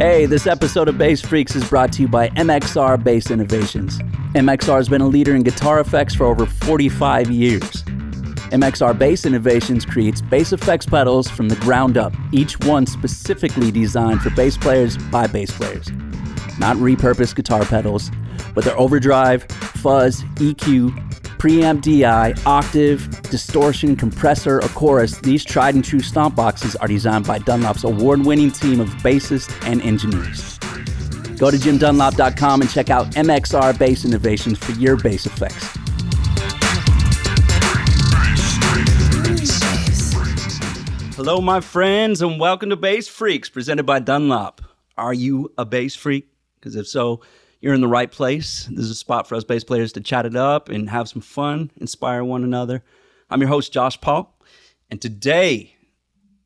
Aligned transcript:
Hey, 0.00 0.24
this 0.24 0.46
episode 0.46 0.88
of 0.88 0.96
Bass 0.96 1.20
Freaks 1.20 1.54
is 1.54 1.68
brought 1.68 1.92
to 1.92 2.00
you 2.00 2.08
by 2.08 2.30
MXR 2.30 3.04
Bass 3.04 3.30
Innovations. 3.30 3.98
MXR 4.34 4.76
has 4.76 4.88
been 4.88 5.02
a 5.02 5.06
leader 5.06 5.36
in 5.36 5.42
guitar 5.42 5.78
effects 5.78 6.14
for 6.14 6.24
over 6.24 6.46
45 6.46 7.30
years. 7.30 7.82
MXR 8.50 8.98
Bass 8.98 9.26
Innovations 9.26 9.84
creates 9.84 10.22
bass 10.22 10.54
effects 10.54 10.86
pedals 10.86 11.28
from 11.28 11.50
the 11.50 11.56
ground 11.56 11.98
up, 11.98 12.14
each 12.32 12.58
one 12.60 12.86
specifically 12.86 13.70
designed 13.70 14.22
for 14.22 14.30
bass 14.30 14.56
players 14.56 14.96
by 14.96 15.26
bass 15.26 15.50
players. 15.50 15.90
Not 16.58 16.78
repurposed 16.78 17.34
guitar 17.34 17.66
pedals, 17.66 18.10
but 18.54 18.64
their 18.64 18.78
overdrive, 18.78 19.42
fuzz, 19.42 20.22
EQ, 20.36 21.09
preamp 21.40 21.80
DI, 21.80 22.34
octave, 22.44 23.22
distortion, 23.22 23.96
compressor, 23.96 24.58
or 24.58 24.68
chorus, 24.68 25.18
these 25.20 25.42
tried 25.42 25.74
and 25.74 25.82
true 25.82 26.00
stomp 26.00 26.36
boxes 26.36 26.76
are 26.76 26.86
designed 26.86 27.26
by 27.26 27.38
Dunlop's 27.38 27.82
award 27.82 28.26
winning 28.26 28.50
team 28.50 28.78
of 28.78 28.90
bassists 28.96 29.50
and 29.66 29.80
engineers. 29.80 30.58
Go 31.38 31.50
to 31.50 31.56
jimdunlop.com 31.56 32.60
and 32.60 32.70
check 32.70 32.90
out 32.90 33.12
MXR 33.12 33.78
Bass 33.78 34.04
Innovations 34.04 34.58
for 34.58 34.72
your 34.72 34.98
bass 34.98 35.24
effects. 35.24 35.78
Hello, 41.16 41.40
my 41.40 41.60
friends, 41.60 42.20
and 42.20 42.38
welcome 42.38 42.68
to 42.68 42.76
Bass 42.76 43.08
Freaks, 43.08 43.48
presented 43.48 43.84
by 43.84 43.98
Dunlop. 43.98 44.60
Are 44.98 45.14
you 45.14 45.54
a 45.56 45.64
bass 45.64 45.94
freak? 45.94 46.28
Because 46.56 46.76
if 46.76 46.86
so, 46.86 47.22
you're 47.60 47.74
in 47.74 47.80
the 47.80 47.88
right 47.88 48.10
place. 48.10 48.68
This 48.70 48.86
is 48.86 48.90
a 48.90 48.94
spot 48.94 49.28
for 49.28 49.34
us 49.34 49.44
bass 49.44 49.64
players 49.64 49.92
to 49.92 50.00
chat 50.00 50.26
it 50.26 50.36
up 50.36 50.68
and 50.68 50.88
have 50.88 51.08
some 51.08 51.22
fun, 51.22 51.70
inspire 51.76 52.24
one 52.24 52.42
another. 52.42 52.82
I'm 53.28 53.40
your 53.40 53.48
host, 53.48 53.72
Josh 53.72 54.00
Paul, 54.00 54.34
and 54.90 55.00
today 55.00 55.76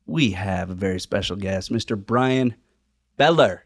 we 0.05 0.31
have 0.31 0.69
a 0.69 0.75
very 0.75 0.99
special 0.99 1.35
guest, 1.35 1.71
Mr. 1.71 1.97
Bryan 1.97 2.55
Beller. 3.17 3.65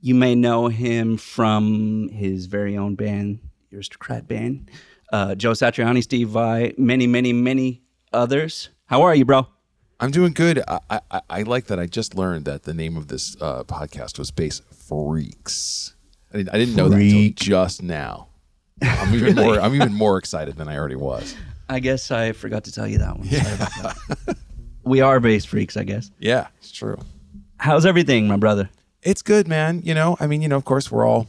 You 0.00 0.14
may 0.14 0.34
know 0.34 0.68
him 0.68 1.16
from 1.16 2.08
his 2.08 2.46
very 2.46 2.76
own 2.76 2.94
band, 2.94 3.40
Aristocrat 3.72 4.28
Band, 4.28 4.70
uh, 5.12 5.34
Joe 5.34 5.52
Satriani, 5.52 6.02
Steve 6.02 6.28
Vai, 6.28 6.74
many, 6.76 7.06
many, 7.06 7.32
many 7.32 7.82
others. 8.12 8.68
How 8.86 9.02
are 9.02 9.14
you, 9.14 9.24
bro? 9.24 9.46
I'm 10.00 10.10
doing 10.10 10.32
good. 10.32 10.62
I, 10.68 11.00
I, 11.10 11.20
I 11.28 11.42
like 11.42 11.66
that 11.66 11.80
I 11.80 11.86
just 11.86 12.14
learned 12.14 12.44
that 12.44 12.64
the 12.64 12.74
name 12.74 12.96
of 12.96 13.08
this 13.08 13.36
uh, 13.40 13.64
podcast 13.64 14.18
was 14.18 14.30
Bass 14.30 14.60
Freaks. 14.70 15.94
I 16.32 16.36
didn't, 16.36 16.54
I 16.54 16.58
didn't 16.58 16.76
know 16.76 16.88
that 16.88 17.00
until 17.00 17.30
just 17.34 17.82
now. 17.82 18.28
I'm 18.82 19.14
even 19.14 19.34
more 19.34 19.60
I'm 19.60 19.74
even 19.74 19.94
more 19.94 20.18
excited 20.18 20.56
than 20.56 20.68
I 20.68 20.76
already 20.76 20.96
was. 20.96 21.36
I 21.68 21.80
guess 21.80 22.10
I 22.10 22.32
forgot 22.32 22.64
to 22.64 22.72
tell 22.72 22.86
you 22.86 22.98
that 22.98 23.18
one. 23.18 23.28
Sorry 23.28 23.54
about 23.54 23.70
that. 24.26 24.36
we 24.84 25.00
are 25.00 25.20
bass 25.20 25.44
freaks, 25.44 25.76
I 25.76 25.84
guess. 25.84 26.10
Yeah, 26.18 26.48
it's 26.58 26.72
true. 26.72 26.98
How's 27.58 27.84
everything, 27.84 28.28
my 28.28 28.36
brother? 28.36 28.70
It's 29.02 29.22
good, 29.22 29.48
man. 29.48 29.82
You 29.84 29.94
know, 29.94 30.16
I 30.20 30.26
mean, 30.26 30.42
you 30.42 30.48
know, 30.48 30.56
of 30.56 30.64
course, 30.64 30.90
we're 30.90 31.06
all 31.06 31.26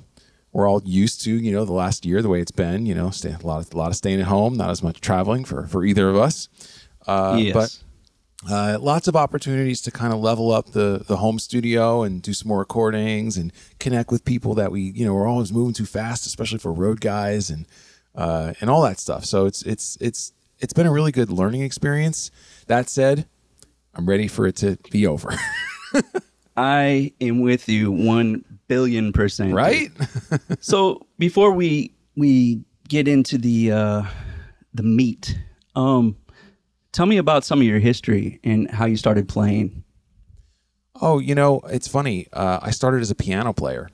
we're 0.52 0.67
all 0.67 0.81
used 0.83 1.22
to 1.23 1.31
you 1.31 1.52
know 1.52 1.66
the 1.66 1.73
last 1.73 2.06
year 2.06 2.22
the 2.22 2.30
way 2.30 2.41
it's 2.41 2.52
been. 2.52 2.86
You 2.86 2.95
know, 2.95 3.09
stay, 3.09 3.36
a 3.41 3.45
lot 3.45 3.66
of 3.66 3.73
a 3.73 3.78
lot 3.78 3.89
of 3.89 3.95
staying 3.95 4.19
at 4.19 4.28
home, 4.28 4.56
not 4.56 4.69
as 4.69 4.81
much 4.84 5.02
traveling 5.02 5.45
for 5.45 5.67
for 5.67 5.84
either 5.84 6.09
of 6.09 6.16
us. 6.16 6.50
Uh, 7.08 7.38
yes. 7.39 7.53
But 7.53 7.78
uh, 8.50 8.78
lots 8.80 9.08
of 9.08 9.16
opportunities 9.16 9.82
to 9.82 9.92
kind 9.92 10.14
of 10.14 10.20
level 10.20 10.52
up 10.52 10.72
the 10.72 11.04
the 11.08 11.18
home 11.18 11.40
studio 11.40 12.04
and 12.04 12.22
do 12.22 12.34
some 12.34 12.48
more 12.48 12.59
recordings 12.59 13.36
and 13.36 13.52
connect 13.80 14.12
with 14.12 14.23
people 14.23 14.54
that 14.56 14.72
we 14.72 14.81
you 14.81 15.06
know 15.06 15.14
we're 15.14 15.28
always 15.28 15.52
moving 15.52 15.73
too 15.73 15.86
fast, 15.86 16.26
especially 16.26 16.59
for 16.59 16.72
road 16.72 17.02
guys 17.02 17.50
and 17.50 17.66
uh, 18.16 18.54
and 18.62 18.70
all 18.70 18.81
that 18.84 19.00
stuff. 19.00 19.26
So 19.26 19.46
it's 19.46 19.62
it's 19.64 19.98
it's 20.00 20.31
it's 20.59 20.73
been 20.73 20.88
a 20.88 20.92
really 20.92 21.12
good 21.12 21.30
learning 21.30 21.62
experience. 21.64 22.31
That 22.68 22.90
said, 22.90 23.28
I'm 23.94 24.08
ready 24.08 24.28
for 24.28 24.48
it 24.48 24.56
to 24.58 24.78
be 24.90 25.06
over. 25.06 25.34
I 26.58 27.14
am 27.22 27.42
with 27.42 27.68
you 27.70 27.92
one 27.92 28.44
billion 28.68 29.12
percent. 29.14 29.53
right? 29.53 29.92
So 30.62 31.06
before 31.18 31.52
we 31.52 31.94
we 32.16 32.64
get 32.88 33.08
into 33.08 33.38
the 33.38 33.72
uh, 33.72 34.03
the 34.74 34.84
meat, 34.84 35.38
um, 35.75 36.16
tell 37.00 37.06
me 37.06 37.16
about 37.16 37.46
some 37.46 37.62
of 37.62 37.66
your 37.66 37.80
history 37.80 38.42
and 38.44 38.70
how 38.70 38.86
you 38.86 38.98
started 38.98 39.30
playing. 39.30 39.86
Oh, 41.02 41.20
you 41.20 41.34
know, 41.34 41.62
it's 41.70 41.88
funny. 41.88 42.28
Uh, 42.34 42.60
I 42.62 42.72
started 42.72 43.00
as 43.00 43.10
a 43.10 43.16
piano 43.16 43.54
player. 43.54 43.90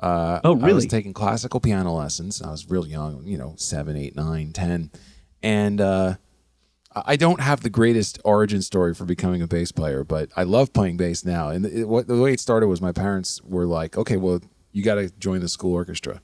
Uh, 0.00 0.40
Oh, 0.42 0.54
I 0.54 0.54
was 0.54 0.64
really? 0.64 0.88
taking 0.88 1.12
classical 1.12 1.60
piano 1.60 1.94
lessons. 1.94 2.42
I 2.42 2.50
was 2.50 2.68
real 2.68 2.84
young, 2.84 3.22
you 3.24 3.38
know, 3.38 3.54
seven, 3.58 3.96
eight, 3.96 4.16
nine, 4.16 4.52
ten, 4.52 4.90
and 5.40 5.80
uh, 5.80 6.14
I 6.96 7.12
I 7.12 7.16
don't 7.16 7.40
have 7.40 7.60
the 7.60 7.70
greatest 7.70 8.18
origin 8.24 8.60
story 8.60 8.92
for 8.92 9.04
becoming 9.04 9.40
a 9.40 9.46
bass 9.46 9.70
player, 9.70 10.02
but 10.02 10.28
I 10.36 10.42
love 10.42 10.72
playing 10.72 10.96
bass 10.96 11.24
now. 11.24 11.48
And 11.50 11.64
it, 11.64 11.84
what, 11.86 12.08
the 12.08 12.20
way 12.20 12.32
it 12.32 12.40
started 12.40 12.66
was 12.66 12.80
my 12.80 12.90
parents 12.90 13.40
were 13.44 13.66
like, 13.66 13.96
"Okay, 13.96 14.16
well, 14.16 14.40
you 14.72 14.82
got 14.82 14.96
to 14.96 15.10
join 15.20 15.40
the 15.42 15.48
school 15.48 15.74
orchestra." 15.74 16.20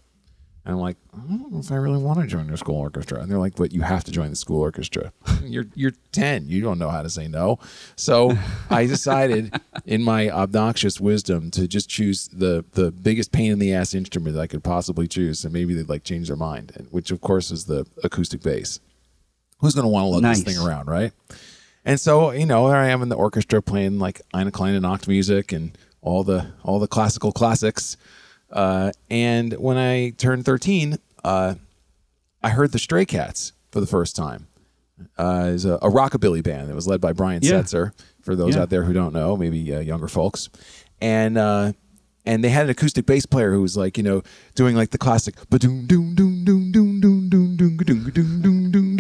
And 0.69 0.75
I'm 0.77 0.83
like, 0.83 0.99
I 1.15 1.21
don't 1.21 1.51
know 1.51 1.61
if 1.61 1.73
I 1.73 1.77
really 1.77 1.97
want 1.97 2.21
to 2.21 2.27
join 2.27 2.47
the 2.47 2.59
school 2.59 2.77
orchestra. 2.77 3.21
And 3.23 3.31
they're 3.31 3.39
like, 3.39 3.57
but 3.57 3.73
you 3.73 3.81
have 3.81 4.05
to 4.05 4.13
join 4.13 4.29
the 4.29 4.37
school 4.37 4.61
orchestra. 4.61 5.15
you're 5.43 5.65
you're 5.75 5.95
10. 6.13 6.47
You 6.47 6.61
don't 6.61 6.79
know 6.79 6.91
how 6.91 7.01
to 7.03 7.09
say 7.09 7.27
no. 7.27 7.59
So 7.97 8.37
I 8.71 8.85
decided 8.85 9.59
in 9.87 10.03
my 10.05 10.29
obnoxious 10.29 11.01
wisdom 11.01 11.51
to 11.53 11.67
just 11.67 11.89
choose 11.89 12.29
the 12.29 12.67
the 12.73 12.91
biggest 12.91 13.33
pain 13.33 13.51
in 13.51 13.59
the 13.59 13.73
ass 13.73 13.95
instrument 13.95 14.35
that 14.37 14.43
I 14.43 14.47
could 14.47 14.63
possibly 14.63 15.09
choose. 15.09 15.43
And 15.43 15.55
maybe 15.55 15.73
they'd 15.73 15.89
like 15.89 16.05
change 16.05 16.29
their 16.29 16.37
mind, 16.37 16.73
and- 16.77 16.87
which 16.91 17.11
of 17.11 17.23
course 17.23 17.51
is 17.51 17.65
the 17.65 17.87
acoustic 18.05 18.43
bass. 18.43 18.79
Who's 19.61 19.75
going 19.75 19.85
to 19.87 19.89
want 19.89 20.05
to 20.05 20.09
lug 20.11 20.23
Nice. 20.23 20.43
this 20.43 20.55
thing 20.55 20.65
around, 20.65 20.87
right? 20.89 21.13
And 21.85 21.99
so, 21.99 22.31
you 22.33 22.45
know, 22.45 22.69
there 22.69 22.77
I 22.77 22.89
am 22.91 23.01
in 23.01 23.09
the 23.09 23.17
orchestra 23.17 23.63
playing 23.63 23.99
like 23.99 24.21
Eine 24.35 24.51
kleine 24.53 24.79
Nachtmusik 24.83 25.57
and 25.57 25.79
all 26.03 26.25
the 26.25 26.53
all 26.63 26.79
the 26.79 26.87
classical 26.87 27.33
classics. 27.33 27.97
Uh, 28.51 28.93
and 29.11 29.53
when 29.55 29.77
I 29.77 30.11
turned 30.11 30.45
13, 30.45 30.99
uh, 31.25 31.55
I 32.43 32.51
heard 32.51 32.73
the 32.73 32.79
Stray 32.79 33.05
Cats 33.05 33.53
for 33.71 33.81
the 33.81 33.87
first 33.87 34.17
time. 34.17 34.47
Uh, 35.17 35.51
it's 35.55 35.65
a, 35.65 35.75
a 35.75 35.91
rockabilly 35.91 36.43
band 36.43 36.69
that 36.69 36.75
was 36.75 36.87
led 36.89 37.01
by 37.01 37.13
Brian 37.13 37.43
Yeah. 37.43 37.53
Setzer. 37.53 37.93
For 38.23 38.35
those 38.37 38.57
Yeah. 38.57 38.63
out 38.63 38.71
there 38.71 38.83
who 38.85 38.93
don't 38.93 39.13
know, 39.15 39.37
maybe 39.37 39.75
uh, 39.75 39.81
younger 39.81 40.09
folks, 40.09 40.49
and 41.01 41.39
uh, 41.39 41.73
and 42.29 42.45
they 42.45 42.51
had 42.51 42.65
an 42.65 42.71
acoustic 42.71 43.07
bass 43.07 43.25
player 43.25 43.53
who 43.53 43.63
was 43.63 43.75
like, 43.75 43.97
you 43.97 44.03
know, 44.03 44.23
doing 44.55 44.77
like 44.77 44.91
the 44.91 44.99
classic. 44.99 45.35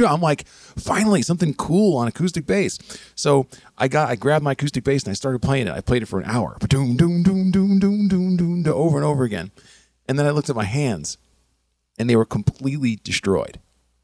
I'm 0.06 0.21
like, 0.22 0.49
finally 0.49 1.21
something 1.21 1.53
cool 1.53 1.99
on 1.99 2.09
acoustic 2.09 2.47
bass. 2.47 2.78
So 3.15 3.47
I 3.77 3.88
got 3.88 4.09
I 4.09 4.17
grabbed 4.17 4.43
my 4.43 4.53
acoustic 4.53 4.83
bass 4.83 5.03
and 5.03 5.11
I 5.11 5.15
started 5.15 5.43
playing 5.43 5.67
it. 5.67 5.75
I 5.75 5.83
played 5.83 6.03
it 6.03 6.06
for 6.06 6.19
an 6.19 6.25
hour, 6.25 6.56
over 8.72 8.97
and 8.97 9.05
over 9.05 9.25
again. 9.25 9.50
And 10.09 10.19
then 10.19 10.25
I 10.25 10.31
looked 10.31 10.49
at 10.49 10.56
my 10.56 10.65
hands, 10.65 11.19
and 11.99 12.09
they 12.09 12.17
were 12.17 12.25
completely 12.25 12.97
destroyed, 13.05 13.61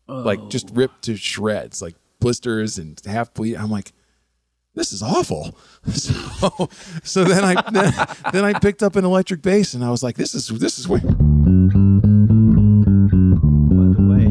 like 0.07 0.51
just 0.51 0.69
ripped 0.75 1.01
to 1.05 1.17
shreds, 1.17 1.81
like 1.81 1.95
blisters 2.21 2.77
and 2.77 3.01
half 3.07 3.33
bleed. 3.33 3.57
I'm 3.57 3.71
like, 3.71 3.95
this 4.75 4.93
is 4.93 5.03
awful. 5.03 5.57
So, 5.93 6.69
so 7.03 7.25
then 7.25 7.45
I 7.45 7.71
then, 7.71 7.93
then 8.33 8.45
I 8.45 8.59
picked 8.59 8.83
up 8.83 8.97
an 8.97 9.05
electric 9.05 9.43
bass 9.43 9.75
and 9.75 9.85
I 9.85 9.91
was 9.91 10.03
like, 10.03 10.17
this 10.17 10.35
is 10.35 10.49
this 10.49 10.79
is 10.79 10.89
way 10.89 11.01
By 11.01 11.11
the 13.93 14.07
way, 14.11 14.25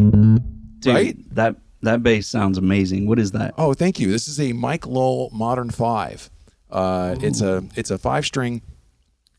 dude, 0.80 0.96
Right? 0.96 1.36
That 1.36 1.58
that 1.82 2.02
bass 2.02 2.28
sounds 2.28 2.58
amazing. 2.58 3.08
What 3.08 3.20
is 3.20 3.32
that? 3.32 3.53
Oh, 3.58 3.74
thank 3.74 4.00
you. 4.00 4.09
This 4.09 4.28
is 4.28 4.40
a 4.40 4.53
Mike 4.53 4.88
Lull 4.88 5.30
Modern 5.32 5.70
Five. 5.70 6.30
Uh, 6.72 7.16
it's 7.22 7.42
a 7.42 7.64
it's 7.76 7.92
a 7.92 7.98
five 7.98 8.26
string 8.26 8.62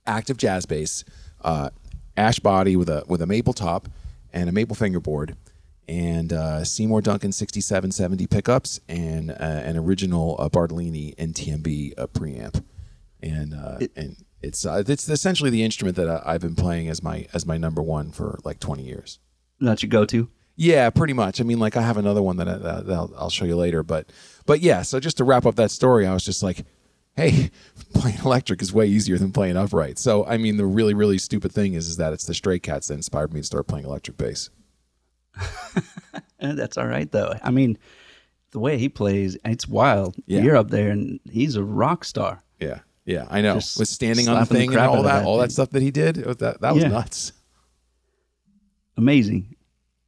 active 0.06 0.36
jazz 0.36 0.66
bass, 0.66 1.04
uh, 1.42 1.70
ash 2.16 2.38
body 2.38 2.76
with 2.76 2.88
a 2.88 3.02
with 3.08 3.22
a 3.22 3.26
maple 3.26 3.54
top 3.54 3.88
and 4.32 4.48
a 4.48 4.52
maple 4.52 4.76
fingerboard, 4.76 5.36
and 5.88 6.32
uh, 6.32 6.64
Seymour 6.64 7.02
Duncan 7.02 7.32
sixty 7.32 7.60
seven 7.60 7.92
seventy 7.92 8.26
pickups 8.26 8.80
and 8.88 9.30
uh, 9.30 9.34
an 9.38 9.76
original 9.76 10.36
uh, 10.38 10.48
Bartolini 10.48 11.14
NTMB 11.16 11.94
uh, 11.98 12.06
preamp, 12.06 12.62
and 13.22 13.54
uh, 13.54 13.78
and 13.96 14.16
it's 14.42 14.64
uh, 14.64 14.82
it's 14.86 15.08
essentially 15.08 15.50
the 15.50 15.62
instrument 15.62 15.96
that 15.96 16.08
I, 16.08 16.22
I've 16.24 16.40
been 16.40 16.54
playing 16.54 16.88
as 16.88 17.02
my 17.02 17.26
as 17.32 17.46
my 17.46 17.56
number 17.56 17.82
one 17.82 18.12
for 18.12 18.38
like 18.44 18.60
twenty 18.60 18.84
years. 18.84 19.18
That 19.60 19.82
your 19.82 19.90
go 19.90 20.04
to? 20.06 20.28
Yeah, 20.56 20.90
pretty 20.90 21.14
much. 21.14 21.40
I 21.40 21.44
mean, 21.44 21.58
like 21.58 21.76
I 21.76 21.82
have 21.82 21.96
another 21.96 22.22
one 22.22 22.36
that, 22.36 22.48
I, 22.48 22.56
that 22.58 22.90
I'll, 22.90 23.12
I'll 23.16 23.30
show 23.30 23.44
you 23.44 23.56
later, 23.56 23.82
but 23.82 24.10
but 24.46 24.60
yeah. 24.60 24.82
So 24.82 25.00
just 25.00 25.16
to 25.16 25.24
wrap 25.24 25.46
up 25.46 25.56
that 25.56 25.70
story, 25.70 26.06
I 26.06 26.14
was 26.14 26.24
just 26.24 26.42
like, 26.42 26.64
hey, 27.16 27.50
playing 27.94 28.18
electric 28.24 28.62
is 28.62 28.72
way 28.72 28.86
easier 28.86 29.18
than 29.18 29.32
playing 29.32 29.56
upright. 29.56 29.98
So 29.98 30.24
I 30.26 30.36
mean, 30.36 30.56
the 30.56 30.66
really 30.66 30.94
really 30.94 31.18
stupid 31.18 31.52
thing 31.52 31.74
is 31.74 31.88
is 31.88 31.96
that 31.96 32.12
it's 32.12 32.26
the 32.26 32.34
Stray 32.34 32.58
Cats 32.58 32.88
that 32.88 32.94
inspired 32.94 33.32
me 33.32 33.40
to 33.40 33.46
start 33.46 33.66
playing 33.66 33.84
electric 33.84 34.16
bass. 34.16 34.50
Eh, 36.40 36.52
That's 36.52 36.76
all 36.76 36.86
right 36.86 37.10
though. 37.10 37.34
I 37.42 37.50
mean, 37.50 37.78
the 38.50 38.58
way 38.58 38.76
he 38.78 38.88
plays, 38.88 39.36
it's 39.44 39.66
wild. 39.66 40.16
Yeah. 40.26 40.42
You're 40.42 40.56
up 40.56 40.68
there, 40.70 40.90
and 40.90 41.18
he's 41.30 41.56
a 41.56 41.62
rock 41.62 42.04
star. 42.04 42.42
Yeah, 42.60 42.80
yeah, 43.06 43.26
I 43.30 43.40
know. 43.40 43.54
Just 43.54 43.78
With 43.78 43.88
standing 43.88 44.28
on 44.28 44.34
the 44.34 44.44
slapping 44.46 44.54
the 44.70 44.74
thing 44.74 44.78
and 44.78 44.86
all 44.86 45.02
that, 45.02 45.20
that 45.20 45.24
all 45.24 45.38
that 45.38 45.44
thing. 45.44 45.50
stuff 45.50 45.70
that 45.70 45.82
he 45.82 45.90
did, 45.90 46.24
was- 46.26 46.36
that 46.38 46.60
that 46.60 46.74
was 46.74 46.82
Yeah. 46.82 46.88
nuts. 46.90 47.32
Amazing. 48.96 49.56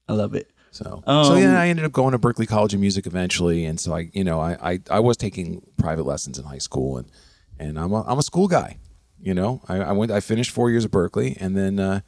I 0.08 0.12
love 0.12 0.34
it. 0.34 0.50
So, 0.70 1.02
Um, 1.06 1.24
so 1.24 1.36
yeah, 1.36 1.58
I 1.60 1.68
ended 1.68 1.84
up 1.86 1.92
going 1.92 2.12
to 2.12 2.18
Berklee 2.18 2.46
College 2.46 2.74
of 2.74 2.80
Music 2.80 3.06
eventually, 3.06 3.64
and 3.64 3.80
so 3.80 3.94
I, 3.94 4.10
you 4.12 4.22
know, 4.24 4.38
I, 4.40 4.72
I, 4.72 4.80
I 4.90 5.00
was 5.00 5.16
taking 5.16 5.62
private 5.78 6.04
lessons 6.04 6.38
in 6.38 6.44
high 6.44 6.58
school, 6.58 6.98
and 6.98 7.10
and 7.58 7.78
I'm 7.78 7.92
a, 7.92 8.02
I'm 8.02 8.18
a 8.18 8.22
school 8.22 8.46
guy. 8.48 8.76
You 9.18 9.32
know, 9.32 9.62
I, 9.68 9.76
I 9.78 9.92
went, 9.92 10.12
I 10.12 10.20
finished 10.20 10.50
four 10.50 10.70
years 10.70 10.84
at 10.84 10.90
Berklee, 10.90 11.36
and 11.40 11.56
then, 11.56 11.80
uh, 11.80 12.00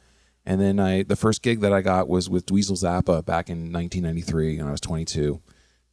and 0.49 0.59
then 0.59 0.79
I, 0.79 1.03
the 1.03 1.15
first 1.15 1.43
gig 1.43 1.59
that 1.59 1.71
I 1.71 1.81
got 1.81 2.09
was 2.09 2.27
with 2.27 2.47
Dweezil 2.47 2.81
Zappa 2.83 3.23
back 3.23 3.51
in 3.51 3.71
1993, 3.71 4.57
and 4.57 4.67
I 4.67 4.71
was 4.71 4.81
22, 4.81 5.39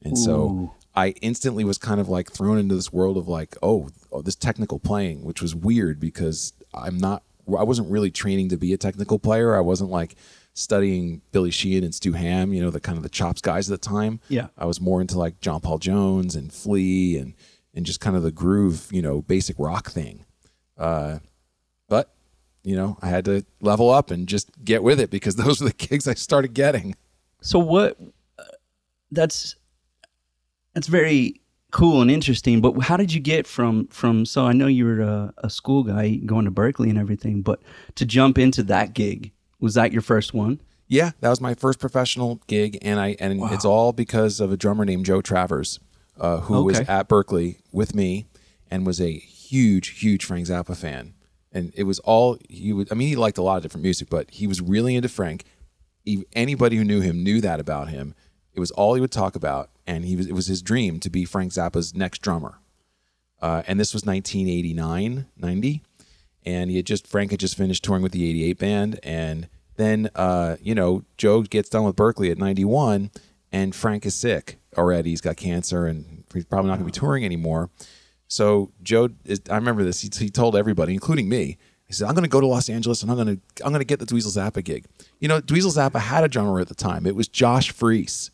and 0.03 0.17
so 0.17 0.75
I 0.94 1.11
instantly 1.20 1.62
was 1.62 1.76
kind 1.76 2.00
of 2.00 2.08
like 2.08 2.32
thrown 2.32 2.56
into 2.56 2.75
this 2.75 2.91
world 2.91 3.19
of 3.19 3.29
like, 3.29 3.55
oh, 3.62 3.91
oh, 4.11 4.23
this 4.23 4.35
technical 4.35 4.79
playing, 4.79 5.25
which 5.25 5.43
was 5.43 5.55
weird 5.55 6.00
because 6.00 6.55
I'm 6.73 6.97
not, 6.97 7.23
I 7.47 7.64
wasn't 7.64 7.91
really 7.91 8.11
training 8.11 8.49
to 8.49 8.56
be 8.56 8.73
a 8.73 8.79
technical 8.79 9.19
player. 9.19 9.55
I 9.55 9.61
wasn't 9.61 9.91
like 9.91 10.14
studying 10.55 11.20
Billy 11.32 11.50
Sheehan 11.50 11.85
and 11.85 11.94
Stu 11.94 12.14
Hamm, 12.14 12.55
you 12.55 12.62
know, 12.62 12.70
the 12.70 12.81
kind 12.81 12.97
of 12.97 13.03
the 13.03 13.11
chops 13.11 13.43
guys 13.43 13.70
at 13.70 13.79
the 13.79 13.88
time. 13.88 14.20
Yeah. 14.31 14.47
I 14.56 14.64
was 14.64 14.81
more 14.81 15.03
into 15.03 15.19
like 15.19 15.38
John 15.43 15.61
Paul 15.61 15.76
Jones 15.76 16.35
and 16.35 16.50
Flea 16.50 17.19
and 17.19 17.35
and 17.75 17.85
just 17.85 18.00
kind 18.00 18.17
of 18.17 18.23
the 18.23 18.32
groove, 18.32 18.88
you 18.91 19.03
know, 19.03 19.20
basic 19.20 19.58
rock 19.58 19.91
thing. 19.91 20.25
Uh, 20.79 21.19
you 22.67 22.75
know, 22.75 22.99
I 23.01 23.09
had 23.09 23.25
to 23.27 23.47
level 23.61 23.91
up 23.91 24.11
and 24.11 24.27
just 24.27 24.51
get 24.65 24.83
with 24.83 24.99
it 24.99 25.09
because 25.09 25.37
those 25.43 25.61
were 25.61 25.69
the 25.69 25.75
gigs 25.75 26.09
I 26.09 26.15
started 26.15 26.53
getting. 26.53 26.97
So 27.41 27.61
what? 27.61 27.97
Uh, 28.39 28.43
that's 29.13 29.55
that's 30.75 30.89
very 30.89 31.41
cool 31.71 32.03
and 32.03 32.11
interesting. 32.11 32.61
But 32.61 32.73
how 32.81 32.97
did 32.97 33.13
you 33.13 33.21
get 33.21 33.47
from 33.47 33.87
from? 33.87 34.27
So 34.27 34.47
I 34.47 34.53
know 34.53 34.67
you 34.67 34.85
were 34.85 35.01
a, 35.01 35.33
a 35.39 35.49
school 35.49 35.85
guy 35.85 36.17
going 36.17 36.45
to 36.45 36.51
Berklee 36.51 36.91
and 36.91 36.99
everything, 36.99 37.41
but 37.41 37.63
to 37.95 38.05
jump 38.05 38.37
into 38.37 38.65
that 38.65 38.95
gig 38.95 39.31
was 39.61 39.75
that 39.75 39.93
your 39.93 40.03
first 40.03 40.35
one? 40.35 40.61
Yeah, 40.89 41.13
that 41.21 41.31
was 41.31 41.41
my 41.41 41.55
first 41.55 41.79
professional 41.79 42.41
gig, 42.49 42.79
and 42.83 42.99
I 42.99 43.17
and 43.21 43.41
it's 43.53 43.65
all 43.65 43.93
because 43.93 44.41
of 44.41 44.51
a 44.51 44.57
drummer 44.57 44.85
named 44.85 45.07
Joe 45.07 45.21
Travers, 45.21 45.79
uh, 46.21 46.41
who 46.41 46.65
was 46.65 46.81
at 46.81 47.09
Berklee 47.09 47.59
with 47.71 47.95
me, 47.95 48.27
and 48.71 48.85
was 48.85 49.01
a 49.01 49.13
huge, 49.13 50.01
huge 50.01 50.25
Frank 50.25 50.47
Zappa 50.47 50.77
fan. 50.77 51.15
And 51.56 51.73
it 51.75 51.85
was 51.85 51.99
all 52.00 52.38
he 52.49 52.73
would. 52.73 52.91
I 52.93 52.94
mean, 52.94 53.08
he 53.08 53.17
liked 53.17 53.38
a 53.38 53.43
lot 53.43 53.56
of 53.56 53.62
different 53.62 53.82
music, 53.82 54.08
but 54.11 54.31
he 54.31 54.47
was 54.47 54.61
really 54.61 54.94
into 54.94 55.08
Frank. 55.08 55.44
He, 56.05 56.25
anybody 56.35 56.76
who 56.76 56.85
knew 56.85 57.00
him 57.00 57.23
knew 57.25 57.41
that 57.41 57.61
about 57.61 57.88
him. 57.88 58.14
It 58.55 58.61
was 58.61 58.70
all 58.70 58.94
he 58.94 59.00
would 59.00 59.12
talk 59.12 59.37
about, 59.37 59.70
and 59.87 60.05
he 60.05 60.17
was. 60.17 60.26
It 60.26 60.32
was 60.32 60.47
his 60.47 60.62
dream 60.62 61.00
to 61.00 61.11
be 61.11 61.25
Frank 61.25 61.53
Zappa's 61.53 61.94
next 61.94 62.20
drummer. 62.20 62.58
Uh, 63.41 63.62
and 63.67 63.79
this 63.79 63.93
was 63.93 64.05
1989, 64.06 65.26
90 65.37 65.82
and 66.47 66.70
he 66.70 66.76
had 66.76 66.87
just 66.87 67.06
Frank 67.06 67.32
had 67.32 67.41
just 67.41 67.56
finished 67.56 67.85
touring 67.85 68.03
with 68.03 68.12
the 68.12 68.26
88 68.31 68.58
band 68.58 69.00
and 69.03 69.49
then 69.75 70.08
uh, 70.14 70.56
you 70.62 70.75
know 70.75 71.03
Joe 71.19 71.43
gets 71.43 71.69
done 71.69 71.85
with 71.85 71.97
Berklee 71.97 72.31
at 72.31 72.38
91 72.38 73.11
and 73.53 73.75
Frank 73.75 74.06
is 74.06 74.14
sick 74.14 74.58
already 74.79 75.11
he's 75.11 75.20
got 75.20 75.37
cancer 75.37 75.87
and 75.87 76.25
he's 76.32 76.44
probably 76.44 76.69
not 76.69 76.76
going 76.76 76.88
to 76.88 76.93
be 76.93 76.99
touring 76.99 77.25
anymore 77.25 77.69
so 78.28 78.73
Joe 78.82 79.08
is, 79.25 79.40
I 79.50 79.56
remember 79.56 79.84
this 79.84 80.00
he, 80.00 80.11
he 80.19 80.28
told 80.31 80.56
everybody 80.56 80.93
including 80.94 81.28
me 81.28 81.58
he 81.87 81.93
said 81.93 82.08
I'm 82.08 82.14
going 82.14 82.25
to 82.25 82.28
go 82.31 82.40
to 82.40 82.46
Los 82.46 82.69
Angeles 82.69 83.02
and 83.02 83.11
I'm 83.11 83.17
going 83.17 83.37
to 83.37 83.64
I'm 83.64 83.70
going 83.73 83.81
to 83.81 83.84
get 83.84 83.99
the 84.00 84.06
Dweezil 84.06 84.37
Zappa 84.37 84.62
gig 84.64 84.87
you 85.20 85.28
know 85.28 85.40
Dweezil 85.40 85.76
Zappa 85.76 86.00
had 86.00 86.25
a 86.25 86.28
drummer 86.28 86.61
at 86.61 86.69
the 86.69 86.75
time 86.75 87.06
it 87.06 87.14
was 87.14 87.28
Josh 87.28 87.70
Freese 87.70 88.31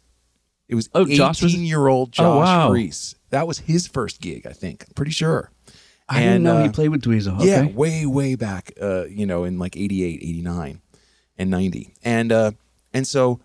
it 0.69 0.75
was 0.75 0.89
Oh, 0.95 1.03
18 1.05 1.17
Josh 1.17 1.43
was- 1.43 1.55
year 1.55 1.87
old 1.87 2.13
Josh 2.13 2.25
Oh, 2.25 2.39
wow. 2.39 2.69
Freese 2.71 3.15
that 3.31 3.47
was 3.47 3.59
his 3.61 3.87
first 3.87 4.21
gig 4.21 4.47
I 4.47 4.53
think 4.53 4.85
I'm 4.89 4.95
pretty 4.95 5.13
sure 5.13 5.51
I 6.09 6.19
didn't 6.21 6.35
And, 6.35 6.45
know 6.45 6.63
he 6.63 6.69
uh, 6.69 6.73
played 6.73 6.89
with 6.89 7.03
Dweezil. 7.03 7.37
Okay. 7.37 7.47
yeah, 7.47 7.67
way, 7.69 8.05
way 8.05 8.35
back, 8.35 8.73
uh, 8.83 9.05
you 9.05 9.25
know, 9.25 9.45
in 9.45 9.59
like 9.59 9.77
88, 9.77 10.19
89, 10.23 10.81
and 11.39 11.49
90. 11.51 11.95
And 12.03 12.33
uh, 12.33 12.51
and 12.93 13.07
so 13.07 13.41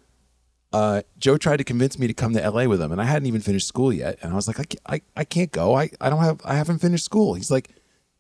uh, 0.74 1.02
Joe 1.18 1.38
tried 1.38 1.58
to 1.58 1.64
convince 1.64 1.98
me 1.98 2.08
to 2.08 2.14
come 2.14 2.34
to 2.34 2.50
LA 2.50 2.66
with 2.66 2.82
him, 2.82 2.92
and 2.92 3.02
I 3.02 3.06
hadn't 3.06 3.28
even 3.28 3.42
finished 3.42 3.68
school 3.68 3.94
yet. 3.94 4.20
And 4.22 4.34
I 4.34 4.36
was 4.36 4.48
like, 4.48 4.60
I, 4.60 4.64
ca- 4.64 4.80
I, 4.86 5.02
I 5.16 5.24
can't 5.24 5.52
go. 5.52 5.76
I, 5.76 5.90
I 6.02 6.10
don't 6.10 6.24
have, 6.24 6.42
I 6.44 6.56
haven't 6.56 6.80
finished 6.80 7.06
school. 7.06 7.36
He's 7.36 7.52
like, 7.52 7.70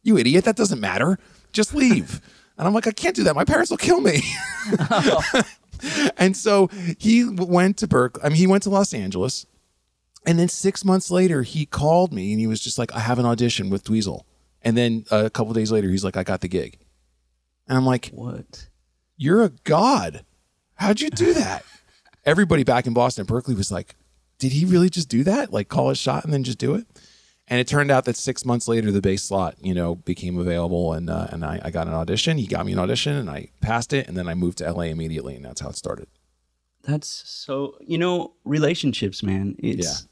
you 0.04 0.18
idiot, 0.18 0.46
that 0.46 0.56
doesn't 0.56 0.80
matter. 0.80 1.20
Just 1.52 1.74
leave. 1.74 2.22
and 2.58 2.68
I'm 2.68 2.74
like, 2.74 2.88
I 2.88 2.92
can't 2.92 3.16
do 3.16 3.24
that. 3.24 3.36
My 3.36 3.46
parents 3.46 3.70
will 3.70 3.78
kill 3.78 4.00
me. 4.00 4.22
and 6.18 6.36
so 6.36 6.70
he 6.98 7.26
went 7.26 7.78
to 7.78 7.88
Berklee. 7.88 8.22
I 8.24 8.30
mean, 8.30 8.38
he 8.38 8.48
went 8.48 8.64
to 8.64 8.70
Los 8.70 8.94
Angeles. 8.94 9.46
And 10.26 10.40
then 10.40 10.50
six 10.50 10.84
months 10.84 11.12
later, 11.12 11.44
he 11.44 11.66
called 11.66 12.14
me 12.14 12.32
and 12.32 12.40
he 12.40 12.48
was 12.48 12.60
just 12.60 12.78
like, 12.78 12.94
I 12.94 13.00
have 13.00 13.20
an 13.20 13.26
audition 13.26 13.70
with 13.70 13.84
Dweezil. 13.84 14.24
And 14.62 14.76
then 14.76 15.06
uh, 15.12 15.24
a 15.26 15.30
couple 15.30 15.54
days 15.54 15.72
later, 15.72 15.90
he's 15.90 16.04
like, 16.04 16.18
I 16.18 16.24
got 16.24 16.42
the 16.42 16.48
gig. 16.48 16.80
And 17.68 17.78
I'm 17.78 17.86
like, 17.86 18.08
What? 18.08 18.68
You're 19.16 19.44
a 19.44 19.50
god. 19.64 20.26
How'd 20.76 21.02
you 21.02 21.10
do 21.10 21.34
that? 21.34 21.64
Everybody 22.28 22.66
back 22.66 22.86
in 22.86 22.94
Boston, 22.94 23.26
Berklee 23.26 23.56
was 23.56 23.72
like, 23.72 23.96
Did 24.38 24.52
he 24.52 24.66
really 24.66 24.90
just 24.90 25.08
do 25.08 25.24
that? 25.24 25.54
Like 25.54 25.70
call 25.70 25.90
a 25.90 25.96
shot 25.96 26.26
and 26.26 26.34
then 26.34 26.44
just 26.44 26.58
do 26.58 26.76
it? 26.76 26.86
And 27.48 27.62
it 27.62 27.68
turned 27.68 27.90
out 27.90 28.04
that 28.04 28.18
six 28.18 28.44
months 28.44 28.68
later, 28.68 28.92
the 28.92 29.00
bass 29.00 29.24
slot, 29.24 29.56
you 29.62 29.74
know, 29.74 29.96
became 29.96 30.38
available, 30.38 30.92
and 30.92 31.10
uh, 31.10 31.28
and 31.32 31.46
I, 31.46 31.62
I 31.64 31.72
got 31.72 31.88
an 31.88 31.94
audition. 31.94 32.38
He 32.38 32.46
got 32.46 32.66
me 32.66 32.74
an 32.74 32.80
audition, 32.80 33.16
and 33.16 33.30
I 33.30 33.48
passed 33.62 33.94
it, 33.94 34.10
and 34.10 34.18
then 34.18 34.28
I 34.28 34.34
moved 34.34 34.58
to 34.58 34.70
LA 34.70 34.84
immediately, 34.84 35.38
and 35.38 35.46
that's 35.46 35.62
how 35.62 35.70
it 35.70 35.78
started. 35.78 36.10
That's 36.84 37.08
so 37.08 37.78
you 37.80 37.98
know 37.98 38.34
relationships, 38.44 39.24
man. 39.24 39.56
It's 39.60 39.88
Yeah. 39.88 40.08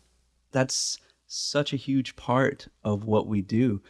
that's 0.52 0.98
such 1.28 1.74
a 1.74 1.76
huge 1.76 2.16
part 2.16 2.70
of 2.86 3.04
what 3.04 3.28
we 3.28 3.42
do 3.42 3.82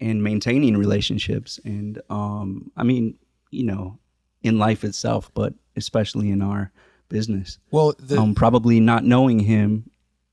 in 0.00 0.22
maintaining 0.22 0.78
relationships, 0.78 1.60
and 1.66 2.00
um, 2.08 2.72
I 2.78 2.84
mean, 2.84 3.18
you 3.50 3.64
know, 3.64 3.98
in 4.42 4.58
life 4.58 4.84
itself, 4.84 5.30
but 5.34 5.52
especially 5.76 6.30
in 6.30 6.40
our 6.40 6.72
business. 7.08 7.58
Well, 7.70 7.94
the, 7.98 8.18
um, 8.18 8.34
probably 8.34 8.80
not 8.80 9.04
knowing 9.04 9.40
him, 9.40 9.90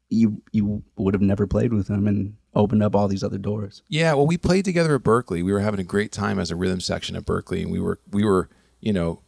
you 0.09 0.41
you 0.51 0.83
would 0.95 1.13
have 1.13 1.21
never 1.21 1.47
played 1.47 1.73
with 1.73 1.87
him 1.87 2.07
and 2.07 2.35
opened 2.55 2.83
up 2.83 2.95
all 2.95 3.07
these 3.07 3.23
other 3.23 3.37
doors. 3.37 3.81
Yeah, 3.87 4.13
well, 4.13 4.27
we 4.27 4.37
played 4.37 4.65
together 4.65 4.95
at 4.95 5.03
Berklee. 5.03 5.43
We 5.43 5.51
were 5.51 5.59
having 5.59 5.79
a 5.79 5.83
great 5.83 6.11
time 6.11 6.37
as 6.39 6.51
a 6.51 6.55
rhythm 6.55 6.79
section 6.79 7.15
at 7.15 7.25
Berklee, 7.25 7.63
and 7.63 7.71
we 7.71 7.79
were 7.79 7.99
we 8.11 8.23
were 8.23 8.49
you 8.83 8.91
know, 8.91 9.21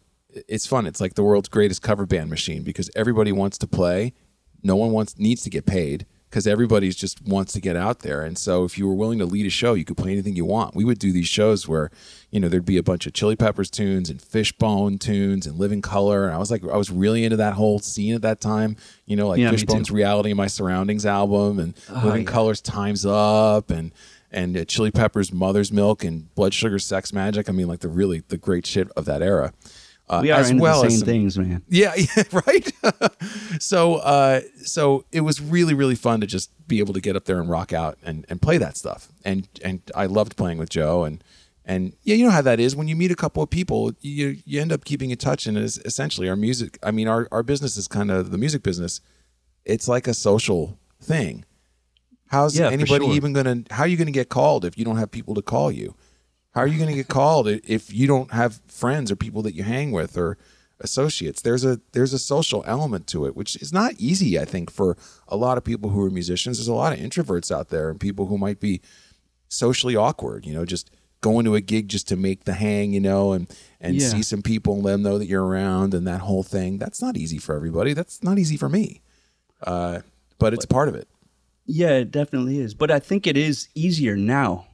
it's 0.49 0.67
fun. 0.67 0.85
It's 0.85 0.99
like 0.99 1.13
the 1.13 1.23
world's 1.23 1.47
greatest 1.47 1.81
cover 1.81 2.05
band 2.05 2.29
machine 2.29 2.63
because 2.63 2.91
everybody 2.93 3.31
wants 3.31 3.57
to 3.59 3.67
play. 3.67 4.13
No 4.61 4.75
one 4.75 4.91
wants 4.91 5.17
needs 5.17 5.43
to 5.43 5.49
get 5.49 5.65
paid 5.65 6.05
because 6.35 6.47
everybody's 6.47 6.97
just 6.97 7.25
wants 7.25 7.53
to 7.53 7.61
get 7.61 7.77
out 7.77 7.99
there. 7.99 8.21
And 8.21 8.37
so, 8.37 8.65
if 8.65 8.77
you 8.77 8.85
were 8.85 8.93
willing 8.93 9.19
to 9.19 9.25
lead 9.25 9.45
a 9.45 9.49
show, 9.49 9.73
you 9.73 9.85
could 9.85 9.95
play 9.95 10.11
anything 10.11 10.35
you 10.35 10.43
want. 10.43 10.75
We 10.75 10.83
would 10.83 10.99
do 10.99 11.13
these 11.13 11.29
shows 11.29 11.65
where 11.65 11.89
you 12.29 12.41
know 12.41 12.49
there'd 12.49 12.65
be 12.65 12.75
a 12.75 12.83
bunch 12.83 13.07
of 13.07 13.13
Chili 13.13 13.37
Peppers 13.37 13.69
tunes 13.69 14.09
and 14.09 14.21
Fishbone 14.21 14.97
tunes 14.97 15.47
and 15.47 15.57
Living 15.57 15.81
Color. 15.81 16.25
And 16.25 16.35
I 16.35 16.37
was 16.37 16.51
like, 16.51 16.61
I 16.65 16.75
was 16.75 16.91
really 16.91 17.23
into 17.23 17.37
that 17.37 17.53
whole 17.53 17.79
scene 17.79 18.13
at 18.15 18.21
that 18.23 18.41
time. 18.41 18.75
You 19.05 19.15
know, 19.15 19.29
like 19.29 19.39
Yeah, 19.39 19.51
Fishbone's. 19.51 19.89
Reality 19.89 20.31
of 20.31 20.37
My 20.37 20.47
Surroundings 20.47 21.05
album 21.05 21.57
and 21.57 21.73
Living 22.03 22.23
yeah. 22.23 22.31
Colors 22.31 22.59
Times 22.59 23.05
Up 23.05 23.69
and 23.69 23.93
and 24.29 24.57
uh, 24.57 24.65
Chili 24.65 24.91
Peppers 24.91 25.31
Mother's 25.31 25.71
Milk 25.71 26.03
and 26.03 26.35
Blood 26.35 26.53
Sugar 26.53 26.79
Sex 26.79 27.11
Magik. 27.11 27.47
I 27.47 27.53
mean, 27.53 27.69
like 27.69 27.79
the 27.79 27.87
really 27.87 28.23
the 28.27 28.37
great 28.37 28.65
shit 28.65 28.91
of 28.97 29.05
that 29.05 29.21
era. 29.21 29.53
Uh, 30.07 30.19
We 30.21 30.31
are 30.31 30.39
as 30.39 30.53
well 30.53 30.81
the 30.81 30.87
as 30.87 30.93
same 30.93 30.99
some- 30.99 31.05
things, 31.07 31.37
man. 31.39 31.63
yeah, 31.69 31.93
yeah, 31.95 32.23
right. 32.47 32.71
so, 33.59 33.95
uh, 33.95 34.41
so 34.63 35.05
it 35.11 35.21
was 35.21 35.41
really, 35.41 35.73
really 35.73 35.95
fun 35.95 36.21
to 36.21 36.27
just 36.27 36.51
be 36.67 36.79
able 36.79 36.93
to 36.93 37.01
get 37.01 37.15
up 37.15 37.25
there 37.25 37.39
and 37.39 37.49
rock 37.49 37.73
out 37.73 37.97
and, 38.03 38.25
and 38.29 38.41
play 38.41 38.57
that 38.59 38.77
stuff. 38.77 39.07
And 39.23 39.47
and 39.63 39.81
I 39.95 40.05
loved 40.05 40.35
playing 40.37 40.57
with 40.59 40.69
Joe. 40.69 41.03
And 41.05 41.23
and 41.65 41.93
yeah, 42.03 42.15
you 42.15 42.25
know 42.25 42.31
how 42.31 42.41
that 42.43 42.59
is 42.59 42.75
when 42.75 42.87
you 42.87 42.95
meet 42.95 43.11
a 43.11 43.15
couple 43.15 43.41
of 43.41 43.49
people, 43.49 43.93
you 44.01 44.37
you 44.45 44.61
end 44.61 44.71
up 44.71 44.85
keeping 44.85 45.09
in 45.11 45.17
touch. 45.17 45.47
And 45.47 45.57
it's 45.57 45.77
essentially 45.79 46.29
our 46.29 46.35
music. 46.35 46.77
I 46.83 46.91
mean, 46.91 47.07
our 47.07 47.27
our 47.31 47.41
business 47.43 47.75
is 47.77 47.87
kind 47.87 48.11
of 48.11 48.29
the 48.31 48.37
music 48.37 48.61
business. 48.61 49.01
It's 49.65 49.87
like 49.87 50.07
a 50.07 50.13
social 50.13 50.77
thing. 51.01 51.45
How's 52.27 52.57
Yeah, 52.57 52.69
anybody 52.69 53.05
sure. 53.05 53.15
even 53.15 53.33
gonna? 53.33 53.63
How 53.71 53.83
are 53.83 53.87
you 53.87 53.97
gonna 53.97 54.11
get 54.11 54.29
called 54.29 54.65
if 54.65 54.77
you 54.77 54.85
don't 54.85 54.97
have 54.97 55.09
people 55.11 55.33
to 55.35 55.41
call 55.41 55.71
you? 55.71 55.95
How 56.55 56.61
are 56.61 56.67
you 56.67 56.77
going 56.77 56.89
to 56.89 56.95
get 56.95 57.09
called 57.09 57.49
if 57.49 57.93
you 57.93 58.07
don't 58.07 58.31
have 58.31 58.61
friends 58.67 59.11
or 59.11 59.17
people 59.17 59.41
that 59.41 59.53
you 59.55 59.63
hang 59.63 59.91
with 59.91 60.17
or 60.17 60.37
associates? 60.79 61.41
There's 61.41 61.65
a 61.65 61.81
there's 61.91 62.13
a 62.13 62.19
social 62.19 62.63
element 62.65 63.07
to 63.07 63.25
it, 63.25 63.35
which 63.35 63.57
is 63.57 63.73
not 63.73 63.93
easy. 63.97 64.39
I 64.39 64.45
think 64.45 64.71
for 64.71 64.95
a 65.27 65.35
lot 65.35 65.57
of 65.57 65.65
people 65.65 65.89
who 65.89 66.01
are 66.01 66.09
musicians, 66.09 66.57
there's 66.57 66.69
a 66.69 66.73
lot 66.73 66.93
of 66.93 66.99
introverts 66.99 67.53
out 67.53 67.69
there 67.69 67.89
and 67.89 67.99
people 67.99 68.27
who 68.27 68.37
might 68.37 68.61
be 68.61 68.79
socially 69.49 69.97
awkward. 69.97 70.45
You 70.45 70.53
know, 70.53 70.63
just 70.63 70.89
going 71.19 71.43
to 71.43 71.55
a 71.55 71.61
gig 71.61 71.89
just 71.89 72.07
to 72.07 72.15
make 72.15 72.45
the 72.45 72.53
hang, 72.53 72.93
you 72.93 73.01
know, 73.01 73.33
and 73.33 73.53
and 73.81 73.97
Yeah. 73.97 74.07
see 74.07 74.23
some 74.23 74.41
people 74.41 74.75
and 74.75 74.83
let 74.83 74.93
them 74.93 75.01
know 75.03 75.17
that 75.17 75.27
you're 75.27 75.45
around 75.45 75.93
and 75.93 76.07
that 76.07 76.21
whole 76.21 76.43
thing. 76.43 76.77
That's 76.77 77.01
not 77.01 77.17
easy 77.17 77.37
for 77.37 77.53
everybody. 77.53 77.91
That's 77.91 78.23
not 78.23 78.39
easy 78.39 78.55
for 78.55 78.69
me. 78.69 79.01
Uh, 79.61 79.99
but 80.39 80.53
it's 80.53 80.65
part 80.65 80.87
of 80.87 80.95
it. 80.95 81.09
Yeah, 81.65 81.97
it 81.97 82.11
definitely 82.11 82.59
is. 82.59 82.73
But 82.73 82.91
I 82.91 82.99
think 82.99 83.27
it 83.27 83.35
is 83.35 83.67
easier 83.75 84.15
now 84.15 84.67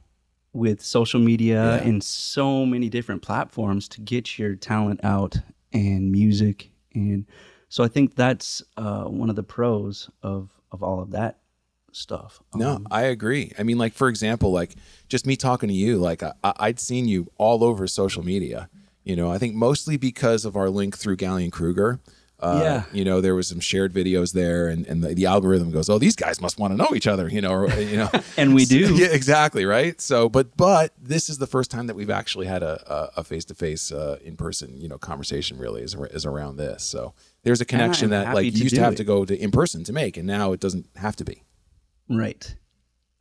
with 0.52 0.82
social 0.82 1.20
media 1.20 1.76
Yeah. 1.76 1.88
and 1.88 2.02
so 2.02 2.66
many 2.66 2.88
different 2.88 3.22
platforms 3.22 3.88
to 3.88 4.00
get 4.00 4.38
your 4.38 4.54
talent 4.54 5.00
out 5.02 5.36
and 5.72 6.12
music. 6.12 6.70
And 6.94 7.26
so 7.68 7.82
I 7.82 7.88
think 7.88 8.14
that's 8.14 8.62
uh, 8.76 9.04
one 9.04 9.30
of 9.30 9.36
the 9.36 9.42
pros 9.42 10.10
of, 10.22 10.50
of 10.70 10.82
all 10.82 11.00
of 11.00 11.10
that 11.12 11.38
stuff. 11.92 12.42
No, 12.54 12.72
Um, 12.76 12.86
I 12.90 13.02
agree. 13.02 13.52
I 13.58 13.62
mean, 13.62 13.78
like 13.78 13.94
for 13.94 14.08
example, 14.08 14.52
like 14.52 14.74
just 15.08 15.26
me 15.26 15.36
talking 15.36 15.68
to 15.68 15.74
you, 15.74 15.98
like 15.98 16.22
I, 16.22 16.32
I'd 16.44 16.80
seen 16.80 17.06
you 17.08 17.30
all 17.38 17.64
over 17.64 17.86
social 17.86 18.22
media. 18.22 18.68
You 19.04 19.16
know, 19.16 19.30
I 19.32 19.38
think 19.38 19.54
mostly 19.54 19.96
because 19.96 20.44
of 20.44 20.54
our 20.56 20.70
link 20.70 20.96
through 20.96 21.16
Gallien 21.16 21.50
Krueger. 21.50 21.98
Uh, 22.42 22.58
Yeah. 22.62 22.82
you 22.92 23.04
know, 23.04 23.20
there 23.20 23.34
was 23.36 23.46
some 23.46 23.60
shared 23.60 23.92
videos 23.92 24.32
there, 24.32 24.66
and, 24.66 24.84
and 24.88 25.02
the, 25.02 25.14
the 25.14 25.26
algorithm 25.26 25.70
goes, 25.70 25.88
"Oh, 25.88 25.98
these 25.98 26.16
guys 26.16 26.40
must 26.40 26.58
want 26.58 26.72
to 26.72 26.76
know 26.76 26.88
each 26.94 27.06
other," 27.06 27.28
you 27.28 27.40
know, 27.40 27.52
or, 27.52 27.70
you 27.80 27.96
know, 27.96 28.10
And 28.36 28.52
we 28.54 28.64
do. 28.64 28.94
yeah, 28.96 29.06
exactly, 29.06 29.64
right. 29.64 30.00
So, 30.00 30.28
but 30.28 30.56
but 30.56 30.92
this 31.00 31.30
is 31.30 31.38
the 31.38 31.46
first 31.46 31.70
time 31.70 31.86
that 31.86 31.94
we've 31.94 32.10
actually 32.10 32.46
had 32.46 32.62
a 32.62 33.10
a 33.16 33.22
face 33.24 33.44
to 33.46 33.54
face 33.54 33.92
in 34.24 34.36
person, 34.36 34.80
you 34.80 34.88
know, 34.88 34.98
conversation. 34.98 35.56
Really 35.56 35.82
is 35.82 35.94
is 35.94 36.26
around 36.26 36.56
this. 36.56 36.82
So 36.82 37.14
there's 37.44 37.60
a 37.60 37.64
connection 37.64 38.10
that 38.10 38.34
like 38.34 38.44
you 38.44 38.50
used 38.64 38.74
to 38.74 38.80
have 38.82 38.94
it. 38.94 38.96
to 38.96 39.04
go 39.04 39.24
to 39.24 39.36
in 39.40 39.50
person 39.52 39.84
to 39.84 39.92
make, 39.92 40.16
and 40.16 40.26
now 40.26 40.52
it 40.52 40.58
doesn't 40.60 40.88
have 40.96 41.14
to 41.16 41.24
be. 41.24 41.44
Right. 42.08 42.54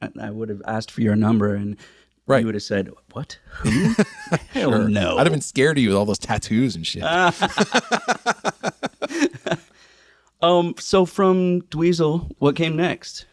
I, 0.02 0.10
I 0.20 0.30
would 0.32 0.50
have 0.50 0.64
asked 0.66 0.90
for 0.90 1.02
your 1.02 1.16
number 1.16 1.54
and 1.54 1.78
Right. 2.32 2.40
you 2.40 2.46
would 2.46 2.56
have 2.56 2.64
said, 2.64 2.90
What? 3.12 3.38
Who? 3.60 3.94
Hell 4.52 4.88
no. 4.88 5.18
I'd 5.18 5.28
have 5.28 5.34
been 5.34 5.42
scared 5.42 5.78
of 5.78 5.84
you 5.84 5.90
with 5.90 5.98
all 5.98 6.06
those 6.06 6.20
tattoos 6.20 6.76
and 6.76 6.88
shit. 6.88 7.04
um, 10.42 10.76
so 10.80 11.06
from 11.06 11.62
Dweezil, 11.64 12.32
what 12.40 12.56
came 12.56 12.76
next? 12.76 13.26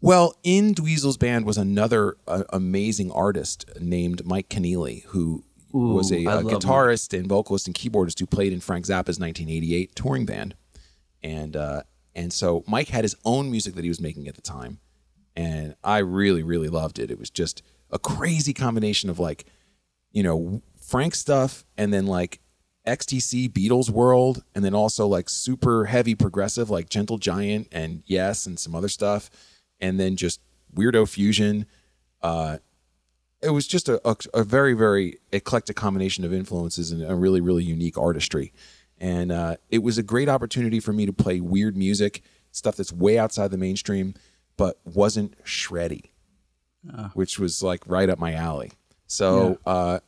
Well, 0.00 0.36
in 0.44 0.74
Dweezil's 0.74 1.16
band 1.16 1.44
was 1.44 1.58
another 1.58 2.16
uh, 2.28 2.44
amazing 2.50 3.10
artist 3.10 3.64
named 3.80 4.24
Mike 4.24 4.48
Keneally, 4.48 5.04
who 5.06 5.42
was 5.72 6.12
a, 6.12 6.24
uh 6.24 6.36
love 6.36 6.44
Mike. 6.44 6.54
guitarist 6.54 7.18
and 7.18 7.28
vocalist 7.28 7.66
and 7.66 7.74
keyboardist 7.74 8.20
who 8.20 8.26
played 8.26 8.52
in 8.52 8.60
Frank 8.60 8.86
Zappa's 8.86 9.18
1988 9.18 9.96
touring 9.96 10.24
band, 10.24 10.54
and 11.22 11.56
uh, 11.56 11.82
and 12.14 12.32
so 12.32 12.62
Mike 12.68 12.88
had 12.88 13.04
his 13.04 13.16
own 13.24 13.50
music 13.50 13.74
that 13.74 13.82
he 13.82 13.88
was 13.88 14.00
making 14.00 14.28
at 14.28 14.36
the 14.36 14.40
time, 14.40 14.78
and 15.34 15.74
I 15.82 15.98
really 15.98 16.44
really 16.44 16.68
loved 16.68 17.00
it. 17.00 17.10
It 17.10 17.18
was 17.18 17.28
just 17.28 17.62
a 17.90 17.98
crazy 17.98 18.52
combination 18.52 19.10
of 19.10 19.18
like, 19.18 19.44
you 20.12 20.22
know, 20.22 20.62
Frank 20.80 21.14
stuff 21.14 21.64
and 21.76 21.92
then 21.92 22.06
like 22.06 22.40
XTC 22.88 23.50
Beatles 23.50 23.90
world, 23.90 24.42
and 24.54 24.64
then 24.64 24.74
also 24.74 25.06
like 25.06 25.28
super 25.28 25.84
heavy 25.84 26.14
progressive 26.14 26.70
like 26.70 26.88
Gentle 26.88 27.18
Giant 27.18 27.68
and 27.70 28.02
Yes 28.06 28.46
and 28.46 28.58
some 28.58 28.74
other 28.74 28.88
stuff, 28.88 29.30
and 29.80 30.00
then 30.00 30.16
just 30.16 30.40
weirdo 30.74 31.08
fusion. 31.08 31.66
Uh, 32.22 32.58
it 33.42 33.50
was 33.50 33.66
just 33.66 33.88
a, 33.88 34.00
a, 34.08 34.16
a 34.34 34.42
very 34.42 34.72
very 34.72 35.18
eclectic 35.32 35.76
combination 35.76 36.24
of 36.24 36.32
influences 36.32 36.90
and 36.90 37.04
a 37.04 37.14
really 37.14 37.40
really 37.40 37.62
unique 37.62 37.98
artistry, 37.98 38.52
and 38.98 39.30
uh, 39.30 39.56
it 39.70 39.82
was 39.82 39.98
a 39.98 40.02
great 40.02 40.28
opportunity 40.28 40.80
for 40.80 40.92
me 40.92 41.04
to 41.04 41.12
play 41.12 41.40
weird 41.40 41.76
music, 41.76 42.22
stuff 42.52 42.76
that's 42.76 42.92
way 42.92 43.18
outside 43.18 43.50
the 43.50 43.58
mainstream, 43.58 44.14
but 44.56 44.80
wasn't 44.84 45.38
shreddy, 45.44 46.10
which 47.14 47.38
was 47.38 47.62
like 47.62 47.82
right 47.86 48.08
up 48.08 48.18
my 48.18 48.34
alley. 48.34 48.72
So 49.06 49.58
uh, 49.66 50.00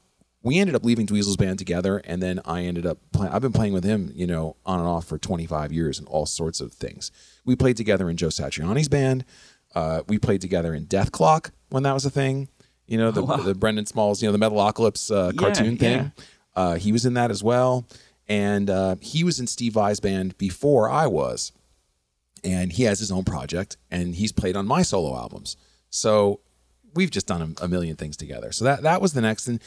we 0.43 0.59
ended 0.59 0.77
up 0.77 0.85
leaving 0.85 1.07
Dweezil's 1.07 1.37
band 1.37 1.59
together, 1.59 1.99
and 2.05 2.23
then 2.23 2.41
I 2.45 2.63
ended 2.65 2.87
up 2.87 2.99
playing. 3.13 3.33
I've 3.33 3.43
been 3.43 3.53
playing 3.53 3.73
with 3.73 3.85
him, 3.85 4.11
you 4.15 4.27
know, 4.27 4.57
on 4.67 4.79
and 4.79 4.89
off 4.89 5.07
for 5.07 5.19
25 5.19 5.73
years 5.73 5.99
and 5.99 6.07
all 6.09 6.27
sorts 6.27 6.61
of 6.61 6.73
things. 6.73 7.11
We 7.45 7.57
played 7.57 7.77
together 7.77 8.11
in 8.11 8.17
Joe 8.17 8.29
Satriani's 8.29 8.89
band. 8.89 9.25
Uh, 9.75 10.03
we 10.09 10.19
played 10.19 10.41
together 10.41 10.75
in 10.75 10.87
Dethklok 10.87 11.51
when 11.71 11.83
that 11.85 11.93
was 11.95 12.05
a 12.05 12.11
thing. 12.11 12.49
You 12.87 12.99
know, 12.99 13.11
the, 13.11 13.21
the 13.45 13.55
Brendon 13.55 13.87
Small's, 13.87 14.21
you 14.21 14.29
know, 14.31 14.37
the 14.37 14.45
Metalocalypse 14.45 15.15
uh, 15.15 15.33
cartoon 15.39 15.77
thing. 15.77 16.13
Uh, 16.57 16.75
he 16.75 16.91
was 16.91 17.07
in 17.07 17.15
that 17.15 17.31
as 17.31 17.43
well, 17.43 17.87
and 18.29 18.69
uh, 18.69 18.97
he 19.01 19.23
was 19.23 19.39
in 19.39 19.47
Steve 19.47 19.75
Vai's 19.75 20.01
band 20.01 20.37
before 20.39 20.91
I 20.91 21.07
was 21.07 21.53
and 22.43 22.73
he 22.73 22.85
has 22.85 22.99
his 22.99 23.13
own 23.13 23.23
project 23.25 23.77
and 23.91 24.15
he's 24.15 24.33
played 24.33 24.57
on 24.57 24.67
my 24.67 24.81
solo 24.83 25.15
albums 25.17 25.57
so 25.91 26.41
we've 26.95 27.11
just 27.11 27.27
done 27.27 27.55
a, 27.61 27.65
a 27.65 27.69
million 27.69 27.97
things 27.97 28.17
together 28.17 28.53
so 28.53 28.65
that 28.65 28.83
that 28.83 29.01
was 29.01 29.13
the 29.13 29.21
next 29.21 29.47
and 29.49 29.61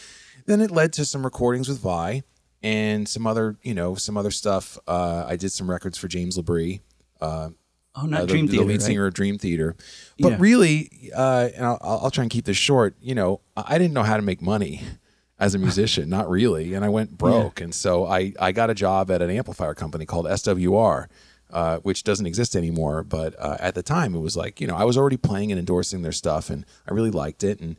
then 0.45 0.59
it 0.61 0.71
led 0.71 0.91
to 0.93 1.05
some 1.05 1.23
recordings 1.23 1.67
with 1.69 1.79
Vai 1.79 2.23
and 2.61 3.07
some 3.07 3.25
other 3.27 3.57
you 3.63 3.73
know 3.73 3.95
some 3.95 4.17
other 4.17 4.31
stuff 4.31 4.77
uh, 4.87 5.25
i 5.27 5.35
did 5.35 5.51
some 5.51 5.69
records 5.69 5.97
for 5.97 6.07
james 6.07 6.37
labrie 6.37 6.79
uh, 7.21 7.49
Oh, 7.95 8.07
not 8.07 8.21
uh, 8.21 8.25
the, 8.25 8.27
Dream 8.27 8.45
the 8.47 8.51
Theater. 8.53 8.65
lead 8.65 8.73
right? 8.73 8.81
singer 8.81 9.05
of 9.05 9.13
Dream 9.13 9.37
Theater. 9.37 9.75
But 10.19 10.29
Yeah. 10.31 10.37
really, 10.39 11.11
uh, 11.15 11.49
and 11.55 11.63
I'll, 11.63 11.77
I'll 11.79 12.09
try 12.09 12.23
and 12.23 12.31
keep 12.31 12.43
this 12.45 12.57
short. 12.57 12.95
You 12.99 13.13
know, 13.13 13.41
I 13.55 13.77
didn't 13.77 13.93
know 13.93 14.01
how 14.01 14.15
to 14.17 14.23
make 14.23 14.41
money 14.41 14.81
as 15.39 15.53
a 15.53 15.59
musician, 15.59 16.09
not 16.09 16.27
really, 16.27 16.73
and 16.73 16.83
I 16.83 16.89
went 16.89 17.15
broke. 17.19 17.61
And 17.61 17.71
so 17.73 18.07
I 18.07 18.33
I 18.39 18.51
got 18.51 18.71
a 18.71 18.73
job 18.73 19.11
at 19.11 19.21
an 19.21 19.29
amplifier 19.29 19.75
company 19.75 20.07
called 20.07 20.25
SWR. 20.25 21.05
Uh, 21.53 21.77
which 21.81 22.03
doesn't 22.03 22.25
exist 22.25 22.55
anymore, 22.55 23.03
but 23.03 23.36
uh, 23.38 23.57
at 23.60 23.75
the 23.75 23.83
time 23.83 24.15
it 24.15 24.22
was 24.22 24.36
like 24.36 24.60
you 24.60 24.65
know 24.65 24.75
I 24.75 24.86
was 24.86 24.98
already 24.98 25.17
playing 25.17 25.51
and 25.51 25.60
endorsing 25.60 26.01
their 26.01 26.12
stuff, 26.12 26.50
and 26.50 26.65
I 26.89 26.93
really 26.93 27.12
liked 27.12 27.43
it, 27.43 27.60
and 27.60 27.75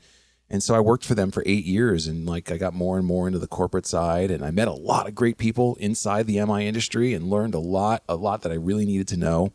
and 0.48 0.62
so 0.62 0.76
I 0.76 0.80
worked 0.80 1.04
for 1.04 1.16
them 1.16 1.32
for 1.32 1.42
eight 1.44 1.64
years, 1.64 2.06
and 2.06 2.24
like 2.24 2.52
I 2.52 2.56
got 2.56 2.72
more 2.72 2.98
and 2.98 3.04
more 3.04 3.26
into 3.26 3.40
the 3.40 3.48
corporate 3.48 3.84
side, 3.84 4.30
and 4.30 4.44
I 4.44 4.52
met 4.52 4.68
a 4.68 4.72
lot 4.72 5.08
of 5.08 5.16
great 5.16 5.38
people 5.38 5.74
inside 5.80 6.28
the 6.28 6.40
MI 6.44 6.68
industry, 6.68 7.14
and 7.14 7.28
learned 7.28 7.52
a 7.52 7.58
lot, 7.58 8.04
a 8.08 8.14
lot 8.14 8.42
that 8.42 8.52
I 8.52 8.54
really 8.54 8.86
needed 8.86 9.08
to 9.08 9.16
know. 9.16 9.52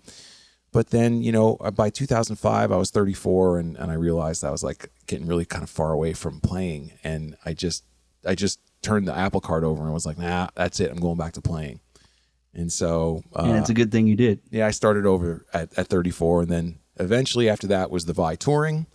But 0.73 0.89
then 0.89 1.23
you 1.23 1.31
know 1.31 1.55
by 1.75 1.89
2005 1.89 2.71
i 2.73 2.75
was 2.75 2.91
34 2.91 3.57
and, 3.57 3.77
and 3.77 3.89
i 3.89 3.95
realized 3.95 4.43
i 4.43 4.51
was 4.51 4.63
like 4.63 4.91
getting 5.07 5.27
really 5.27 5.45
kind 5.45 5.63
of 5.63 5.69
far 5.69 5.93
away 5.93 6.11
from 6.11 6.41
playing. 6.41 6.91
And 7.05 7.37
i 7.45 7.53
just 7.53 7.85
i 8.25 8.35
just 8.35 8.59
turned 8.81 9.07
the 9.07 9.17
apple 9.17 9.39
cart 9.39 9.63
over 9.63 9.81
and 9.81 9.93
was 9.93 10.05
like 10.05 10.17
nah 10.17 10.49
that's 10.55 10.81
it. 10.81 10.91
I'm 10.91 10.99
going 10.99 11.17
back 11.17 11.31
to 11.33 11.41
playing 11.41 11.79
and 12.53 12.71
so 12.71 13.23
uh, 13.35 13.43
and 13.43 13.57
it's 13.57 13.69
a 13.69 13.73
good 13.73 13.91
thing 13.91 14.07
you 14.07 14.15
did. 14.15 14.39
yeah 14.51 14.65
i 14.65 14.71
started 14.71 15.05
over 15.05 15.45
at, 15.53 15.77
at 15.77 15.87
34 15.87 16.43
and 16.43 16.51
then 16.51 16.79
eventually 16.99 17.49
after 17.49 17.67
that 17.67 17.89
was 17.91 18.05
the 18.05 18.13
Vai 18.13 18.35
touring 18.35 18.85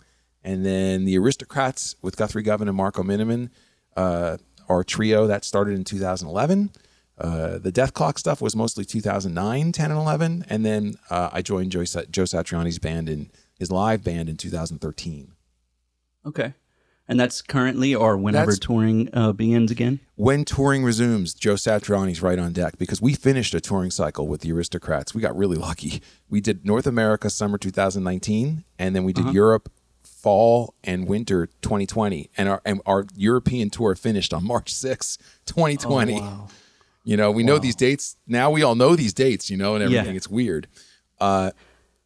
and 0.43 0.65
then 0.65 1.05
the 1.05 1.17
aristocrats 1.17 1.95
with 2.01 2.17
guthrie 2.17 2.43
govan 2.43 2.67
and 2.67 2.77
marco 2.77 3.03
minnemann 3.03 3.49
uh, 3.95 4.37
our 4.67 4.83
trio 4.83 5.27
that 5.27 5.45
started 5.45 5.75
in 5.75 5.83
2011 5.83 6.71
uh, 7.17 7.57
the 7.59 7.71
Dethklok 7.71 8.19
stuff 8.19 8.41
was 8.41 8.55
mostly 8.55 8.83
2009, 8.83 9.71
10, 9.71 9.91
and 9.91 9.99
11, 9.99 10.45
and 10.49 10.65
then 10.65 10.95
uh, 11.09 11.29
I 11.31 11.41
joined 11.41 11.71
Joe, 11.71 11.85
Joe 11.85 12.23
Satriani's 12.23 12.77
band 12.79 13.07
in 13.07 13.31
his 13.57 13.71
live 13.71 14.03
band 14.03 14.27
in 14.27 14.35
2013. 14.35 15.31
Okay. 16.25 16.53
And 17.07 17.19
that's 17.19 17.41
currently 17.43 17.93
or 17.93 18.17
whenever 18.17 18.47
That's- 18.51 18.59
touring 18.59 19.09
uh, 19.13 19.31
begins 19.31 19.69
again? 19.69 19.99
When 20.15 20.43
touring 20.43 20.83
resumes, 20.83 21.33
Joe 21.35 21.53
Satriani's 21.53 22.21
right 22.21 22.39
on 22.39 22.51
deck 22.51 22.77
because 22.79 22.99
we 23.01 23.13
finished 23.13 23.53
a 23.53 23.61
touring 23.61 23.91
cycle 23.91 24.27
with 24.27 24.41
the 24.41 24.51
Aristocrats. 24.51 25.13
We 25.13 25.21
got 25.21 25.37
really 25.37 25.57
lucky. 25.57 26.01
We 26.29 26.41
did 26.41 26.65
North 26.65 26.87
America 26.87 27.29
summer 27.29 27.57
2019, 27.59 28.63
and 28.79 28.95
then 28.95 29.03
we 29.03 29.13
did 29.13 29.31
Europe 29.33 29.71
fall 30.03 30.73
and 30.83 31.07
winter 31.07 31.45
2020, 31.61 32.31
and 32.37 32.49
our 32.49 32.61
and 32.65 32.81
our 32.87 33.05
European 33.15 33.69
tour 33.69 33.93
finished 33.93 34.33
on 34.33 34.43
March 34.43 34.73
6, 34.73 35.17
2020. 35.45 36.19
wow. 36.21 36.47
You 37.03 37.17
know, 37.17 37.29
we 37.29 37.43
know 37.43 37.59
these 37.59 37.75
dates 37.75 38.17
now. 38.25 38.49
We 38.49 38.63
all 38.63 38.73
know 38.73 38.95
these 38.95 39.13
dates, 39.13 39.51
you 39.51 39.57
know, 39.57 39.75
and 39.75 39.91
Yeah. 39.91 39.99
everything. 39.99 40.15
It's 40.15 40.27
weird. 40.29 40.67
Uh, 41.21 41.51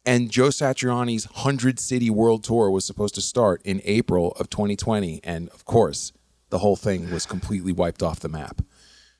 and 0.04 0.30
Joe 0.30 0.48
Satriani's 0.48 1.24
hundred 1.24 1.78
city 1.78 2.10
world 2.10 2.44
tour 2.44 2.70
was 2.70 2.84
supposed 2.84 3.14
to 3.16 3.20
start 3.20 3.60
in 3.64 3.80
April 3.84 4.32
of 4.32 4.50
2020, 4.50 5.20
and 5.24 5.48
of 5.50 5.64
course, 5.64 6.12
the 6.50 6.58
whole 6.58 6.76
thing 6.76 7.10
was 7.10 7.26
completely 7.26 7.72
wiped 7.72 8.02
off 8.02 8.20
the 8.20 8.28
map. 8.28 8.62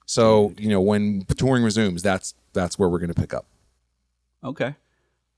So 0.07 0.55
you 0.59 0.69
know, 0.69 0.81
when 0.81 1.25
touring 1.37 1.63
resumes, 1.63 2.03
that's 2.03 2.35
that's 2.53 2.79
where 2.79 2.89
we're 2.89 2.99
going 2.99 3.13
to 3.13 3.21
pick 3.21 3.35
up. 3.35 3.47
Okay. 4.43 4.75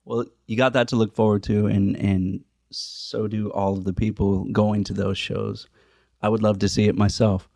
Well, 0.04 0.26
you 0.46 0.56
got 0.56 0.72
that 0.72 0.88
to 0.88 0.96
look 0.96 1.14
forward 1.14 1.42
to, 1.44 1.66
and 1.66 1.96
and 1.96 2.44
so 2.70 3.26
do 3.26 3.50
all 3.50 3.75
of 3.75 3.84
the 3.84 3.92
people 3.92 4.44
going 4.44 4.84
to 4.84 4.94
those 4.94 5.18
shows. 5.18 5.68
I 6.22 6.28
would 6.28 6.42
love 6.42 6.61
to 6.61 6.68
see 6.68 6.87
it 6.87 6.96
myself. 6.96 7.49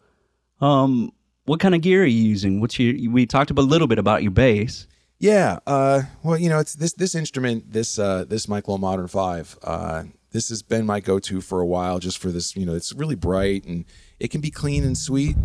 Um, 0.61 1.13
what 1.45 1.61
kind 1.61 1.75
of 1.75 1.81
gear 1.81 2.03
are 2.03 2.07
you 2.07 2.23
using? 2.23 2.61
What's 2.61 2.79
your? 2.79 3.11
We 3.11 3.27
talked 3.27 3.51
a 3.51 3.55
little 3.55 3.87
bit 3.87 3.99
about 3.99 4.23
your 4.23 4.33
bass. 4.33 4.87
Yeah. 5.19 5.61
Uh, 5.67 6.03
well, 6.23 6.39
you 6.39 6.49
know, 6.49 6.59
it's 6.59 6.75
this 6.75 6.93
this 6.93 7.15
instrument, 7.15 7.73
this 7.73 7.99
uh, 7.99 8.25
this 8.25 8.49
Mike 8.49 8.69
Lull 8.69 8.79
Modern 8.79 9.09
Five. 9.09 9.59
Uh, 9.63 10.05
this 10.33 10.51
has 10.51 10.63
been 10.63 10.85
my 10.85 11.01
go-to 11.01 11.41
for 11.41 11.61
a 11.61 11.67
while, 11.67 11.99
just 11.99 12.19
for 12.19 12.31
this. 12.31 12.55
You 12.55 12.67
know, 12.67 12.75
it's 12.75 12.93
really 12.93 13.15
bright 13.15 13.65
and 13.65 13.87
it 14.21 14.31
can 14.31 14.43
be 14.43 14.51
clean 14.51 14.85
and 14.85 14.97
sweet. 14.97 15.37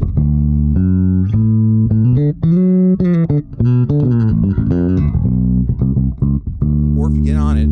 Or 6.97 7.09
if 7.09 7.15
you 7.15 7.23
get 7.23 7.37
on 7.37 7.57
it, 7.57 7.69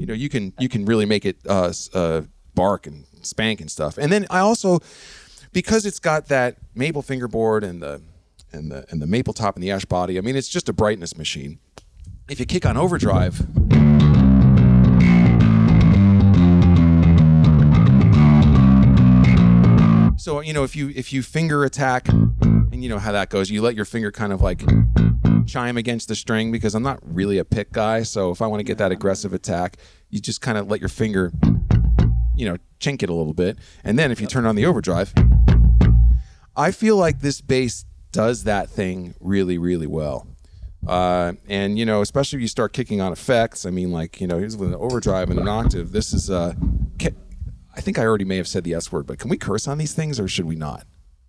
you 0.00 0.06
know, 0.06 0.14
you 0.14 0.30
can 0.30 0.54
you 0.58 0.70
can 0.70 0.86
really 0.86 1.04
make 1.04 1.26
it 1.26 1.36
uh, 1.46 1.72
uh, 1.92 2.22
bark 2.54 2.86
and 2.86 3.04
spank 3.20 3.60
and 3.60 3.70
stuff. 3.70 3.98
And 3.98 4.10
then 4.10 4.26
I 4.30 4.38
also 4.38 4.80
because 5.52 5.84
it's 5.86 5.98
got 5.98 6.28
that 6.28 6.56
maple 6.74 7.02
fingerboard 7.02 7.64
and 7.64 7.82
the 7.82 8.02
and 8.52 8.70
the 8.70 8.86
and 8.90 9.00
the 9.00 9.06
maple 9.06 9.32
top 9.34 9.56
and 9.56 9.62
the 9.62 9.70
ash 9.70 9.84
body. 9.84 10.18
I 10.18 10.20
mean, 10.20 10.36
it's 10.36 10.48
just 10.48 10.68
a 10.68 10.72
brightness 10.72 11.16
machine. 11.16 11.58
If 12.28 12.40
you 12.40 12.46
kick 12.46 12.64
on 12.64 12.76
overdrive, 12.76 13.36
so 20.18 20.40
you 20.40 20.52
know 20.52 20.64
if 20.64 20.74
you 20.76 20.92
if 20.94 21.12
you 21.12 21.22
finger 21.22 21.64
attack, 21.64 22.08
and 22.08 22.82
you 22.82 22.88
know 22.88 22.98
how 22.98 23.12
that 23.12 23.28
goes, 23.28 23.50
you 23.50 23.60
let 23.60 23.74
your 23.74 23.84
finger 23.84 24.10
kind 24.10 24.32
of 24.32 24.40
like 24.40 24.62
chime 25.46 25.76
against 25.76 26.08
the 26.08 26.14
string 26.14 26.52
because 26.52 26.74
I'm 26.74 26.82
not 26.82 27.00
really 27.02 27.38
a 27.38 27.44
pick 27.44 27.72
guy. 27.72 28.04
So 28.04 28.30
if 28.30 28.40
I 28.40 28.46
want 28.46 28.60
to 28.60 28.64
get 28.64 28.78
that 28.78 28.92
aggressive 28.92 29.32
attack, 29.32 29.76
you 30.08 30.20
just 30.20 30.40
kind 30.40 30.56
of 30.56 30.68
let 30.68 30.80
your 30.80 30.88
finger 30.88 31.32
you 32.34 32.48
know, 32.48 32.56
chink 32.80 33.02
it 33.02 33.10
a 33.10 33.14
little 33.14 33.34
bit. 33.34 33.58
And 33.84 33.98
then 33.98 34.10
if 34.10 34.20
you 34.20 34.26
turn 34.26 34.46
on 34.46 34.56
the 34.56 34.66
overdrive, 34.66 35.12
I 36.56 36.70
feel 36.70 36.96
like 36.96 37.20
this 37.20 37.40
bass 37.40 37.84
does 38.12 38.44
that 38.44 38.68
thing 38.68 39.14
really, 39.20 39.58
really 39.58 39.86
well. 39.86 40.26
Uh, 40.86 41.32
and 41.48 41.78
you 41.78 41.86
know, 41.86 42.00
especially 42.02 42.38
if 42.38 42.40
you 42.42 42.48
start 42.48 42.72
kicking 42.72 43.00
on 43.00 43.12
effects. 43.12 43.64
I 43.64 43.70
mean, 43.70 43.92
like 43.92 44.20
you 44.20 44.26
know, 44.26 44.38
here's 44.38 44.56
with 44.56 44.70
an 44.70 44.74
overdrive 44.76 45.30
and 45.30 45.38
an 45.38 45.48
octave. 45.48 45.92
This 45.92 46.12
is 46.12 46.28
uh, 46.30 46.54
I 47.74 47.80
think 47.80 47.98
I 47.98 48.04
already 48.04 48.24
may 48.24 48.36
have 48.36 48.48
said 48.48 48.64
the 48.64 48.74
S 48.74 48.92
word, 48.92 49.06
but 49.06 49.18
can 49.18 49.30
we 49.30 49.38
curse 49.38 49.66
on 49.66 49.78
these 49.78 49.94
things 49.94 50.20
or 50.20 50.28
should 50.28 50.44
we 50.44 50.56
not? 50.56 50.86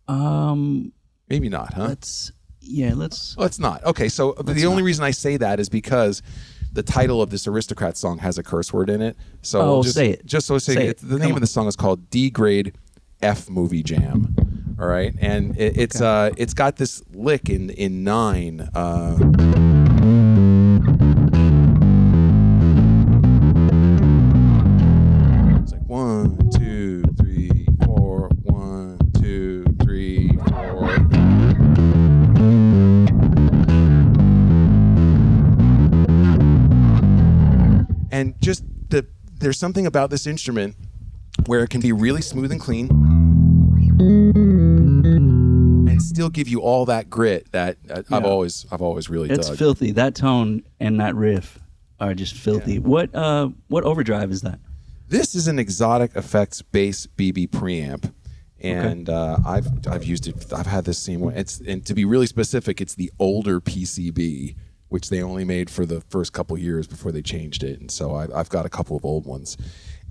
Um, 0.08 0.92
Maybe 1.30 1.48
not, 1.50 1.74
huh? 1.74 1.88
let's 1.90 2.32
yeah, 2.60 2.94
let's. 2.96 3.36
Well, 3.38 3.46
it's 3.46 3.60
not. 3.60 3.84
Okay, 3.84 4.10
so 4.10 4.34
the 4.34 4.66
only 4.66 4.84
reason 4.84 5.04
I 5.04 5.12
say 5.12 5.38
that 5.38 5.60
is 5.60 5.70
because 5.70 6.22
the 6.72 6.84
title 6.84 7.22
of 7.22 7.30
this 7.30 7.46
aristocrat 7.48 7.96
song 7.98 8.18
has 8.20 8.38
a 8.38 8.44
curse 8.44 8.74
word 8.74 8.90
in 8.90 9.02
it. 9.02 9.16
So 9.42 9.62
Oh, 9.62 9.84
just, 9.84 9.96
say 9.96 10.10
it. 10.10 10.26
Just 10.26 10.48
so 10.48 10.58
say, 10.58 10.74
Say 10.74 10.88
it. 10.88 10.90
it. 10.92 10.98
the 11.02 11.10
Come 11.10 11.20
name 11.20 11.30
on. 11.32 11.36
of 11.36 11.42
the 11.42 11.48
song 11.48 11.68
is 11.68 11.76
called 11.76 12.10
D 12.10 12.30
Grade 12.30 12.74
F 13.22 13.50
Movie 13.50 13.84
Jam. 13.84 14.36
All 14.80 14.88
right, 14.88 15.14
and 15.20 15.56
it, 15.56 15.78
it's 15.78 16.02
uh 16.02 16.32
it's 16.36 16.56
got 16.56 16.78
this 16.78 17.04
lick 17.14 17.50
in 17.50 17.70
in 17.70 18.04
nine. 18.04 18.70
Uh, 18.74 19.16
it's 25.62 25.72
like 25.74 25.82
one, 25.86 26.50
two, 26.58 27.04
three, 27.20 27.68
four, 27.86 28.30
one, 28.42 28.98
two, 29.22 29.64
three, 29.84 30.30
four. 30.50 30.90
and 38.12 38.34
just 38.42 38.64
the 38.90 39.06
there's 39.40 39.60
something 39.60 39.86
about 39.86 40.10
this 40.10 40.26
instrument 40.26 40.76
where 41.46 41.64
it 41.64 41.70
can 41.70 41.80
be 41.80 41.92
really 41.92 42.22
smooth 42.22 42.52
and 42.52 42.60
clean 42.60 43.23
and 44.00 46.02
still 46.02 46.30
give 46.30 46.48
you 46.48 46.62
all 46.62 46.86
that 46.86 47.10
grit 47.10 47.52
that 47.52 47.78
uh, 47.90 48.04
I've 48.12 48.26
always 48.26 48.66
I've 48.72 48.82
always 48.82 49.10
really 49.10 49.30
It's 49.30 49.50
dug. 49.50 49.58
filthy. 49.58 49.92
That 49.92 50.16
tone 50.16 50.64
and 50.80 51.00
that 51.00 51.16
riff 51.16 51.60
are 52.00 52.14
just 52.14 52.36
filthy. 52.36 52.80
What 52.80 53.14
uh, 53.16 53.50
what 53.68 53.84
overdrive 53.84 54.32
is 54.32 54.42
that? 54.42 54.60
this 55.10 55.36
is 55.36 55.48
an 55.48 55.58
Xotic 55.58 56.16
effects 56.16 56.62
bass 56.64 57.08
BB 57.18 57.50
preamp. 57.50 58.12
And 58.62 59.10
uh, 59.10 59.38
I've 59.46 59.68
I've 59.88 60.06
used 60.06 60.28
it. 60.28 60.52
I've 60.54 60.68
had 60.68 60.86
this 60.86 60.98
same 60.98 61.20
one. 61.20 61.36
It's 61.36 61.60
and 61.60 61.86
to 61.86 61.94
be 61.94 62.06
really 62.06 62.28
specific, 62.28 62.80
it's 62.80 62.96
the 62.96 63.12
older 63.20 63.60
PCB, 63.60 64.56
which 64.88 65.10
they 65.10 65.22
only 65.22 65.44
made 65.44 65.70
for 65.70 65.86
the 65.86 66.00
first 66.10 66.32
couple 66.32 66.58
years 66.58 66.88
before 66.88 67.12
they 67.12 67.22
changed 67.22 67.64
it. 67.64 67.82
And 67.82 67.92
so 67.92 68.16
I've, 68.16 68.32
I've 68.34 68.50
got 68.50 68.66
a 68.66 68.70
couple 68.70 68.96
of 68.96 69.04
old 69.04 69.26
ones, 69.26 69.58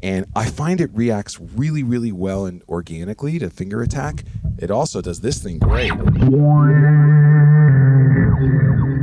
and 0.02 0.26
I 0.34 0.46
find 0.46 0.80
it 0.80 0.90
reacts 0.92 1.38
really 1.40 1.82
really 1.82 2.12
well 2.12 2.46
and 2.46 2.62
organically 2.68 3.38
to 3.38 3.50
finger 3.50 3.82
attack. 3.82 4.24
It 4.58 4.70
also 4.70 5.00
does 5.00 5.20
this 5.20 5.42
thing 5.42 5.58
great. 5.58 5.92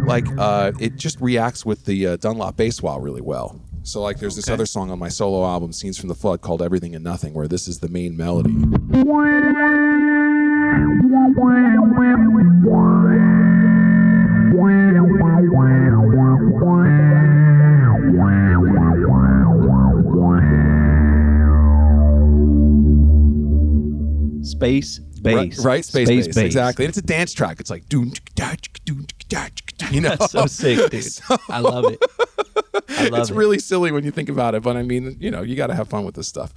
Like 0.05 0.25
uh, 0.37 0.71
it 0.79 0.95
just 0.95 1.21
reacts 1.21 1.65
with 1.65 1.85
the 1.85 2.07
uh, 2.07 2.17
Dunlop 2.17 2.57
bass 2.57 2.81
wah 2.81 2.97
really 2.97 3.21
well. 3.21 3.61
So 3.83 4.01
like 4.01 4.19
there's 4.19 4.35
this 4.35 4.49
other 4.49 4.65
song 4.65 4.91
on 4.91 4.99
my 4.99 5.09
solo 5.09 5.45
album, 5.45 5.71
Scenes 5.71 5.97
from 5.97 6.09
the 6.09 6.15
Flood, 6.15 6.41
called 6.41 6.61
Everything 6.61 6.95
and 6.95 7.03
Nothing, 7.03 7.33
where 7.33 7.47
this 7.47 7.67
is 7.67 7.79
the 7.79 7.89
main 7.89 8.17
melody. 8.17 8.53
Space 24.59 24.99
Right, 25.21 25.49
bass. 25.49 25.65
right? 25.65 25.83
Space, 25.85 26.07
bass. 26.07 26.37
Exactly. 26.37 26.85
And 26.85 26.89
it's 26.89 26.97
a 26.97 27.01
dance 27.01 27.33
track. 27.33 27.59
It's 27.59 27.69
like 27.69 27.83
you 27.91 28.11
know. 30.01 30.09
That's 30.15 30.31
so 30.31 30.45
sick, 30.45 30.89
dude. 30.91 31.05
I 31.49 31.59
love 31.59 31.85
it. 31.91 31.99
I 32.89 33.07
love 33.09 33.21
it's 33.21 33.29
it. 33.29 33.35
really 33.35 33.59
silly 33.59 33.91
when 33.91 34.03
you 34.03 34.11
think 34.11 34.29
about 34.29 34.55
it, 34.55 34.63
but 34.63 34.77
I 34.77 34.83
mean, 34.83 35.17
you 35.19 35.31
know, 35.31 35.41
you 35.41 35.55
got 35.55 35.67
to 35.67 35.75
have 35.75 35.87
fun 35.87 36.05
with 36.05 36.15
this 36.15 36.27
stuff. 36.27 36.53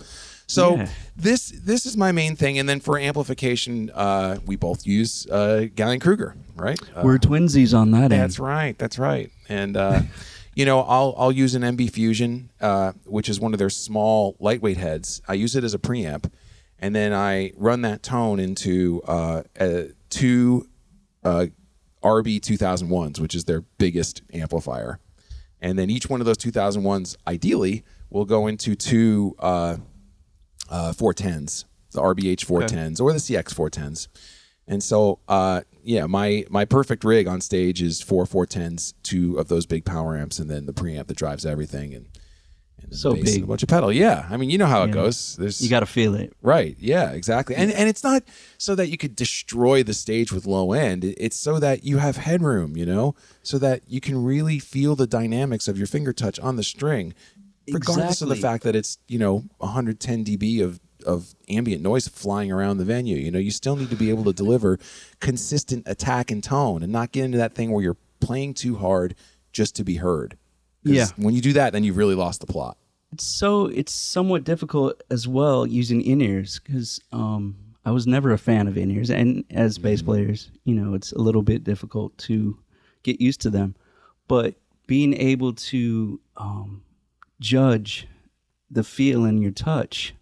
So 0.47 0.77
Yeah. 0.77 0.89
this 1.17 1.51
this 1.65 1.87
is 1.87 1.97
my 1.97 2.13
main 2.13 2.37
thing, 2.37 2.59
and 2.59 2.69
then 2.69 2.81
for 2.81 2.99
amplification, 2.99 3.91
uh, 3.95 4.39
we 4.45 4.57
both 4.57 4.87
use 4.87 5.27
uh, 5.31 5.67
Gallien 5.75 6.01
Krueger, 6.01 6.35
right? 6.57 6.79
Uh, 6.95 7.03
We're 7.05 7.19
twinsies 7.19 7.77
on 7.77 7.91
that 7.93 8.11
that's 8.11 8.39
end. 8.39 8.47
right. 8.47 8.79
That's 8.79 8.99
right. 8.99 9.31
And 9.49 9.77
uh, 9.77 10.03
you 10.55 10.65
know, 10.67 10.81
I'll 10.83 11.15
I'll 11.17 11.33
use 11.33 11.55
an 11.55 11.63
MB 11.63 11.91
Fusion, 11.93 12.51
uh, 12.61 12.93
which 13.07 13.29
is 13.29 13.41
one 13.41 13.53
of 13.55 13.59
their 13.59 13.71
small 13.71 14.37
lightweight 14.41 14.77
heads. 14.77 15.23
I 15.27 15.35
use 15.35 15.57
it 15.57 15.65
as 15.65 15.75
a 15.75 15.79
preamp, 15.79 16.31
and 16.83 16.97
then 16.97 17.15
I 17.15 17.53
run 17.57 17.83
that 17.83 18.03
tone 18.03 18.41
into 18.41 19.03
uh, 19.07 19.45
uh, 19.59 19.83
two 20.11 20.69
uh, 21.23 21.47
RB 22.03 22.41
2001s, 22.41 23.21
which 23.21 23.37
is 23.37 23.45
their 23.45 23.61
biggest 23.79 24.23
amplifier. 24.35 24.99
And 25.61 25.79
then 25.79 25.91
each 25.91 26.11
one 26.11 26.21
of 26.21 26.27
those 26.27 26.39
2001s, 26.39 27.17
ideally, 27.25 27.85
will 28.11 28.25
go 28.25 28.49
into 28.49 28.75
two 28.75 29.37
uh, 29.39 29.77
uh, 30.69 30.93
410s, 30.93 31.67
the 31.93 32.01
RBH 32.01 32.47
410s 32.47 33.01
or 33.01 33.13
the 33.13 33.21
CX 33.21 33.55
410s. 33.55 34.09
And 34.67 34.83
so, 34.83 35.21
uh, 35.29 35.61
yeah, 35.85 36.07
my 36.07 36.45
my 36.51 36.65
perfect 36.65 37.05
rig 37.05 37.29
on 37.29 37.41
stage 37.41 37.81
is 37.81 38.03
four 38.03 38.25
410s, 38.25 38.95
two 39.05 39.39
of 39.39 39.47
those 39.47 39.67
big 39.67 39.85
power 39.85 40.17
amps, 40.17 40.41
and 40.41 40.51
then 40.51 40.67
the 40.67 40.73
preamp 40.73 41.07
that 41.07 41.17
drives 41.17 41.47
everything, 41.47 41.95
and, 41.95 42.07
and 42.83 42.95
So 42.97 43.15
bass 43.15 43.19
and 43.19 43.35
big. 43.37 43.43
a 43.45 43.47
bunch 43.47 43.63
of 43.63 43.69
pedal. 43.69 43.93
Yeah, 43.93 44.27
I 44.31 44.37
mean, 44.37 44.51
you 44.51 44.59
know 44.59 44.67
how 44.67 44.83
it 44.85 44.89
Yeah. 44.89 44.95
goes. 44.95 45.37
There's 45.39 45.61
You 45.61 45.69
got 45.71 45.81
to 45.81 45.87
feel 45.87 46.15
it. 46.15 46.33
Right. 46.43 46.77
Yeah, 46.81 47.11
exactly. 47.13 47.55
And 47.57 47.71
and 47.73 47.89
it's 47.89 48.03
not 48.05 48.23
so 48.59 48.75
that 48.75 48.89
you 48.89 48.97
could 48.99 49.15
destroy 49.17 49.83
the 49.83 49.95
stage 49.95 50.33
with 50.33 50.47
low 50.47 50.73
end. 50.73 51.05
It's 51.05 51.37
so 51.37 51.59
that 51.59 51.85
you 51.85 51.99
have 51.99 52.17
headroom, 52.17 52.77
you 52.77 52.87
know, 52.87 53.15
so 53.43 53.59
that 53.59 53.83
you 53.89 54.01
can 54.01 54.23
really 54.23 54.59
feel 54.59 54.97
the 54.97 55.07
dynamics 55.07 55.69
of 55.69 55.79
your 55.79 55.87
finger 55.87 56.13
touch 56.13 56.39
on 56.41 56.57
the 56.57 56.63
string, 56.63 57.15
regardless 57.71 58.23
of 58.23 58.29
the 58.29 58.37
fact 58.37 58.65
that 58.65 58.75
it's, 58.77 58.99
you 59.09 59.19
know, 59.19 59.45
110 59.59 60.25
dB 60.25 60.61
of 60.63 60.81
of 61.05 61.35
ambient 61.49 61.83
noise 61.83 62.07
flying 62.07 62.53
around 62.53 62.79
the 62.79 62.85
venue. 62.85 63.17
You 63.17 63.33
know, 63.33 63.41
you 63.41 63.51
still 63.51 63.75
need 63.75 63.91
to 63.91 63.97
be 63.97 64.09
able 64.09 64.23
to 64.23 64.33
deliver 64.33 64.79
consistent 65.21 65.83
attack 65.87 66.31
and 66.31 66.43
tone 66.45 66.83
and 66.83 66.93
not 66.93 67.11
get 67.11 67.25
into 67.25 67.39
that 67.39 67.55
thing 67.57 67.73
where 67.73 67.83
you're 67.83 67.97
playing 68.21 68.55
too 68.55 68.77
hard 68.77 69.17
just 69.53 69.75
to 69.77 69.85
be 69.85 69.97
heard. 69.97 70.37
'Cause 70.85 70.93
Yeah. 70.95 71.07
When 71.17 71.35
you 71.35 71.41
do 71.41 71.53
that, 71.55 71.73
then 71.73 71.85
you've 71.85 71.97
really 71.97 72.15
lost 72.15 72.41
the 72.41 72.47
plot. 72.47 72.77
It's 73.13 73.25
so 73.25 73.67
it's 73.67 73.93
somewhat 73.93 74.45
difficult 74.45 75.03
as 75.11 75.29
well 75.29 75.67
using 75.67 76.01
in 76.03 76.21
ears 76.23 76.61
because 76.65 76.99
um, 77.13 77.57
I 77.85 77.91
was 77.91 78.07
never 78.07 78.33
a 78.33 78.39
fan 78.39 78.67
of 78.69 78.79
in 78.79 78.91
ears, 78.91 79.11
and 79.11 79.45
as 79.51 79.77
bass 79.79 80.01
players, 80.03 80.51
you 80.65 80.75
know, 80.75 80.95
it's 80.95 81.13
a 81.13 81.19
little 81.19 81.43
bit 81.43 81.63
difficult 81.63 82.17
to 82.19 82.59
get 83.03 83.21
used 83.21 83.41
to 83.43 83.51
them. 83.51 83.75
But 84.29 84.55
being 84.87 85.15
able 85.15 85.53
to 85.53 86.21
um, 86.37 86.83
judge 87.41 88.07
the 88.71 88.83
feel 88.83 89.25
in 89.27 89.43
your 89.43 89.51
touch 89.53 90.15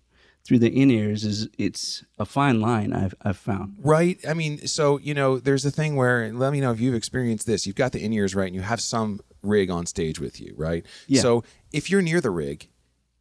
through 0.44 0.58
the 0.58 0.68
in 0.74 0.90
ears 0.90 1.24
is 1.24 1.48
it's 1.58 2.04
a 2.18 2.24
fine 2.24 2.60
line 2.60 2.92
I've 2.92 3.14
I've 3.22 3.36
found. 3.36 3.76
Right. 3.78 4.18
I 4.28 4.34
mean, 4.34 4.66
so 4.66 4.98
you 4.98 5.14
know, 5.14 5.38
there's 5.38 5.64
a 5.64 5.70
thing 5.70 5.94
where 5.94 6.32
let 6.32 6.52
me 6.52 6.60
know 6.60 6.72
if 6.72 6.80
you've 6.80 6.94
experienced 6.96 7.46
this. 7.46 7.66
You've 7.68 7.76
got 7.76 7.92
the 7.92 8.02
in 8.02 8.12
ears 8.12 8.34
right, 8.34 8.46
and 8.46 8.54
you 8.56 8.62
have 8.62 8.80
some 8.80 9.20
rig 9.42 9.70
on 9.70 9.86
stage 9.86 10.18
with 10.20 10.40
you, 10.40 10.54
right? 10.56 10.84
Yeah. 11.06 11.22
So 11.22 11.44
if 11.72 11.90
you're 11.90 12.02
near 12.02 12.20
the 12.20 12.30
rig, 12.30 12.68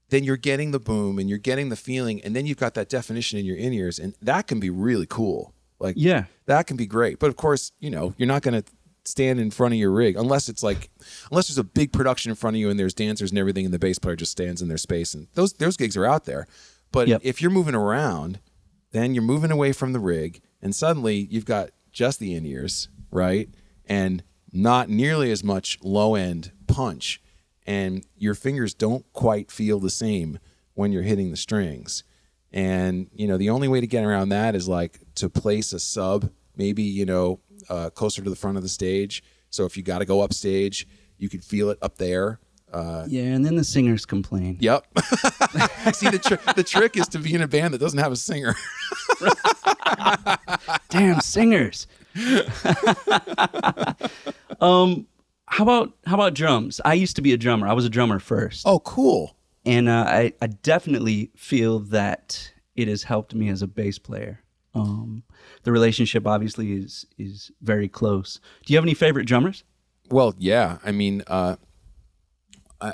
then 0.10 0.24
you're 0.24 0.38
getting 0.38 0.72
the 0.72 0.80
boom 0.80 1.20
and 1.20 1.30
you're 1.30 1.38
getting 1.38 1.70
the 1.70 1.76
feeling, 1.76 2.22
and 2.22 2.36
then 2.36 2.46
you've 2.46 2.58
got 2.58 2.74
that 2.74 2.90
definition 2.90 3.38
in 3.40 3.46
your 3.46 3.58
in 3.58 3.74
ears, 3.74 4.00
and 4.00 4.16
that 4.22 4.48
can 4.48 4.60
be 4.60 4.70
really 4.70 5.06
cool. 5.08 5.54
Like, 5.80 5.96
Yeah. 5.98 6.26
that 6.48 6.68
can 6.68 6.78
be 6.78 6.86
great. 6.88 7.20
But 7.20 7.28
of 7.30 7.36
course, 7.36 7.72
you 7.80 7.90
know, 7.90 8.14
you're 8.18 8.28
not 8.28 8.42
going 8.42 8.62
to 8.62 8.70
stand 9.06 9.40
in 9.40 9.50
front 9.50 9.74
of 9.74 9.80
your 9.80 9.92
rig 9.92 10.16
unless 10.18 10.50
it's 10.50 10.62
like 10.62 10.90
unless 11.32 11.48
there's 11.48 11.58
a 11.58 11.64
big 11.64 11.92
production 11.92 12.30
in 12.30 12.36
front 12.36 12.56
of 12.56 12.60
you 12.60 12.70
and 12.70 12.80
there's 12.80 12.94
dancers 12.94 13.32
and 13.32 13.40
everything 13.40 13.66
and 13.66 13.74
the 13.74 13.80
bass 13.80 13.98
player 13.98 14.16
just 14.16 14.32
stands 14.32 14.62
in 14.62 14.68
their 14.68 14.78
space 14.78 15.16
and 15.16 15.26
those 15.34 15.54
those 15.54 15.78
gigs 15.78 15.98
are 15.98 16.06
out 16.06 16.26
there 16.26 16.46
but 16.92 17.08
Yep. 17.08 17.22
if 17.24 17.42
you're 17.42 17.50
moving 17.50 17.74
around 17.74 18.40
then 18.92 19.16
you're 19.16 19.24
moving 19.24 19.50
away 19.52 19.72
from 19.72 19.94
the 19.94 20.00
rig 20.00 20.42
and 20.62 20.76
suddenly 20.76 21.28
you've 21.32 21.46
got 21.46 21.70
just 21.92 22.20
the 22.20 22.36
in-ears 22.36 22.90
right 23.10 23.50
and 23.88 24.22
not 24.52 24.90
nearly 24.90 25.32
as 25.32 25.44
much 25.44 25.78
low 25.84 26.16
end 26.16 26.52
punch 26.68 27.22
and 27.68 28.06
your 28.18 28.34
fingers 28.36 28.74
don't 28.74 29.06
quite 29.14 29.52
feel 29.52 29.80
the 29.80 29.90
same 29.90 30.40
when 30.74 30.92
you're 30.92 31.04
hitting 31.04 31.30
the 31.32 31.38
strings 31.38 32.04
and 32.52 33.08
you 33.14 33.28
know 33.28 33.38
the 33.38 33.50
only 33.50 33.68
way 33.68 33.80
to 33.80 33.88
get 33.88 34.04
around 34.04 34.30
that 34.30 34.56
is 34.56 34.68
like 34.68 35.00
to 35.16 35.30
place 35.30 35.72
a 35.74 35.80
sub 35.80 36.32
maybe 36.56 36.82
you 36.84 37.06
know 37.06 37.40
uh, 37.70 37.90
closer 37.92 38.24
to 38.24 38.30
the 38.30 38.36
front 38.36 38.58
of 38.58 38.64
the 38.64 38.70
stage 38.70 39.22
so 39.50 39.66
if 39.66 39.76
you 39.78 39.84
got 39.84 40.00
to 40.00 40.06
go 40.06 40.22
up 40.22 40.34
stage 40.34 40.88
you 41.18 41.30
could 41.30 41.44
feel 41.44 41.70
it 41.70 41.78
up 41.82 41.98
there 41.98 42.40
uh, 42.72 43.04
Yeah, 43.08 43.24
and 43.24 43.44
then 43.44 43.56
the 43.56 43.64
singers 43.64 44.06
complain. 44.06 44.58
yep 44.60 44.86
see 45.94 46.10
the, 46.10 46.20
tr- 46.24 46.52
the 46.56 46.64
trick 46.64 46.98
is 46.98 47.08
to 47.10 47.20
be 47.20 47.34
in 47.34 47.42
a 47.42 47.48
band 47.48 47.74
that 47.74 47.80
doesn't 47.80 48.00
have 48.00 48.12
a 48.12 48.16
singer 48.16 48.56
Damn 50.90 51.20
singers. 51.22 51.88
um, 54.62 55.06
how 55.46 55.64
about 55.64 55.94
how 56.06 56.16
about 56.16 56.34
drums? 56.34 56.82
I 56.84 56.94
used 56.94 57.16
to 57.18 57.22
be 57.22 57.34
a 57.34 57.38
drummer. 57.38 57.68
I 57.68 57.74
was 57.74 57.86
a 57.86 57.90
drummer 57.90 58.20
first. 58.20 58.64
oh 58.66 58.80
cool 58.80 59.36
and 59.66 59.90
uh, 59.90 60.06
I, 60.08 60.34
I 60.42 60.48
definitely 60.48 61.32
feel 61.36 61.80
that 61.80 62.52
it 62.76 62.88
has 62.88 63.04
helped 63.04 63.36
me 63.36 63.50
as 63.50 63.62
a 63.62 63.68
bass 63.68 64.00
player. 64.00 64.42
Um, 64.74 65.24
the 65.64 65.72
relationship 65.72 66.26
obviously 66.26 66.74
is 66.74 67.06
is 67.18 67.52
very 67.62 67.88
close. 67.88 68.40
Do 68.66 68.74
you 68.74 68.78
have 68.78 68.86
any 68.86 68.94
favorite 68.94 69.26
drummers? 69.26 69.64
Well, 70.10 70.34
yeah. 70.38 70.78
I 70.84 70.92
mean, 70.92 71.24
uh, 71.28 71.58
I, 72.82 72.94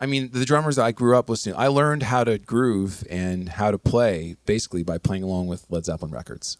I 0.00 0.06
mean, 0.06 0.30
the 0.32 0.44
drummers 0.44 0.76
that 0.76 0.84
I 0.84 0.92
grew 0.92 1.16
up 1.16 1.28
listening, 1.28 1.56
I 1.56 1.68
learned 1.68 2.04
how 2.04 2.24
to 2.24 2.38
groove 2.38 3.04
and 3.10 3.48
how 3.48 3.70
to 3.70 3.78
play 3.78 4.36
basically 4.46 4.82
by 4.82 4.98
playing 4.98 5.22
along 5.22 5.46
with 5.46 5.66
Led 5.68 5.84
Zeppelin 5.84 6.12
records. 6.12 6.58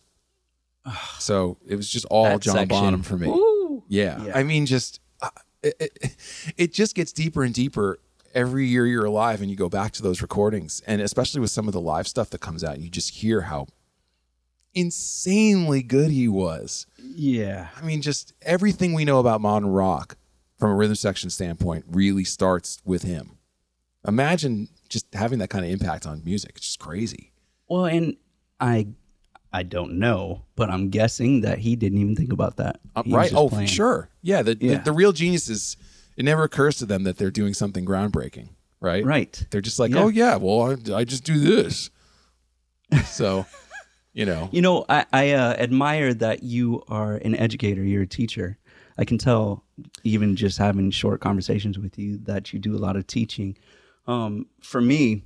so 1.19 1.59
it 1.67 1.77
was 1.77 1.89
just 1.89 2.07
all 2.07 2.25
That 2.25 2.41
John 2.41 2.55
section. 2.55 2.69
Bonham 2.69 3.03
for 3.03 3.17
me. 3.17 3.83
Yeah. 3.89 4.23
Yeah. 4.23 4.37
I 4.37 4.43
mean, 4.43 4.67
just 4.67 5.01
uh, 5.21 5.31
it, 5.63 5.75
it, 5.81 6.17
it 6.57 6.73
just 6.73 6.95
gets 6.95 7.13
deeper 7.13 7.43
and 7.43 7.55
deeper 7.55 7.99
every 8.35 8.67
year 8.67 8.87
you're 8.87 9.05
alive 9.07 9.41
and 9.41 9.51
you 9.51 9.57
go 9.57 9.69
back 9.69 9.93
to 9.93 10.03
those 10.03 10.23
recordings. 10.23 10.83
And 10.87 11.01
especially 11.01 11.41
with 11.41 11.51
some 11.51 11.67
of 11.67 11.73
the 11.73 11.81
live 11.81 12.07
stuff 12.07 12.31
that 12.31 12.41
comes 12.41 12.63
out, 12.63 12.81
you 12.81 12.91
just 12.91 13.11
hear 13.11 13.43
how 13.43 13.67
insanely 14.75 15.83
good 15.83 16.11
he 16.11 16.29
was. 16.29 16.87
Yeah. 16.99 17.69
I 17.77 17.85
mean, 17.85 18.03
just 18.03 18.35
everything 18.43 18.93
we 18.93 19.05
know 19.05 19.19
about 19.19 19.41
modern 19.41 19.71
rock 19.71 20.17
from 20.59 20.71
a 20.71 20.75
rhythm 20.75 20.97
section 20.97 21.31
standpoint 21.31 21.85
really 21.89 22.25
starts 22.25 22.81
with 22.85 23.03
him. 23.03 23.39
Imagine 24.07 24.69
just 24.89 25.13
having 25.15 25.39
that 25.39 25.51
kind 25.51 25.65
of 25.65 25.71
impact 25.71 26.07
on 26.07 26.23
music. 26.25 26.53
It's 26.57 26.67
just 26.67 26.79
crazy. 26.79 27.33
Well, 27.69 27.85
and 27.85 28.17
I 28.61 28.89
I 29.53 29.63
don't 29.63 29.95
know, 29.99 30.45
but 30.57 30.71
I'm 30.71 30.91
guessing 30.91 31.41
that 31.41 31.59
he 31.59 31.75
didn't 31.77 31.99
even 31.99 32.15
think 32.15 32.33
about 32.33 32.57
that. 32.59 32.81
Uh, 32.95 33.03
right? 33.07 33.33
Oh, 33.35 33.49
playing. 33.49 33.67
sure. 33.69 34.11
Yeah. 34.23 34.43
The, 34.43 34.57
Yeah. 34.61 34.79
The, 34.79 34.85
the 34.85 34.93
real 34.93 35.13
geniuses, 35.13 35.77
it 36.17 36.25
never 36.25 36.43
occurs 36.43 36.77
to 36.79 36.87
them 36.87 37.05
that 37.05 37.17
they're 37.17 37.31
doing 37.31 37.55
something 37.55 37.85
groundbreaking, 37.87 38.51
right? 38.81 39.05
Right. 39.05 39.47
They're 39.51 39.61
just 39.63 39.79
like, 39.79 39.93
Yeah. 39.93 40.03
oh, 40.03 40.09
yeah, 40.09 40.37
well, 40.37 40.77
I, 40.93 40.95
I 40.97 41.05
just 41.05 41.25
do 41.25 41.39
this. 41.39 41.91
So, 43.07 43.47
you 44.13 44.27
know, 44.27 44.49
You 44.53 44.61
know, 44.63 44.85
I, 44.89 45.07
I 45.13 45.31
uh, 45.31 45.55
admire 45.55 46.13
that 46.15 46.43
you 46.43 46.83
are 46.89 47.17
an 47.17 47.35
educator. 47.35 47.83
You're 47.83 48.03
a 48.03 48.07
teacher. 48.07 48.59
I 48.99 49.05
can 49.05 49.17
tell, 49.17 49.65
even 50.05 50.35
just 50.37 50.59
having 50.59 50.91
short 50.91 51.21
conversations 51.21 51.79
with 51.79 51.99
you, 51.99 52.19
that 52.25 52.53
you 52.53 52.59
do 52.59 52.75
a 52.77 52.79
lot 52.79 52.97
of 52.97 53.07
teaching. 53.07 53.57
Um, 54.07 54.47
for 54.61 54.81
me, 54.81 55.23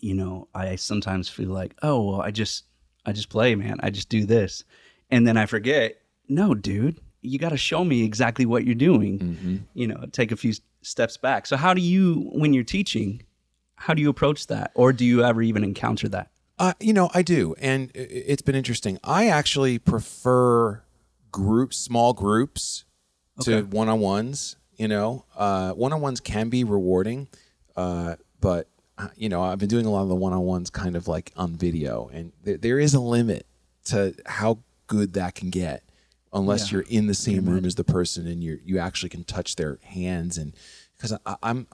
you 0.00 0.14
know, 0.14 0.48
I 0.54 0.76
sometimes 0.76 1.28
feel 1.28 1.48
like, 1.48 1.74
oh, 1.82 2.02
well, 2.04 2.20
I 2.20 2.30
just, 2.30 2.64
I 3.06 3.12
just 3.12 3.28
play, 3.28 3.54
man. 3.54 3.78
I 3.80 3.90
just 3.90 4.08
do 4.08 4.24
this, 4.24 4.64
and 5.10 5.26
then 5.26 5.36
I 5.36 5.46
forget. 5.46 5.96
No, 6.26 6.54
dude, 6.54 7.00
you 7.20 7.38
got 7.38 7.50
to 7.50 7.56
show 7.56 7.84
me 7.84 8.02
exactly 8.02 8.46
what 8.46 8.64
you're 8.64 8.74
doing. 8.74 9.18
Mm-hmm. 9.18 9.56
You 9.74 9.88
know, 9.88 10.06
take 10.10 10.32
a 10.32 10.36
few 10.36 10.54
steps 10.82 11.16
back. 11.16 11.46
So, 11.46 11.56
how 11.56 11.74
do 11.74 11.80
you, 11.80 12.30
when 12.32 12.54
you're 12.54 12.64
teaching, 12.64 13.22
how 13.76 13.94
do 13.94 14.00
you 14.00 14.08
approach 14.08 14.46
that, 14.46 14.70
or 14.74 14.92
do 14.92 15.04
you 15.04 15.22
ever 15.22 15.42
even 15.42 15.64
encounter 15.64 16.08
that? 16.08 16.30
Uh, 16.58 16.72
you 16.80 16.92
know, 16.92 17.10
I 17.12 17.22
do, 17.22 17.54
and 17.58 17.90
it's 17.94 18.42
been 18.42 18.54
interesting. 18.54 18.98
I 19.02 19.26
actually 19.28 19.78
prefer 19.78 20.82
groups, 21.32 21.76
small 21.76 22.12
groups, 22.12 22.84
to 23.40 23.62
one-on-ones. 23.62 24.56
You 24.76 24.88
know, 24.88 25.24
uh, 25.36 25.72
one-on-ones 25.72 26.20
can 26.20 26.48
be 26.48 26.64
rewarding, 26.64 27.28
uh, 27.76 28.16
but 28.40 28.68
you 29.16 29.28
know, 29.28 29.42
I've 29.42 29.58
been 29.58 29.68
doing 29.68 29.86
a 29.86 29.90
lot 29.90 30.02
of 30.02 30.08
the 30.08 30.14
one-on-ones 30.14 30.70
kind 30.70 30.96
of 30.96 31.08
like 31.08 31.32
on 31.36 31.52
video, 31.56 32.10
and 32.12 32.32
there, 32.44 32.56
there 32.56 32.78
is 32.78 32.94
a 32.94 33.00
limit 33.00 33.46
to 33.86 34.14
how 34.26 34.58
good 34.86 35.14
that 35.14 35.34
can 35.34 35.50
get, 35.50 35.82
unless 36.32 36.70
Yeah. 36.70 36.78
you're 36.78 36.86
in 36.88 37.06
the 37.06 37.14
same 37.14 37.46
room 37.48 37.64
as 37.64 37.74
the 37.74 37.84
person 37.84 38.26
and 38.26 38.42
you 38.42 38.60
you 38.64 38.78
actually 38.78 39.08
can 39.08 39.24
touch 39.24 39.56
their 39.56 39.78
hands 39.82 40.38
and 40.38 40.52
because 40.96 41.18
I'm, 41.42 41.66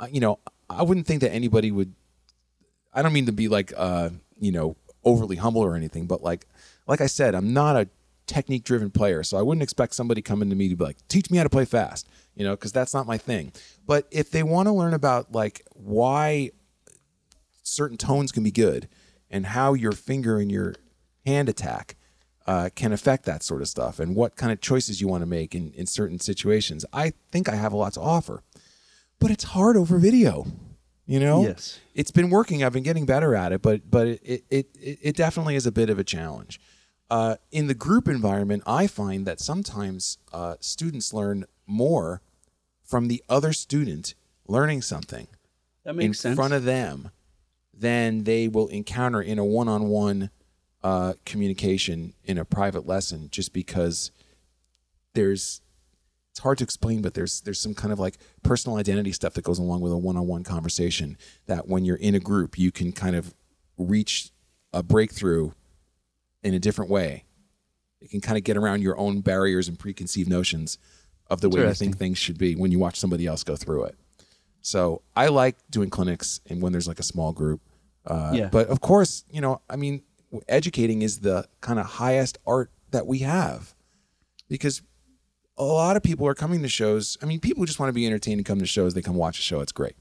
I, 0.00 0.08
you 0.08 0.20
know, 0.20 0.38
I 0.70 0.82
wouldn't 0.82 1.06
think 1.06 1.20
that 1.20 1.30
anybody 1.32 1.70
would 1.70 1.92
I 2.94 3.02
don't 3.02 3.12
mean 3.12 3.26
to 3.26 3.32
be 3.32 3.48
like 3.48 3.72
uh, 3.76 4.10
you 4.40 4.52
know, 4.52 4.76
overly 5.04 5.36
humble 5.36 5.62
or 5.62 5.76
anything, 5.76 6.06
but 6.06 6.22
like 6.22 6.46
like 6.86 7.00
I 7.00 7.06
said, 7.06 7.34
I'm 7.34 7.52
not 7.52 7.76
a 7.76 7.88
technique 8.26 8.64
driven 8.64 8.90
player, 8.90 9.22
so 9.22 9.36
I 9.36 9.42
wouldn't 9.42 9.62
expect 9.62 9.94
somebody 9.94 10.22
coming 10.22 10.48
to 10.50 10.56
me 10.56 10.68
to 10.68 10.76
be 10.76 10.84
like, 10.84 10.96
"Teach 11.08 11.30
me 11.30 11.36
how 11.38 11.44
to 11.44 11.50
play 11.50 11.64
fast," 11.64 12.08
you 12.34 12.44
know, 12.44 12.54
because 12.56 12.72
that's 12.72 12.94
not 12.94 13.06
my 13.06 13.18
thing. 13.18 13.52
But 13.86 14.06
if 14.10 14.30
they 14.30 14.42
want 14.42 14.68
to 14.68 14.72
learn 14.72 14.94
about 14.94 15.32
like 15.32 15.62
why 15.74 16.50
certain 17.72 17.96
tones 17.96 18.32
can 18.32 18.42
be 18.42 18.50
good 18.50 18.88
and 19.30 19.46
how 19.46 19.74
your 19.74 19.92
finger 19.92 20.38
and 20.38 20.50
your 20.52 20.74
hand 21.24 21.48
attack 21.48 21.96
uh, 22.46 22.68
can 22.74 22.92
affect 22.92 23.24
that 23.24 23.42
sort 23.42 23.62
of 23.62 23.68
stuff 23.68 23.98
and 24.00 24.14
what 24.16 24.36
kind 24.36 24.52
of 24.52 24.60
choices 24.60 25.00
you 25.00 25.08
want 25.08 25.22
to 25.22 25.26
make 25.26 25.54
in, 25.54 25.72
in 25.72 25.86
certain 25.86 26.18
situations, 26.18 26.84
I 26.92 27.12
think 27.30 27.48
I 27.48 27.54
have 27.54 27.72
a 27.72 27.76
lot 27.76 27.92
to 27.94 28.00
offer. 28.00 28.42
But 29.18 29.30
it's 29.30 29.44
hard 29.44 29.76
over 29.76 29.98
video, 29.98 30.46
you 31.06 31.20
know? 31.20 31.42
Yes. 31.44 31.78
It's 31.94 32.10
been 32.10 32.30
working. 32.30 32.64
I've 32.64 32.72
been 32.72 32.82
getting 32.82 33.06
better 33.06 33.36
at 33.36 33.52
it, 33.52 33.62
but 33.62 33.88
but 33.88 34.06
it 34.08 34.44
it, 34.50 34.66
it, 34.80 34.98
it 35.02 35.16
definitely 35.16 35.54
is 35.54 35.66
a 35.66 35.72
bit 35.72 35.88
of 35.90 35.98
a 35.98 36.04
challenge. 36.04 36.60
Uh, 37.08 37.36
in 37.52 37.66
the 37.68 37.74
group 37.74 38.08
environment, 38.08 38.62
I 38.66 38.86
find 38.86 39.26
that 39.26 39.38
sometimes 39.38 40.18
uh, 40.32 40.56
students 40.60 41.12
learn 41.12 41.44
more 41.66 42.22
from 42.82 43.06
the 43.08 43.22
other 43.28 43.52
student 43.52 44.14
learning 44.48 44.82
something 44.82 45.28
That 45.84 45.90
in 45.90 45.96
makes 45.96 46.20
sense. 46.20 46.34
front 46.34 46.54
of 46.54 46.64
them 46.64 47.10
than 47.74 48.24
they 48.24 48.48
will 48.48 48.68
encounter 48.68 49.20
in 49.20 49.38
a 49.38 49.44
one-on-one 49.44 50.30
uh, 50.82 51.14
communication 51.24 52.12
in 52.24 52.38
a 52.38 52.44
private 52.44 52.86
lesson 52.86 53.28
just 53.30 53.52
because 53.52 54.10
there's 55.14 55.60
it's 56.30 56.40
hard 56.40 56.58
to 56.58 56.64
explain 56.64 57.02
but 57.02 57.14
there's 57.14 57.42
there's 57.42 57.60
some 57.60 57.74
kind 57.74 57.92
of 57.92 58.00
like 58.00 58.16
personal 58.42 58.78
identity 58.78 59.12
stuff 59.12 59.34
that 59.34 59.44
goes 59.44 59.58
along 59.58 59.80
with 59.80 59.92
a 59.92 59.96
one-on-one 59.96 60.42
conversation 60.42 61.16
that 61.46 61.68
when 61.68 61.84
you're 61.84 61.96
in 61.96 62.14
a 62.14 62.20
group 62.20 62.58
you 62.58 62.72
can 62.72 62.90
kind 62.90 63.14
of 63.14 63.34
reach 63.78 64.30
a 64.72 64.82
breakthrough 64.82 65.52
in 66.42 66.54
a 66.54 66.58
different 66.58 66.90
way. 66.90 67.24
It 68.00 68.10
can 68.10 68.20
kind 68.20 68.36
of 68.36 68.44
get 68.44 68.56
around 68.56 68.82
your 68.82 68.98
own 68.98 69.20
barriers 69.20 69.68
and 69.68 69.78
preconceived 69.78 70.28
notions 70.28 70.78
of 71.30 71.40
the 71.40 71.48
way 71.48 71.60
you 71.60 71.74
think 71.74 71.98
things 71.98 72.18
should 72.18 72.36
be 72.36 72.56
when 72.56 72.72
you 72.72 72.78
watch 72.78 72.98
somebody 72.98 73.26
else 73.26 73.44
go 73.44 73.56
through 73.56 73.84
it 73.84 73.96
so 74.62 75.02
I 75.14 75.28
like 75.28 75.56
doing 75.70 75.90
clinics 75.90 76.40
and 76.48 76.62
when 76.62 76.72
there's 76.72 76.88
like 76.88 76.98
a 77.00 77.04
small 77.04 77.32
group. 77.32 77.60
Uh, 78.06 78.32
Yeah. 78.34 78.48
But 78.48 78.68
of 78.68 78.80
course, 78.80 79.24
you 79.30 79.40
know, 79.40 79.60
I 79.68 79.76
mean, 79.76 80.02
educating 80.48 81.02
is 81.02 81.20
the 81.20 81.46
kind 81.60 81.78
of 81.78 81.86
highest 81.86 82.38
art 82.46 82.70
that 82.90 83.06
we 83.06 83.18
have 83.18 83.74
because 84.48 84.82
a 85.58 85.64
lot 85.64 85.96
of 85.96 86.02
people 86.02 86.26
are 86.26 86.34
coming 86.34 86.62
to 86.62 86.68
shows. 86.68 87.18
I 87.22 87.26
mean, 87.26 87.38
people 87.40 87.64
just 87.66 87.78
want 87.78 87.88
to 87.90 87.92
be 87.92 88.06
entertained 88.06 88.38
and 88.38 88.46
come 88.46 88.58
to 88.58 88.66
shows. 88.66 88.94
They 88.94 89.02
come 89.02 89.16
watch 89.16 89.38
a 89.38 89.42
show. 89.42 89.60
It's 89.60 89.72
great. 89.72 89.94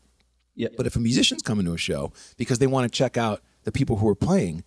yeah. 0.56 0.70
But 0.78 0.88
if 0.88 0.96
a 0.96 1.00
musician's 1.00 1.42
coming 1.42 1.66
to 1.66 1.74
a 1.74 1.78
show 1.78 2.14
because 2.38 2.60
they 2.60 2.68
want 2.68 2.92
to 2.92 2.98
check 2.98 3.18
out 3.18 3.42
the 3.64 3.72
people 3.72 3.98
who 3.98 4.08
are 4.08 4.16
playing, 4.16 4.64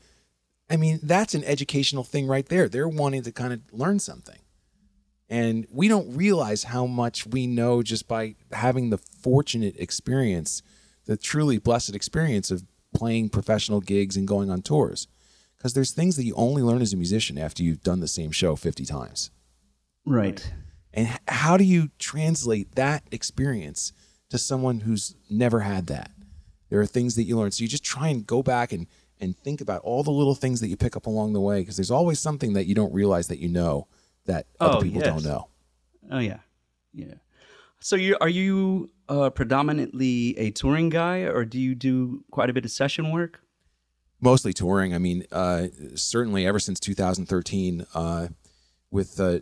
I 0.69 0.77
mean, 0.77 1.01
that's 1.03 1.35
an 1.35 1.45
educational 1.45 2.05
thing 2.05 2.27
right 2.27 2.47
there. 2.47 2.69
They're 2.69 2.89
wanting 2.89 3.23
to 3.23 3.33
kind 3.33 3.53
of 3.53 3.61
learn 3.73 3.99
something. 3.99 4.39
And 5.29 5.67
we 5.71 5.89
don't 5.89 6.15
realize 6.15 6.65
how 6.65 6.87
much 6.87 7.27
we 7.27 7.47
know 7.47 7.83
just 7.83 8.07
by 8.07 8.37
having 8.53 8.91
the 8.91 8.99
fortunate 8.99 9.75
experience, 9.79 10.63
the 11.07 11.17
truly 11.17 11.59
blessed 11.59 11.95
experience 11.95 12.51
of 12.51 12.65
playing 12.95 13.31
professional 13.31 13.81
gigs 13.81 14.17
and 14.17 14.29
going 14.29 14.51
on 14.51 14.63
tours. 14.63 15.09
Because 15.57 15.73
there's 15.75 15.93
things 15.93 16.17
that 16.17 16.25
you 16.25 16.35
only 16.35 16.63
learn 16.63 16.83
as 16.83 16.93
a 16.93 16.97
musician 16.97 17.39
after 17.39 17.63
you've 17.63 17.83
done 17.83 18.01
the 18.01 18.09
same 18.09 18.31
show 18.31 18.55
50 18.55 18.85
times. 18.85 19.31
right. 20.05 20.53
And 20.97 21.09
how 21.27 21.57
do 21.57 21.65
you 21.65 21.91
translate 21.99 22.77
that 22.77 23.03
experience 23.11 23.93
to 24.31 24.39
someone 24.39 24.81
who's 24.81 25.17
never 25.29 25.61
had 25.61 25.89
that? 25.89 26.13
There 26.71 26.81
are 26.81 26.87
things 26.87 27.17
that 27.17 27.25
you 27.25 27.37
learn. 27.37 27.51
So 27.51 27.63
you 27.63 27.69
just 27.69 27.85
try 27.85 28.09
and 28.09 28.25
go 28.25 28.43
back 28.43 28.73
and, 28.73 28.87
and 29.21 29.37
think 29.37 29.61
about 29.61 29.81
all 29.83 30.05
the 30.05 30.13
little 30.13 30.37
things 30.37 30.61
that 30.61 30.69
you 30.69 30.77
pick 30.77 30.97
up 30.97 31.07
along 31.07 31.33
the 31.33 31.41
way 31.41 31.61
because 31.61 31.77
there's 31.77 31.91
always 31.91 32.21
something 32.21 32.53
that 32.53 32.67
you 32.67 32.77
don't 32.77 32.95
realize 32.95 33.27
that 33.27 33.41
you 33.41 33.49
know 33.49 33.89
that 34.27 34.47
other 34.61 34.79
Oh, 34.79 34.81
people 34.81 35.03
yes. 35.03 35.07
don't 35.13 35.25
know. 35.25 35.49
Oh 36.11 36.19
yeah, 36.19 36.39
yeah. 36.93 37.15
So 37.81 37.97
you 37.97 38.17
are 38.21 38.29
you 38.29 38.91
uh, 39.09 39.31
predominantly 39.31 40.37
a 40.39 40.51
touring 40.51 40.89
guy, 40.89 41.21
or 41.21 41.45
do 41.45 41.59
you 41.61 41.75
do 41.75 42.25
quite 42.31 42.51
a 42.51 42.53
bit 42.53 42.65
of 42.65 42.71
session 42.71 43.11
work? 43.13 43.41
Mostly 44.21 44.53
touring. 44.55 44.95
I 44.95 44.99
mean, 44.99 45.25
uh, 45.31 45.67
certainly 45.95 46.47
ever 46.47 46.59
since 46.59 46.81
2013, 46.81 47.87
uh, 47.95 48.29
with 48.91 49.21
uh, 49.21 49.41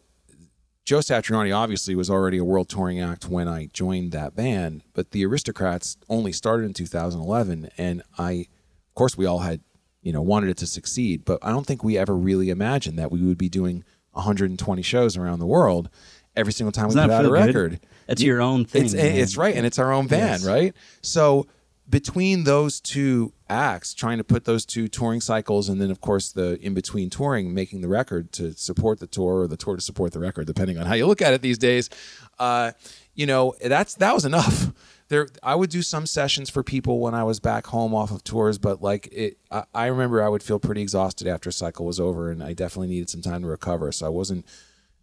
Joe 0.84 0.98
Satriani, 0.98 1.56
obviously 1.56 1.94
was 1.94 2.10
already 2.10 2.38
a 2.38 2.44
world 2.44 2.68
touring 2.68 3.00
act 3.00 3.26
when 3.28 3.46
I 3.46 3.66
joined 3.72 4.10
that 4.12 4.34
band, 4.34 4.82
but 4.92 5.12
the 5.12 5.24
Aristocrats 5.24 5.96
only 6.08 6.32
started 6.32 6.66
in 6.66 6.74
2011, 6.74 7.70
and 7.78 8.02
I, 8.18 8.46
of 8.88 8.94
course, 8.94 9.16
we 9.16 9.24
all 9.26 9.40
had, 9.40 9.60
you 10.02 10.12
know, 10.12 10.22
wanted 10.22 10.50
it 10.50 10.56
to 10.58 10.66
succeed, 10.66 11.24
but 11.24 11.38
I 11.42 11.50
don't 11.50 11.66
think 11.66 11.84
we 11.84 11.96
ever 11.96 12.16
really 12.16 12.50
imagined 12.50 12.98
that 12.98 13.12
we 13.12 13.22
would 13.22 13.38
be 13.38 13.48
doing 13.48 13.84
120 14.12 14.82
shows 14.82 15.16
around 15.16 15.38
the 15.38 15.46
world 15.46 15.88
every 16.36 16.52
single 16.52 16.72
time 16.72 16.88
we 16.88 16.94
Doesn't 16.94 17.08
put 17.10 17.14
out 17.14 17.24
a 17.24 17.28
feel 17.28 17.36
good? 17.36 17.46
record. 17.54 17.80
That's 18.06 18.22
You- 18.22 18.28
your 18.28 18.40
own 18.42 18.64
thing. 18.64 18.84
It's 18.84 18.94
it's 18.94 19.36
right, 19.36 19.54
and 19.54 19.66
it's 19.66 19.78
our 19.78 19.92
own 19.92 20.06
band, 20.06 20.42
Yes. 20.42 20.46
right? 20.46 20.74
So 21.02 21.46
between 21.88 22.44
those 22.44 22.80
two 22.80 23.32
acts, 23.50 23.92
trying 23.92 24.18
to 24.18 24.24
put 24.24 24.44
those 24.44 24.64
two 24.64 24.88
touring 24.88 25.20
cycles, 25.20 25.68
and 25.68 25.80
then 25.80 25.90
of 25.90 26.00
course 26.00 26.30
the 26.32 26.58
in 26.64 26.74
between 26.74 27.10
touring, 27.10 27.52
making 27.52 27.80
the 27.82 27.88
record 27.88 28.32
to 28.32 28.52
support 28.54 28.98
the 29.00 29.06
tour 29.06 29.40
or 29.42 29.46
the 29.46 29.56
tour 29.56 29.76
to 29.76 29.82
support 29.82 30.12
the 30.12 30.18
record, 30.20 30.46
depending 30.46 30.78
on 30.78 30.86
how 30.86 30.94
you 30.94 31.06
look 31.06 31.20
at 31.20 31.32
it 31.34 31.42
these 31.42 31.58
days. 31.58 31.90
Uh, 32.38 32.72
you 33.14 33.26
know, 33.26 33.54
that's 33.64 33.94
that 33.96 34.14
was 34.14 34.24
enough. 34.24 34.72
There 35.12 35.28
I 35.42 35.54
would 35.54 35.70
do 35.70 35.82
some 35.82 36.06
sessions 36.06 36.48
for 36.50 36.62
people 36.62 36.98
when 36.98 37.14
I 37.14 37.22
was 37.22 37.38
back 37.38 37.66
home 37.66 37.94
off 37.94 38.10
of 38.10 38.24
tours, 38.24 38.58
but 38.58 38.82
like 38.82 39.08
it 39.12 39.38
I, 39.50 39.64
I 39.74 39.86
remember 39.86 40.22
I 40.22 40.28
would 40.28 40.42
feel 40.42 40.58
pretty 40.58 40.80
exhausted 40.82 41.26
after 41.28 41.50
a 41.50 41.52
cycle 41.52 41.84
was 41.86 42.00
over 42.00 42.30
and 42.30 42.42
I 42.42 42.54
definitely 42.54 42.88
needed 42.88 43.10
some 43.10 43.20
time 43.22 43.42
to 43.42 43.48
recover. 43.48 43.92
So 43.92 44.06
I 44.06 44.08
wasn't 44.08 44.46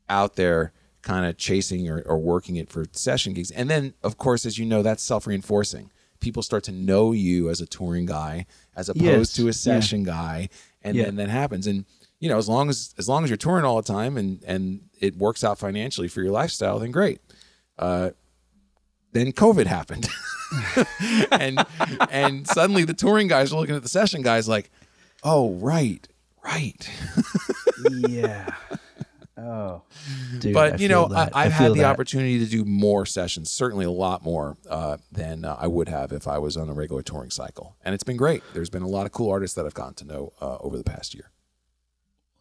out 0.10 0.36
there 0.36 0.74
kind 1.04 1.26
of 1.26 1.38
chasing 1.38 1.88
or, 1.90 2.02
or 2.02 2.18
working 2.18 2.56
it 2.58 2.70
for 2.70 2.86
session 2.92 3.34
gigs. 3.34 3.52
And 3.52 3.70
then 3.70 3.94
of 4.04 4.18
course, 4.18 4.46
as 4.46 4.58
you 4.58 4.66
know, 4.66 4.82
that's 4.82 5.04
self 5.04 5.28
reinforcing. 5.28 5.92
People 6.20 6.44
start 6.44 6.64
to 6.66 6.72
know 6.74 7.12
you 7.14 7.50
as 7.50 7.62
a 7.62 7.66
touring 7.66 8.06
guy 8.08 8.46
as 8.76 8.90
opposed 8.90 9.06
Yes. 9.08 9.34
to 9.38 9.44
a 9.44 9.46
Yeah. 9.46 9.52
session 9.80 10.04
guy. 10.04 10.50
And 10.82 10.98
Yeah. 10.98 11.06
then 11.06 11.16
that 11.18 11.30
happens. 11.30 11.68
And 11.68 11.86
you 12.20 12.28
know, 12.30 12.38
as 12.38 12.50
long 12.50 12.68
as 12.70 12.94
as 12.98 13.08
long 13.08 13.24
as 13.24 13.30
you're 13.30 13.38
touring 13.38 13.64
all 13.64 13.82
the 13.82 13.94
time 13.94 14.18
and 14.18 14.44
and 14.44 14.82
it 15.00 15.18
works 15.18 15.44
out 15.44 15.60
financially 15.60 16.08
for 16.08 16.22
your 16.22 16.32
lifestyle, 16.32 16.80
then 16.80 16.92
great. 16.92 17.22
Uh, 17.78 18.10
then 19.12 19.32
COVID 19.32 19.66
happened, 19.66 20.08
and 21.32 21.66
and 22.10 22.48
suddenly 22.48 22.84
the 22.84 22.94
touring 22.94 23.28
guys 23.28 23.54
are 23.54 23.58
looking 23.58 23.76
at 23.76 23.84
the 23.84 23.90
session 23.90 24.22
guys 24.22 24.48
like, 24.48 24.70
oh 25.24 25.54
right, 25.54 26.08
right. 26.44 26.90
yeah. 28.08 28.50
Oh, 29.38 29.84
dude, 30.40 30.56
I 30.56 30.72
but 30.72 30.80
you 30.82 30.90
know, 30.90 31.06
I, 31.06 31.30
that. 31.30 31.34
Feel 31.34 31.52
had 31.52 31.70
the 31.70 31.76
that. 31.76 31.86
opportunity 31.86 32.40
to 32.40 32.46
do 32.46 32.66
more 32.66 33.06
sessions, 33.06 33.50
certainly 33.50 33.86
a 33.86 33.92
lot 33.92 34.22
more 34.22 34.58
uh, 34.70 34.98
than 35.12 35.46
uh, 35.46 35.56
I 35.58 35.68
would 35.68 35.88
have 35.88 36.12
if 36.12 36.28
I 36.28 36.38
was 36.40 36.58
on 36.58 36.68
a 36.68 36.74
regular 36.74 37.02
touring 37.02 37.30
cycle, 37.30 37.78
and 37.84 37.96
it's 37.96 38.04
been 38.04 38.18
great. 38.18 38.44
There's 38.54 38.70
been 38.70 38.82
a 38.82 38.88
lot 38.88 39.06
of 39.06 39.14
cool 39.14 39.32
artists 39.32 39.56
that 39.56 39.66
I've 39.66 39.74
gotten 39.74 39.94
to 39.96 40.06
know 40.06 40.34
uh, 40.42 40.58
over 40.60 40.78
the 40.78 40.84
past 40.84 41.14
year. 41.14 41.32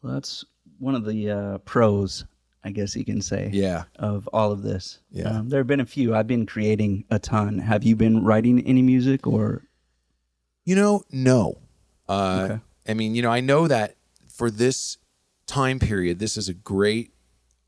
Well, 0.02 0.14
that's 0.14 0.44
one 0.78 0.96
of 0.96 1.04
the 1.04 1.30
uh, 1.30 1.58
pros, 1.58 2.24
I 2.64 2.70
guess 2.70 2.96
you 2.96 3.04
can 3.04 3.20
say, 3.22 3.50
Yeah. 3.52 3.84
of 3.96 4.28
all 4.32 4.50
of 4.52 4.62
this. 4.62 4.98
Yeah. 5.10 5.28
Um, 5.38 5.48
there 5.48 5.60
have 5.60 5.66
been 5.66 5.80
a 5.80 5.86
few. 5.86 6.14
I've 6.14 6.26
been 6.26 6.44
creating 6.46 7.04
a 7.10 7.18
ton. 7.18 7.58
Have 7.58 7.84
you 7.84 7.94
been 7.96 8.24
writing 8.24 8.64
any 8.66 8.82
music 8.82 9.26
or? 9.26 9.62
You 10.64 10.74
know, 10.76 11.02
no. 11.10 11.58
Uh, 12.08 12.48
Okay. 12.50 12.60
I 12.88 12.94
mean, 12.94 13.14
you 13.14 13.22
know, 13.22 13.30
I 13.30 13.40
know 13.40 13.68
that 13.68 13.96
for 14.28 14.50
this 14.50 14.96
time 15.46 15.78
period, 15.78 16.18
this 16.18 16.36
is 16.36 16.48
a 16.48 16.54
great 16.54 17.12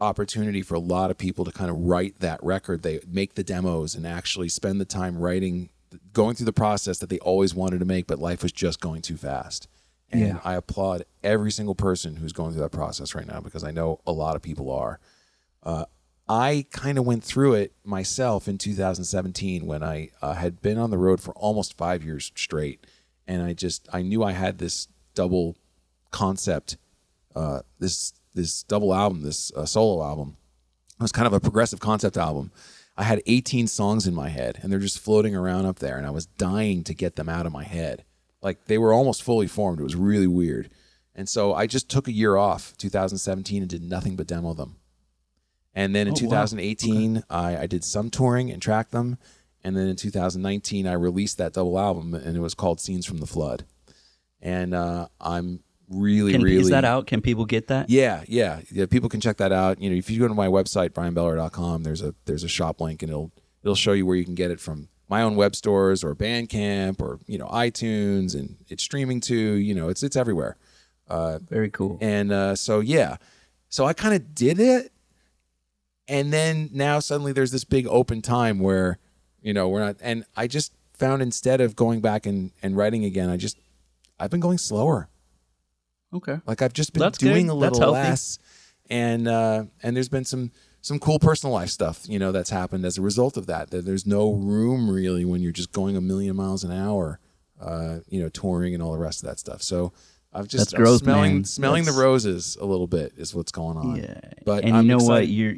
opportunity 0.00 0.62
for 0.62 0.74
a 0.74 0.80
lot 0.80 1.10
of 1.10 1.18
people 1.18 1.44
to 1.44 1.52
kind 1.52 1.70
of 1.70 1.76
write 1.76 2.20
that 2.20 2.42
record. 2.42 2.82
They 2.82 3.00
make 3.06 3.34
the 3.34 3.44
demos 3.44 3.94
and 3.94 4.06
actually 4.06 4.48
spend 4.48 4.80
the 4.80 4.84
time 4.86 5.18
writing, 5.18 5.68
going 6.12 6.36
through 6.36 6.46
the 6.46 6.52
process 6.54 6.98
that 6.98 7.10
they 7.10 7.18
always 7.18 7.54
wanted 7.54 7.80
to 7.80 7.84
make, 7.84 8.06
but 8.06 8.18
life 8.18 8.42
was 8.42 8.52
just 8.52 8.80
going 8.80 9.02
too 9.02 9.16
fast. 9.18 9.68
And 10.10 10.20
Yeah. 10.20 10.40
I 10.44 10.54
applaud 10.54 11.04
every 11.22 11.52
single 11.52 11.74
person 11.74 12.16
who's 12.16 12.32
going 12.32 12.52
through 12.52 12.62
that 12.62 12.72
process 12.72 13.14
right 13.14 13.26
now 13.26 13.40
because 13.40 13.64
I 13.64 13.70
know 13.70 14.00
a 14.06 14.12
lot 14.12 14.36
of 14.36 14.42
people 14.42 14.70
are. 14.70 14.98
Uh, 15.62 15.84
I 16.28 16.66
kind 16.70 16.96
of 16.96 17.04
went 17.04 17.24
through 17.24 17.54
it 17.54 17.72
myself 17.84 18.46
in 18.46 18.56
2017 18.56 19.66
when 19.66 19.82
I 19.82 20.10
uh, 20.22 20.34
had 20.34 20.62
been 20.62 20.78
on 20.78 20.90
the 20.90 20.98
road 20.98 21.20
for 21.20 21.32
almost 21.34 21.76
five 21.76 22.04
years 22.04 22.30
straight, 22.36 22.86
and 23.26 23.42
I 23.42 23.52
just 23.52 23.88
I 23.92 24.02
knew 24.02 24.22
I 24.22 24.32
had 24.32 24.58
this 24.58 24.86
double 25.14 25.56
concept, 26.12 26.76
uh, 27.34 27.62
this 27.80 28.12
this 28.34 28.62
double 28.62 28.94
album, 28.94 29.22
this 29.22 29.52
uh, 29.56 29.66
solo 29.66 30.04
album. 30.04 30.36
It 30.98 31.02
was 31.02 31.12
kind 31.12 31.26
of 31.26 31.32
a 31.32 31.40
progressive 31.40 31.80
concept 31.80 32.16
album. 32.16 32.52
I 32.96 33.04
had 33.04 33.22
18 33.26 33.66
songs 33.66 34.06
in 34.06 34.14
my 34.14 34.28
head, 34.28 34.58
and 34.62 34.70
they're 34.70 34.78
just 34.78 34.98
floating 34.98 35.34
around 35.34 35.66
up 35.66 35.78
there, 35.78 35.96
and 35.96 36.06
I 36.06 36.10
was 36.10 36.26
dying 36.26 36.84
to 36.84 36.94
get 36.94 37.16
them 37.16 37.28
out 37.28 37.46
of 37.46 37.52
my 37.52 37.64
head. 37.64 38.04
Like 38.42 38.66
they 38.66 38.78
were 38.78 38.92
almost 38.92 39.22
fully 39.22 39.46
formed. 39.46 39.80
It 39.80 39.84
was 39.84 39.96
really 39.96 40.26
weird. 40.26 40.70
And 41.14 41.28
so 41.28 41.52
I 41.54 41.66
just 41.66 41.88
took 41.90 42.08
a 42.08 42.12
year 42.12 42.36
off, 42.36 42.76
2017, 42.78 43.62
and 43.62 43.68
did 43.70 43.82
nothing 43.82 44.16
but 44.16 44.26
demo 44.26 44.54
them. 44.54 44.76
And 45.74 45.94
then 45.94 46.06
in 46.06 46.12
Oh, 46.12 46.26
wow. 46.28 46.44
2018, 46.46 47.24
I, 47.28 47.58
I 47.58 47.66
did 47.66 47.84
some 47.84 48.10
touring 48.10 48.50
and 48.50 48.62
tracked 48.62 48.92
them. 48.92 49.18
And 49.62 49.76
then 49.76 49.88
in 49.88 49.96
2019, 49.96 50.86
I 50.86 50.92
released 50.94 51.36
that 51.38 51.52
double 51.52 51.78
album, 51.78 52.14
and 52.14 52.36
it 52.36 52.40
was 52.40 52.54
called 52.54 52.80
Scenes 52.80 53.04
from 53.06 53.18
the 53.18 53.26
Flood. 53.26 53.66
And 54.40 54.72
uh, 54.72 55.08
I'm 55.20 55.60
really, 55.90 56.32
Can, 56.32 56.42
really 56.42 56.60
is 56.60 56.70
that 56.70 56.84
out? 56.84 57.06
Can 57.06 57.20
people 57.20 57.44
get 57.44 57.66
that? 57.66 57.90
yeah, 57.90 58.24
yeah, 58.26 58.60
yeah. 58.72 58.86
People 58.86 59.10
can 59.10 59.20
check 59.20 59.36
that 59.36 59.52
out. 59.52 59.80
You 59.80 59.90
know, 59.90 59.96
if 59.96 60.08
you 60.08 60.18
go 60.18 60.28
to 60.28 60.34
my 60.34 60.46
website 60.46 60.90
bryanbeller.com, 60.90 61.82
there's 61.82 62.00
a 62.00 62.14
there's 62.24 62.44
a 62.44 62.48
shop 62.48 62.80
link, 62.80 63.02
and 63.02 63.10
it'll 63.10 63.32
it'll 63.62 63.74
show 63.74 63.92
you 63.92 64.06
where 64.06 64.16
you 64.16 64.24
can 64.24 64.34
get 64.34 64.50
it 64.50 64.60
from 64.60 64.88
my 65.10 65.22
own 65.22 65.34
web 65.34 65.56
stores 65.56 66.04
or 66.04 66.14
Bandcamp 66.14 67.00
or 67.02 67.18
you 67.26 67.36
know 67.36 67.48
iTunes, 67.48 68.34
and 68.34 68.56
it's 68.68 68.82
streaming 68.82 69.20
to 69.22 69.34
You 69.34 69.74
know, 69.74 69.88
it's 69.88 70.02
it's 70.02 70.16
everywhere. 70.16 70.56
Very 71.08 71.68
cool. 71.70 71.98
And 72.00 72.30
uh, 72.32 72.54
so 72.54 72.78
yeah, 72.80 73.16
so 73.68 73.84
I 73.84 73.92
kind 73.92 74.14
of 74.14 74.34
did 74.34 74.60
it, 74.60 74.92
and 76.08 76.32
then 76.32 76.70
now 76.72 77.00
suddenly 77.00 77.32
there's 77.32 77.50
this 77.50 77.64
big 77.64 77.86
open 77.88 78.22
time 78.22 78.60
where 78.60 78.98
you 79.42 79.52
know 79.52 79.68
we're 79.68 79.80
not, 79.84 79.96
and 80.00 80.24
I 80.36 80.46
just 80.46 80.72
found 80.94 81.20
instead 81.22 81.60
of 81.60 81.74
going 81.74 82.00
back 82.00 82.26
and 82.26 82.52
and 82.62 82.76
writing 82.76 83.04
again, 83.04 83.28
I 83.28 83.36
just 83.36 83.58
I've 84.18 84.30
been 84.30 84.40
going 84.40 84.58
slower. 84.58 85.08
Okay. 86.12 86.38
Like 86.46 86.62
I've 86.62 86.72
just 86.72 86.92
been 86.92 87.00
That's 87.00 87.18
doing 87.18 87.46
good. 87.48 87.56
a 87.56 87.60
That's 87.60 87.78
little 87.78 87.94
healthy. 87.94 88.08
less, 88.10 88.38
and 88.88 89.26
uh, 89.26 89.64
and 89.82 89.96
there's 89.96 90.08
been 90.08 90.24
some 90.24 90.52
some 90.82 90.98
cool 90.98 91.18
personal 91.18 91.52
life 91.54 91.68
stuff, 91.68 92.02
you 92.08 92.18
know, 92.18 92.32
that's 92.32 92.50
happened 92.50 92.84
as 92.84 92.96
a 92.98 93.02
result 93.02 93.36
of 93.36 93.46
that. 93.46 93.70
That 93.70 93.84
there's 93.84 94.06
no 94.06 94.32
room 94.32 94.90
really 94.90 95.24
when 95.24 95.42
you're 95.42 95.52
just 95.52 95.72
going 95.72 95.96
a 95.96 96.00
million 96.00 96.36
miles 96.36 96.64
an 96.64 96.72
hour, 96.72 97.20
uh, 97.60 97.98
you 98.08 98.20
know, 98.20 98.28
touring 98.28 98.74
and 98.74 98.82
all 98.82 98.92
the 98.92 98.98
rest 98.98 99.22
of 99.22 99.28
that 99.28 99.38
stuff. 99.38 99.62
So 99.62 99.92
I've 100.32 100.48
just 100.48 100.66
That's 100.70 100.74
I'm 100.74 100.82
growth, 100.82 101.00
smelling 101.02 101.34
man. 101.34 101.44
smelling 101.44 101.84
the 101.84 101.92
roses 101.92 102.56
a 102.60 102.64
little 102.64 102.86
bit 102.86 103.12
is 103.16 103.34
what's 103.34 103.52
going 103.52 103.76
on. 103.76 103.96
Yeah. 103.96 104.20
But 104.44 104.64
and 104.64 104.76
I'm 104.76 104.86
you 104.86 104.96
know 104.96 105.04
what? 105.04 105.28
You're 105.28 105.56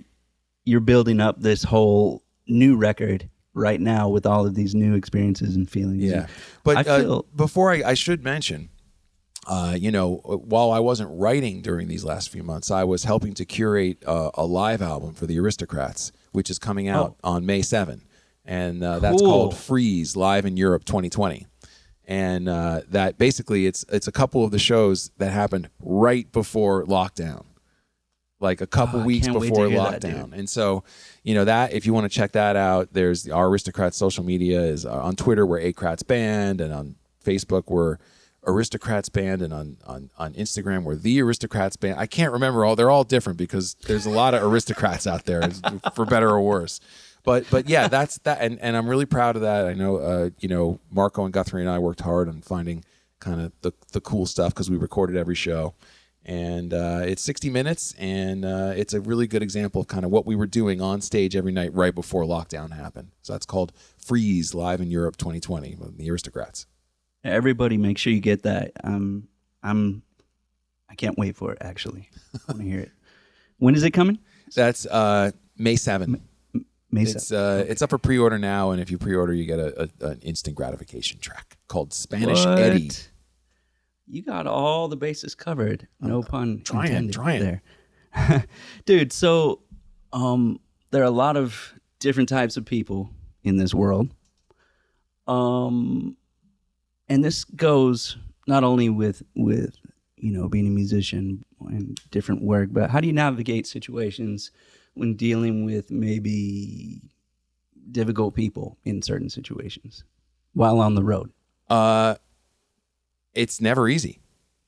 you're 0.65 0.81
building 0.81 1.21
up 1.21 1.41
this 1.41 1.63
whole 1.63 2.23
new 2.47 2.77
record 2.77 3.29
right 3.55 3.81
now 3.81 4.09
with 4.09 4.25
all 4.27 4.47
of 4.47 4.55
these 4.55 4.75
new 4.75 4.95
experiences 4.95 5.55
and 5.57 5.69
feelings. 5.69 6.03
Yeah, 6.03 6.27
but 6.65 6.79
I 6.79 6.91
uh, 6.91 7.01
feel- 7.01 7.27
before 7.37 7.71
I, 7.73 7.83
I 7.91 7.95
should 7.95 8.25
mention, 8.25 8.71
uh, 9.46 9.76
you 9.78 9.90
know, 9.90 10.16
while 10.44 10.70
I 10.70 10.78
wasn't 10.78 11.11
writing 11.12 11.62
during 11.62 11.88
these 11.88 12.05
last 12.05 12.31
few 12.31 12.42
months, 12.42 12.70
I 12.70 12.85
was 12.85 13.05
helping 13.05 13.35
to 13.35 13.44
curate 13.44 14.02
uh, 14.07 14.31
a 14.35 14.44
live 14.46 14.81
album 14.83 15.14
for 15.14 15.26
the 15.26 15.38
Aristocrats, 15.38 16.12
which 16.33 16.48
is 16.50 16.59
coming 16.59 16.88
out 16.88 17.16
on 17.24 17.44
May 17.44 17.62
7, 17.62 18.02
and 18.44 18.83
uh, 18.85 18.98
that's 19.00 19.16
Oh. 19.16 19.18
Cool. 19.18 19.26
called 19.28 19.57
Freeze 19.57 20.16
Live 20.16 20.44
in 20.46 20.57
Europe 20.57 20.85
2020. 20.85 21.46
And 22.07 22.48
uh, 22.48 22.83
that 22.88 23.16
basically 23.16 23.66
it's 23.66 23.85
it's 23.88 24.09
a 24.09 24.12
couple 24.12 24.44
of 24.44 24.50
the 24.50 24.59
shows 24.59 25.11
that 25.18 25.31
happened 25.31 25.70
right 25.81 26.31
before 26.33 26.85
lockdown, 26.85 27.44
like 28.40 28.61
a 28.61 28.66
couple 28.66 29.00
Oh, 29.00 29.05
weeks 29.05 29.26
can't 29.28 29.38
wait 29.38 29.46
to 29.48 29.52
before 29.52 29.68
hear 29.68 29.78
that, 29.78 30.02
lockdown. 30.02 30.33
and 30.33 30.50
so, 30.50 30.83
you 31.22 31.35
know 31.35 31.44
that 31.44 31.72
if 31.72 31.87
you 31.87 31.92
want 31.94 32.05
to 32.05 32.14
check 32.14 32.33
that 32.33 32.57
out, 32.57 32.92
there's 32.92 33.28
our 33.28 33.46
Aristocrats 33.48 33.96
social 33.96 34.24
media 34.24 34.61
is 34.62 34.85
uh, 34.85 34.92
on 35.00 35.14
Twitter 35.16 35.46
we're 35.46 35.61
Acrats 35.61 36.02
Band, 36.02 36.61
and 36.61 36.72
on 36.74 36.96
Facebook 37.24 37.64
we're 37.68 37.98
Aristocrats 38.46 39.09
Band, 39.09 39.42
and 39.42 39.52
on 39.52 39.76
on 39.87 40.11
on 40.18 40.35
Instagram 40.35 40.85
we're 40.85 40.96
the 40.96 41.20
Aristocrats 41.20 41.76
Band. 41.76 41.98
I 41.98 42.07
can't 42.07 42.33
remember 42.33 42.64
all; 42.64 42.76
they're 42.76 42.90
all 42.90 43.05
different 43.05 43.38
because 43.38 43.74
there's 43.87 44.07
a 44.07 44.11
lot 44.11 44.35
of 44.35 44.42
aristocrats 44.42 45.07
out 45.07 45.24
there, 45.24 45.48
for 45.94 46.05
better 46.05 46.28
or 46.28 46.40
worse. 46.40 46.81
But 47.24 47.46
but 47.50 47.68
yeah, 47.68 47.88
that's 47.88 48.18
that, 48.18 48.40
and 48.40 48.59
and 48.61 48.76
I'm 48.76 48.88
really 48.88 49.07
proud 49.07 49.37
of 49.37 49.42
that. 49.42 49.66
I 49.66 49.74
know 49.74 49.96
uh, 49.96 50.31
you 50.40 50.48
know 50.48 50.81
Marco 50.90 51.24
and 51.24 51.33
Guthrie 51.33 51.62
and 51.62 51.70
I 51.70 51.78
worked 51.78 52.00
hard 52.00 52.28
on 52.28 52.42
finding 52.42 52.85
kind 53.20 53.40
of 53.40 53.52
the 53.62 53.72
the 53.92 54.00
cool 54.00 54.26
stuff 54.26 54.52
because 54.52 54.70
we 54.70 54.76
recorded 54.76 55.16
every 55.16 55.37
show 55.37 55.74
and 56.24 56.72
uh, 56.72 57.00
it's 57.05 57.22
60 57.22 57.50
minutes 57.50 57.94
and 57.98 58.44
uh, 58.44 58.72
it's 58.76 58.94
a 58.94 59.00
really 59.00 59.26
good 59.26 59.42
example 59.42 59.81
of 59.81 59.88
kind 59.88 60.05
of 60.05 60.11
what 60.11 60.24
we 60.24 60.37
were 60.37 60.46
doing 60.46 60.81
on 60.81 61.00
stage 61.00 61.35
every 61.35 61.52
night 61.52 61.74
right 61.74 61.94
before 61.94 62.24
lockdown 62.24 62.72
happened 62.72 63.11
so 63.22 63.33
that's 63.33 63.46
called 63.46 63.72
freeze 63.98 64.55
live 64.55 64.81
in 64.81 64.90
europe 64.90 65.16
2020 65.16 65.74
with 65.76 65.98
the 65.98 66.11
aristocrats 66.11 66.66
Everybody, 67.25 67.77
make 67.77 67.99
sure 67.99 68.13
you 68.13 68.21
get 68.21 68.43
that. 68.43 68.73
Um, 68.85 69.29
I'm. 69.63 70.03
I 70.91 70.95
can't 70.95 71.17
wait 71.17 71.37
for 71.37 71.53
it. 71.53 71.59
Actually, 71.61 72.09
I 72.35 72.39
want 72.49 72.61
to 72.61 72.67
hear 72.69 72.81
it. 72.81 72.91
When 73.59 73.75
is 73.75 73.83
it 73.83 73.93
coming? 73.93 74.19
that's 74.55 74.85
uh, 74.87 75.31
may 75.57 75.77
7 75.77 76.21
May 76.91 77.03
it's 77.03 77.31
7th. 77.31 77.63
uh, 77.63 77.65
it's 77.67 77.81
up 77.81 77.89
for 77.89 77.97
pre-order 77.97 78.39
now 78.39 78.73
and 78.73 78.83
if 78.83 78.91
you 78.91 78.99
pre-order 78.99 79.33
you 79.33 79.47
get 79.47 79.59
a, 79.59 79.89
a, 80.03 80.07
an 80.09 80.19
instant 80.21 80.55
gratification 80.57 81.19
track 81.21 81.57
called 81.69 81.95
spanish 81.95 82.45
What? 82.45 82.59
eddie 82.59 82.91
You 84.07 84.21
got 84.23 84.47
all 84.47 84.89
the 84.89 84.97
bases 84.97 85.35
covered. 85.35 85.89
No 86.01 86.23
pun 86.23 86.61
trying, 86.65 86.89
intended 86.89 87.15
trying. 87.15 87.41
there. 88.15 88.45
Dude, 88.85 89.11
so 89.11 89.63
um 90.13 90.61
there 90.91 91.01
are 91.03 91.07
a 91.07 91.11
lot 91.11 91.39
of 91.39 91.73
different 91.99 92.29
types 92.29 92.59
of 92.59 92.67
people 92.67 93.09
in 93.43 93.57
this 93.57 93.73
world. 93.73 94.13
Um 95.27 96.17
and 97.12 97.22
this 97.25 97.44
goes 97.44 98.16
not 98.46 98.62
only 98.64 98.88
with 98.88 99.22
with 99.37 99.77
you 100.16 100.33
know 100.33 100.48
being 100.48 100.66
a 100.66 100.70
musician 100.70 101.44
and 101.61 102.01
different 102.11 102.42
work, 102.42 102.68
but 102.72 102.90
how 102.90 103.01
do 103.01 103.07
you 103.07 103.12
navigate 103.12 103.66
situations 103.66 104.51
when 104.94 105.14
dealing 105.14 105.64
with 105.64 105.90
maybe 105.90 107.01
difficult 107.90 108.35
people 108.35 108.79
in 108.85 109.03
certain 109.03 109.29
situations 109.31 110.05
while 110.55 110.79
on 110.81 110.94
the 110.94 111.05
road? 111.05 111.31
uh, 111.70 112.14
it's 113.35 113.61
never 113.61 113.88
easy, 113.88 114.20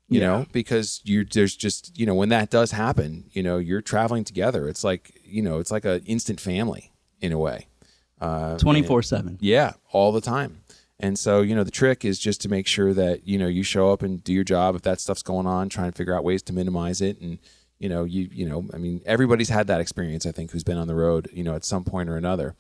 you 0.09 0.21
Yeah. 0.21 0.27
know, 0.27 0.47
because 0.53 1.01
you 1.05 1.25
there's 1.25 1.55
just 1.57 1.99
you 1.99 2.07
know 2.07 2.15
when 2.15 2.31
that 2.31 2.51
does 2.51 2.71
happen, 2.73 3.25
you 3.33 3.43
know, 3.43 3.59
you're 3.59 3.83
traveling 3.83 4.25
together. 4.25 4.69
It's 4.69 4.85
like 4.85 5.21
you 5.25 5.43
know, 5.43 5.59
it's 5.59 5.71
like 5.71 5.85
a 5.85 6.03
instant 6.05 6.41
family 6.41 6.93
in 7.21 7.33
a 7.33 7.39
way. 7.39 7.67
Uh, 8.21 8.57
Twenty 8.59 8.83
four 8.83 9.03
seven. 9.03 9.37
yeah, 9.41 9.75
all 9.93 10.13
the 10.13 10.21
time. 10.21 10.61
And 11.01 11.19
so, 11.19 11.43
you 11.43 11.55
know, 11.55 11.65
the 11.65 11.71
trick 11.71 12.05
is 12.05 12.19
just 12.19 12.41
to 12.43 12.49
make 12.49 12.67
sure 12.67 12.95
that, 12.95 13.27
you 13.27 13.37
know, 13.37 13.49
you 13.49 13.63
show 13.63 13.93
up 13.93 14.03
and 14.03 14.23
do 14.23 14.33
your 14.33 14.45
job. 14.45 14.77
If 14.77 14.83
that 14.83 15.01
stuff's 15.01 15.23
going 15.23 15.47
on, 15.47 15.69
try 15.69 15.87
and 15.87 15.95
figure 15.95 16.15
out 16.15 16.25
ways 16.25 16.43
to 16.45 16.53
minimize 16.53 17.01
it. 17.01 17.21
And, 17.21 17.39
you 17.79 17.89
know, 17.89 18.05
you, 18.05 18.29
you 18.33 18.49
know, 18.49 18.65
I 18.73 18.79
mean, 18.79 19.03
everybody's 19.05 19.49
had 19.49 19.67
that 19.67 19.81
experience, 19.81 20.25
I 20.25 20.33
think, 20.33 20.53
who's 20.53 20.65
been 20.65 20.79
on 20.79 20.87
the 20.87 20.95
road, 20.95 21.29
you 21.33 21.43
know, 21.43 21.55
at 21.55 21.65
some 21.65 21.85
point 21.85 22.09
or 22.09 22.17
another. 22.17 22.55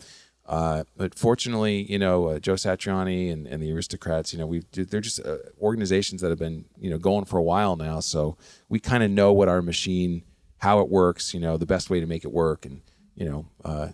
Uh, 0.47 0.85
but 0.97 1.19
fortunately, 1.19 1.91
you 1.91 1.99
know, 1.99 2.27
uh, 2.27 2.39
Joe 2.39 2.55
Satriani 2.55 3.33
and, 3.33 3.47
and 3.47 3.63
the 3.63 3.73
Aristocrats, 3.73 4.33
you 4.33 4.39
know, 4.39 4.47
we've, 4.47 4.67
they're 4.73 5.01
just 5.01 5.25
uh, 5.25 5.39
organizations 5.61 6.21
that 6.21 6.29
have 6.29 6.39
been, 6.39 6.67
you 6.79 6.91
know, 6.91 6.99
going 6.99 7.25
for 7.25 7.39
a 7.39 7.43
while 7.43 7.77
now. 7.77 8.01
So 8.01 8.37
we 8.69 8.81
kind 8.81 9.03
of 9.03 9.11
know 9.11 9.33
what 9.33 9.49
our 9.49 9.63
machine, 9.63 10.23
how 10.59 10.81
it 10.81 10.91
works, 10.91 11.33
you 11.33 11.41
know, 11.41 11.57
the 11.57 11.67
best 11.67 11.89
way 11.89 12.01
to 12.01 12.07
make 12.07 12.25
it 12.25 12.33
work. 12.33 12.67
And, 12.67 12.83
you 13.15 13.27
know, 13.27 13.47
uh, 13.65 13.89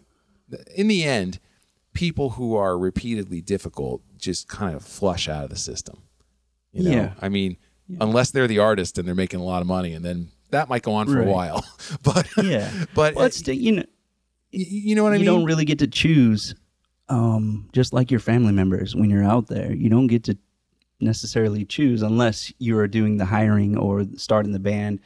in 0.74 0.88
the 0.88 1.04
end, 1.04 1.38
people 1.92 2.30
who 2.30 2.54
are 2.56 2.78
repeatedly 2.78 3.40
difficult 3.40 4.02
just 4.18 4.48
kind 4.48 4.74
of 4.76 4.84
flush 4.84 5.28
out 5.28 5.44
of 5.44 5.50
the 5.50 5.56
system. 5.56 6.02
You 6.72 6.84
know, 6.84 6.90
Yeah. 6.90 7.12
I 7.20 7.28
mean, 7.28 7.56
unless 8.00 8.30
they're 8.30 8.46
the 8.46 8.58
artist 8.60 8.98
and 8.98 9.06
they're 9.08 9.14
making 9.14 9.40
a 9.40 9.44
lot 9.44 9.60
of 9.60 9.66
money, 9.66 9.92
and 9.94 10.04
then 10.04 10.28
that 10.50 10.68
might 10.68 10.82
go 10.82 10.92
on 10.94 11.06
for 11.06 11.14
Right. 11.18 11.26
a 11.26 11.30
while. 11.30 11.64
but 12.02 12.28
Yeah. 12.42 12.70
but 12.94 13.14
Well, 13.14 13.24
it's 13.26 13.46
you 13.48 13.72
know 13.72 13.84
you 14.52 14.94
know 14.96 15.02
what 15.04 15.12
I 15.12 15.16
you 15.16 15.20
mean? 15.20 15.26
You 15.26 15.38
don't 15.38 15.44
really 15.44 15.64
get 15.64 15.78
to 15.80 15.86
choose. 15.86 16.54
Um, 17.08 17.68
just 17.72 17.92
like 17.92 18.10
your 18.10 18.20
family 18.20 18.52
members, 18.52 18.94
when 18.94 19.10
you're 19.10 19.24
out 19.24 19.48
there, 19.48 19.72
you 19.72 19.88
don't 19.88 20.06
get 20.06 20.22
to 20.24 20.38
necessarily 21.00 21.64
choose 21.64 22.02
unless 22.02 22.52
you 22.58 22.78
are 22.78 22.86
doing 22.86 23.16
the 23.16 23.24
hiring 23.24 23.76
or 23.76 24.04
starting 24.16 24.52
the 24.52 24.58
band. 24.60 25.00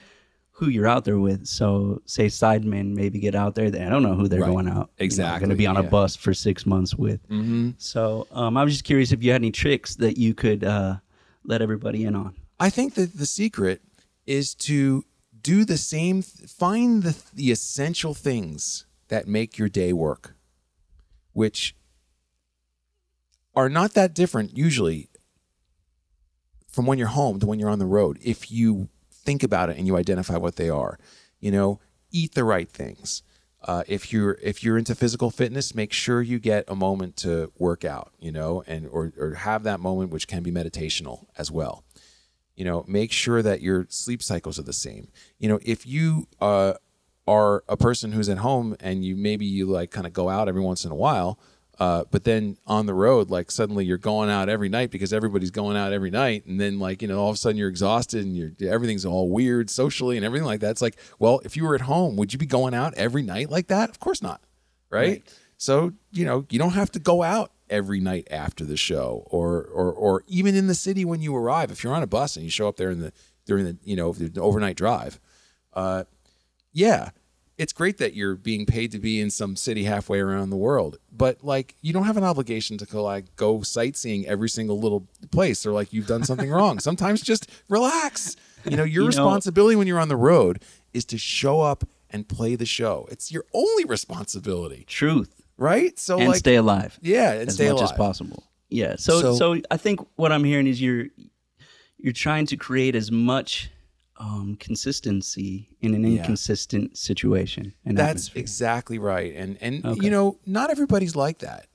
Who 0.59 0.69
you're 0.69 0.87
out 0.87 1.05
there 1.05 1.19
with? 1.19 1.47
So, 1.47 2.01
say 2.07 2.27
sidemen 2.27 2.95
maybe 2.95 3.19
get 3.19 3.35
out 3.35 3.55
there. 3.57 3.71
They 3.71 3.83
I 3.83 3.88
don't 3.88 4.03
know 4.05 4.14
who 4.14 4.29
they're 4.29 4.40
Right. 4.40 4.51
going 4.51 4.69
out. 4.69 4.90
Exactly, 4.99 5.40
going 5.40 5.51
to 5.51 5.57
be 5.57 5.67
on 5.67 5.75
yeah. 5.75 5.81
a 5.83 5.90
bus 5.90 6.14
for 6.14 6.33
six 6.33 6.64
months 6.64 6.95
with. 6.95 7.21
hmm 7.27 7.71
So, 7.79 8.29
um, 8.31 8.57
I 8.57 8.62
was 8.64 8.73
just 8.73 8.85
curious 8.85 9.11
if 9.12 9.23
you 9.23 9.33
had 9.33 9.40
any 9.40 9.51
tricks 9.51 9.97
that 9.97 10.17
you 10.17 10.33
could 10.33 10.62
uh, 10.62 10.97
let 11.45 11.61
everybody 11.61 12.05
in 12.05 12.14
on. 12.14 12.35
I 12.61 12.71
think 12.71 12.95
that 12.95 13.19
the 13.19 13.27
secret 13.27 13.83
is 14.27 14.55
to 14.55 15.05
do 15.43 15.64
the 15.64 15.77
same. 15.77 16.23
Find 16.23 17.03
the 17.03 17.17
the 17.35 17.51
essential 17.51 18.14
things 18.14 18.87
that 19.09 19.27
make 19.27 19.59
your 19.59 19.69
day 19.69 19.93
work, 19.93 20.37
which 21.33 21.75
are 23.57 23.69
not 23.69 23.95
that 23.95 24.14
different 24.14 24.57
usually 24.57 25.09
from 26.69 26.87
when 26.87 26.99
you're 26.99 27.09
home 27.09 27.38
to 27.40 27.47
when 27.47 27.59
you're 27.59 27.69
on 27.71 27.79
the 27.81 27.87
road. 27.87 28.19
If 28.23 28.51
you 28.51 28.88
think 29.25 29.43
about 29.43 29.71
it 29.71 29.79
and 29.79 29.87
you 29.87 29.97
identify 29.97 30.37
what 30.37 30.57
they 30.57 30.69
are, 30.69 30.99
you 31.41 31.51
know, 31.51 31.81
eat 32.11 32.35
the 32.35 32.45
right 32.45 32.71
things. 32.71 33.23
Uh, 33.63 33.83
if 33.89 34.13
you're 34.13 34.39
if 34.43 34.63
you're 34.63 34.77
into 34.77 34.95
physical 34.95 35.31
fitness, 35.31 35.75
make 35.75 35.93
sure 35.93 36.21
you 36.21 36.39
get 36.39 36.65
a 36.69 36.77
moment 36.77 37.17
to 37.17 37.51
work 37.59 37.85
out, 37.85 38.13
you 38.19 38.31
know, 38.31 38.63
and 38.67 38.87
or 38.89 39.13
or 39.19 39.35
have 39.35 39.63
that 39.63 39.81
moment 39.81 40.11
which 40.11 40.29
can 40.29 40.43
be 40.43 40.53
meditational 40.53 41.25
as 41.39 41.51
well. 41.51 41.83
You 42.57 42.65
know, 42.65 42.85
make 42.87 43.11
sure 43.11 43.43
that 43.43 43.63
your 43.63 43.87
sleep 43.89 44.23
cycles 44.23 44.59
are 44.59 44.63
the 44.65 44.73
same. 44.75 45.09
You 45.39 45.49
know, 45.49 45.59
if 45.63 45.87
you 45.87 46.29
uh, 46.41 46.75
are 47.27 47.65
a 47.69 47.77
person 47.77 48.13
who's 48.13 48.29
at 48.29 48.39
home 48.39 48.77
and 48.81 49.05
you 49.05 49.17
maybe 49.17 49.47
you 49.47 49.67
like 49.67 49.91
kind 49.91 50.07
of 50.07 50.13
go 50.13 50.29
out 50.29 50.49
every 50.49 50.61
once 50.61 50.85
in 50.85 50.93
a 50.93 50.95
while, 50.95 51.39
uh, 51.79 52.05
but 52.11 52.25
then 52.25 52.57
on 52.67 52.87
the 52.87 52.95
road, 52.95 53.31
like 53.31 53.51
suddenly 53.51 53.85
you're 53.85 53.99
going 53.99 54.31
out 54.31 54.49
every 54.49 54.69
night 54.69 54.91
because 54.91 55.13
everybody's 55.13 55.51
going 55.51 55.77
out 55.77 55.93
every 55.93 56.11
night, 56.11 56.47
and 56.47 56.61
then 56.61 56.79
like 56.79 57.03
you 57.03 57.09
know 57.09 57.19
all 57.19 57.31
of 57.31 57.35
a 57.35 57.39
sudden 57.39 57.57
you're 57.57 57.69
exhausted 57.69 58.25
and 58.25 58.37
you're 58.37 58.53
everything's 58.73 59.05
all 59.05 59.29
weird 59.29 59.69
socially 59.69 60.17
and 60.17 60.25
everything 60.25 60.47
like 60.47 60.61
that. 60.61 60.71
It's 60.71 60.83
like, 60.83 60.97
well, 61.19 61.41
if 61.45 61.57
you 61.57 61.65
were 61.65 61.75
at 61.75 61.83
home, 61.83 62.17
would 62.17 62.33
you 62.33 62.39
be 62.39 62.47
going 62.47 62.75
out 62.75 62.95
every 62.95 63.23
night 63.23 63.51
like 63.51 63.67
that? 63.69 63.91
Of 63.91 63.99
course 63.99 64.23
not, 64.23 64.41
right? 64.91 65.23
So 65.57 65.93
you 66.13 66.25
know 66.25 66.47
you 66.51 66.59
don't 66.59 66.75
have 66.75 66.93
to 66.93 66.99
go 66.99 67.23
out 67.23 67.51
every 67.69 67.99
night 67.99 68.29
after 68.31 68.65
the 68.65 68.77
show, 68.77 69.27
or 69.31 69.65
or 69.65 69.93
or 69.93 70.23
even 70.29 70.55
in 70.55 70.69
the 70.69 70.75
city 70.75 71.05
when 71.05 71.21
you 71.21 71.35
arrive. 71.35 71.71
If 71.73 71.83
you're 71.83 71.95
on 71.95 72.03
a 72.03 72.07
bus 72.09 72.37
and 72.37 72.45
you 72.45 72.51
show 72.51 72.69
up 72.69 72.77
there 72.77 72.91
in 72.91 73.01
the 73.01 73.13
during 73.47 73.65
the 73.65 73.77
you 73.83 73.97
know 73.97 74.13
the 74.13 74.41
overnight 74.41 74.77
drive, 74.77 75.19
uh, 75.73 76.05
yeah, 76.73 77.11
it's 77.59 77.73
great 77.73 77.99
that 77.99 78.15
you're 78.15 78.35
being 78.35 78.67
paid 78.67 78.93
to 78.93 78.99
be 78.99 79.21
in 79.21 79.31
some 79.31 79.57
city 79.57 79.85
halfway 79.85 80.21
around 80.21 80.51
the 80.51 80.57
world, 80.57 80.99
but 81.16 81.42
like 81.44 81.74
you 81.83 81.92
don't 81.92 82.05
have 82.05 82.16
an 82.16 82.24
obligation 82.24 82.77
to 82.79 82.87
go 82.87 83.03
like 83.03 83.35
go 83.37 83.62
sightseeing 83.62 84.27
every 84.27 84.48
single 84.48 84.79
little 84.81 85.07
place 85.31 85.64
or 85.64 85.72
like 85.72 85.92
you've 85.92 86.07
done 86.07 86.24
something 86.24 86.50
wrong. 86.59 86.79
Sometimes 86.79 87.20
just 87.22 87.48
relax. 87.68 88.37
You 88.68 88.77
know, 88.77 88.85
your 88.85 88.88
You 88.88 89.00
know- 89.03 89.07
responsibility 89.09 89.77
when 89.77 89.87
you're 89.87 90.00
on 90.00 90.09
the 90.09 90.16
road 90.16 90.62
is 90.92 91.05
to 91.07 91.18
show 91.18 91.61
up 91.61 91.85
and 92.11 92.29
play 92.29 92.55
the 92.57 92.66
show. 92.66 93.07
It's 93.11 93.31
your 93.33 93.44
only 93.53 93.85
responsibility, 93.85 94.85
Truth 94.87 95.42
right? 95.57 95.98
So 95.98 96.18
and 96.18 96.29
like 96.29 96.38
stay 96.38 96.57
alive. 96.57 96.98
yeah, 97.03 97.33
and 97.33 97.48
as 97.48 97.55
stay 97.55 97.68
much 97.70 97.81
alive. 97.81 97.92
as 97.92 97.96
possible. 97.96 98.42
Yeah. 98.70 98.96
So, 98.96 99.20
So- 99.20 99.35
so 99.37 99.61
I 99.70 99.77
think 99.77 100.00
what 100.16 100.33
I'm 100.33 100.44
hearing 100.44 100.66
is 100.66 100.81
you're 100.83 101.07
you're 101.98 102.12
trying 102.12 102.46
to 102.46 102.57
create 102.57 102.94
as 102.96 103.11
much 103.11 103.70
um, 104.16 104.57
consistency 104.61 105.68
in 105.81 105.94
an 105.94 106.05
Yeah. 106.05 106.20
inconsistent 106.20 106.96
situation. 106.96 107.74
And 107.85 107.96
That's 107.98 108.11
atmosphere. 108.29 108.40
exactly 108.40 108.98
right. 108.98 109.35
And 109.35 109.59
and 109.61 109.85
Okay. 109.85 110.05
you 110.05 110.11
know, 110.11 110.38
not 110.46 110.70
everybody's 110.70 111.16
like 111.16 111.38
that. 111.38 111.66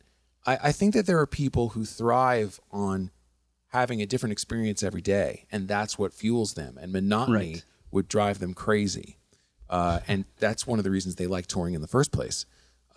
I, 0.45 0.57
I 0.63 0.71
think 0.71 0.93
that 0.93 1.05
there 1.05 1.19
are 1.19 1.27
people 1.27 1.69
who 1.69 1.83
thrive 1.85 2.59
on 2.71 3.11
having 3.67 4.01
a 4.01 4.05
different 4.05 4.31
experience 4.31 4.81
every 4.83 5.01
day, 5.01 5.45
and 5.51 5.67
that's 5.67 5.99
what 5.99 6.13
fuels 6.13 6.53
them. 6.55 6.77
And 6.81 6.91
monotony 6.93 7.35
Right. 7.53 7.63
would 7.91 8.07
drive 8.07 8.39
them 8.39 8.53
crazy. 8.53 9.17
Uh, 9.69 9.99
and 10.07 10.25
that's 10.39 10.65
one 10.65 10.79
of 10.79 10.83
the 10.83 10.89
reasons 10.91 11.15
they 11.15 11.27
like 11.27 11.45
touring 11.45 11.75
in 11.75 11.81
the 11.81 11.87
first 11.87 12.11
place. 12.11 12.45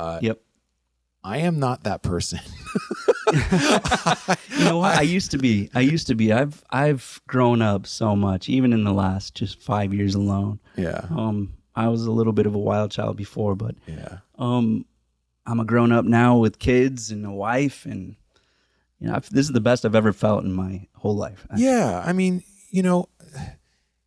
Yep. 0.00 0.40
I 1.24 1.38
am 1.38 1.59
not 1.59 1.85
that 1.85 2.02
person. 2.02 2.40
You 4.59 4.64
know 4.66 4.79
what? 4.79 4.97
I 4.99 5.03
used 5.03 5.31
to 5.33 5.38
be. 5.38 5.71
I 5.75 5.81
used 5.81 6.07
to 6.09 6.14
be. 6.14 6.33
I've 6.33 6.62
I've 6.71 7.21
grown 7.27 7.62
up 7.62 7.87
so 7.87 8.14
much, 8.14 8.49
even 8.49 8.73
in 8.73 8.85
the 8.85 8.92
last 8.92 9.35
just 9.35 9.61
five 9.61 9.92
years 9.95 10.14
alone. 10.14 10.61
yeah. 10.77 11.07
Um, 11.11 11.55
I 11.75 11.88
was 11.88 12.05
a 12.05 12.11
little 12.12 12.35
bit 12.35 12.45
of 12.47 12.55
a 12.55 12.59
wild 12.59 12.90
child 12.90 13.16
before, 13.16 13.55
but 13.55 13.75
Yeah. 13.87 14.18
um, 14.38 14.85
I'm 15.47 15.59
a 15.59 15.64
grown 15.64 15.90
up 15.90 16.05
now 16.05 16.37
with 16.37 16.59
kids 16.59 17.11
and 17.11 17.25
a 17.25 17.31
wife, 17.33 17.87
and 17.87 18.14
you 19.01 19.09
know, 19.09 19.14
I've, 19.14 19.29
this 19.31 19.47
is 19.47 19.53
the 19.53 19.61
best 19.61 19.85
I've 19.85 19.95
ever 19.97 20.12
felt 20.12 20.45
in 20.45 20.53
my 20.53 20.87
whole 20.95 21.16
life. 21.16 21.47
Yeah, 21.57 22.03
I 22.07 22.12
mean, 22.12 22.42
you 22.71 22.83
know, 22.83 23.09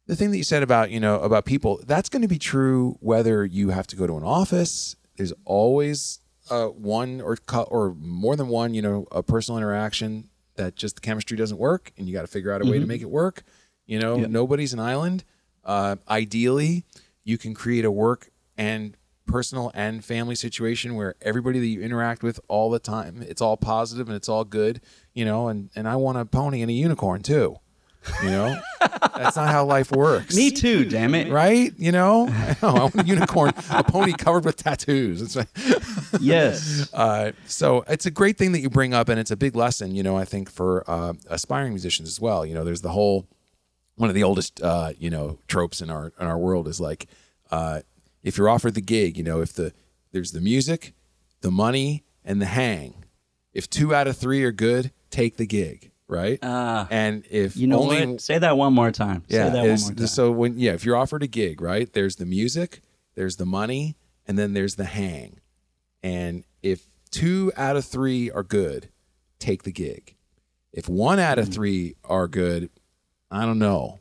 the 0.06 0.16
thing 0.16 0.30
that 0.32 0.38
you 0.38 0.44
said 0.44 0.62
about 0.64 0.92
you 0.92 1.00
know 1.00 1.20
about 1.20 1.46
people 1.46 1.82
that's 1.88 2.08
going 2.10 2.22
to 2.22 2.28
be 2.28 2.38
true 2.40 2.98
whether 3.02 3.44
you 3.44 3.70
have 3.72 3.88
to 3.88 3.96
go 3.96 4.06
to 4.06 4.16
an 4.16 4.24
office. 4.24 4.96
There's 5.18 5.34
always 5.44 6.20
uh, 6.50 6.68
one 6.68 7.22
or 7.22 7.38
or 7.50 7.94
more 8.00 8.36
than 8.36 8.48
one, 8.48 8.74
you 8.74 8.82
know, 8.82 9.08
a 9.12 9.24
personal 9.24 9.58
interaction 9.58 10.30
that 10.56 10.76
just 10.76 10.96
the 10.96 11.02
chemistry 11.02 11.36
doesn't 11.38 11.58
work, 11.58 11.92
and 11.98 12.08
you 12.08 12.14
got 12.14 12.22
to 12.22 12.28
figure 12.28 12.52
out 12.52 12.62
a 12.62 12.66
way 12.66 12.80
to 12.80 12.86
make 12.86 13.02
it 13.02 13.10
work. 13.10 13.44
You 13.86 14.00
know, 14.00 14.18
Yep. 14.20 14.30
nobody's 14.30 14.74
an 14.74 14.80
island. 14.80 15.24
Uh, 15.64 15.98
ideally, 16.10 16.84
you 17.24 17.38
can 17.38 17.54
create 17.54 17.86
a 17.86 17.92
work 17.92 18.30
and 18.58 18.96
personal 19.28 19.72
and 19.74 20.06
family 20.06 20.36
situation 20.36 20.96
where 20.96 21.16
everybody 21.22 21.60
that 21.60 21.66
you 21.66 21.82
interact 21.82 22.22
with 22.24 22.40
all 22.48 22.70
the 22.70 22.78
time, 22.80 23.24
it's 23.28 23.42
all 23.42 23.58
positive 23.58 24.08
and 24.08 24.16
it's 24.16 24.30
all 24.30 24.44
good. 24.46 24.80
You 25.14 25.26
know, 25.26 25.48
and 25.48 25.70
and 25.76 25.88
I 25.88 25.96
want 25.98 26.18
a 26.18 26.26
pony 26.26 26.62
and 26.62 26.70
a 26.70 26.74
unicorn 26.74 27.22
too. 27.22 27.58
You 28.24 28.30
know, 28.30 28.60
that's 29.16 29.36
not 29.36 29.50
how 29.50 29.66
life 29.66 29.92
works. 29.92 30.36
Me 30.36 30.52
too, 30.52 30.86
damn 30.86 31.16
it. 31.16 31.32
Right? 31.32 31.74
You 31.78 31.92
know, 31.92 32.28
I, 32.28 32.58
know, 32.62 32.70
I 32.70 32.80
want 32.80 32.96
a 32.96 33.06
unicorn, 33.06 33.54
a 33.72 33.84
pony 33.84 34.14
covered 34.14 34.46
with 34.46 34.58
tattoos. 34.58 35.22
It's 35.22 35.36
like, 35.36 35.48
Yes. 36.22 36.90
uh, 36.94 37.32
so 37.46 37.84
it's 37.88 38.06
a 38.06 38.12
great 38.12 38.38
thing 38.38 38.52
that 38.54 38.60
you 38.60 38.70
bring 38.70 38.94
up, 38.94 39.10
and 39.10 39.20
it's 39.20 39.32
a 39.32 39.36
big 39.38 39.56
lesson, 39.56 39.96
you 39.96 40.04
know, 40.04 40.18
I 40.18 40.26
think 40.26 40.50
for 40.50 40.84
uh, 40.90 41.14
aspiring 41.28 41.72
musicians 41.72 42.08
as 42.08 42.20
well. 42.22 42.46
You 42.46 42.54
know, 42.54 42.64
there's 42.64 42.82
the 42.82 42.90
whole 42.92 43.28
one 43.96 44.10
of 44.10 44.16
the 44.16 44.24
oldest, 44.24 44.62
uh, 44.62 44.92
you 44.98 45.10
know, 45.10 45.40
tropes 45.48 45.82
in 45.82 45.90
our 45.90 46.12
in 46.20 46.28
our 46.28 46.38
world 46.38 46.68
is 46.68 46.80
like, 46.80 47.08
uh, 47.52 47.82
if 48.24 48.38
you're 48.38 48.50
offered 48.50 48.74
the 48.76 48.82
gig, 48.82 49.18
you 49.18 49.24
know, 49.24 49.42
if 49.42 49.54
the 49.54 49.74
there's 50.12 50.32
the 50.32 50.42
music, 50.42 50.94
the 51.42 51.52
money, 51.52 52.04
and 52.24 52.42
the 52.42 52.46
hang. 52.46 53.04
If 53.54 53.70
two 53.70 53.96
out 53.96 54.08
of 54.08 54.18
three 54.18 54.44
are 54.44 54.52
good, 54.52 54.92
take 55.10 55.38
the 55.38 55.46
gig, 55.46 55.92
right? 56.08 56.40
Ah. 56.44 56.88
and 56.92 57.24
if 57.30 57.56
You 57.58 57.68
know 57.68 57.82
only 57.82 58.06
what? 58.06 58.22
Say 58.22 58.38
that 58.38 58.58
one 58.58 58.74
more 58.74 58.92
time. 58.92 59.24
yeah, 59.28 59.46
Say 59.48 59.54
that 59.54 59.60
one 59.62 59.68
more 59.82 59.94
time. 59.94 60.08
so 60.08 60.32
when 60.32 60.58
yeah, 60.60 60.74
if 60.74 60.86
you're 60.86 60.96
offered 60.98 61.24
a 61.24 61.28
gig, 61.28 61.62
right? 61.62 61.92
There's 61.92 62.16
the 62.18 62.26
music, 62.26 62.82
there's 63.16 63.38
the 63.38 63.46
money, 63.46 63.96
and 64.28 64.38
then 64.38 64.54
there's 64.54 64.76
the 64.76 64.86
hang. 64.86 65.40
And 66.04 66.44
if 66.62 66.88
two 67.12 67.52
out 67.58 67.76
of 67.76 67.86
three 67.86 68.30
are 68.32 68.44
good, 68.44 68.90
take 69.40 69.64
the 69.64 69.72
gig. 69.72 70.16
If 70.72 70.88
one 70.90 71.20
out 71.20 71.38
Hmm. 71.38 71.44
of 71.44 71.50
three 71.54 71.96
are 72.04 72.28
good, 72.28 72.70
I 73.32 73.46
don't 73.46 73.60
know. 73.60 74.00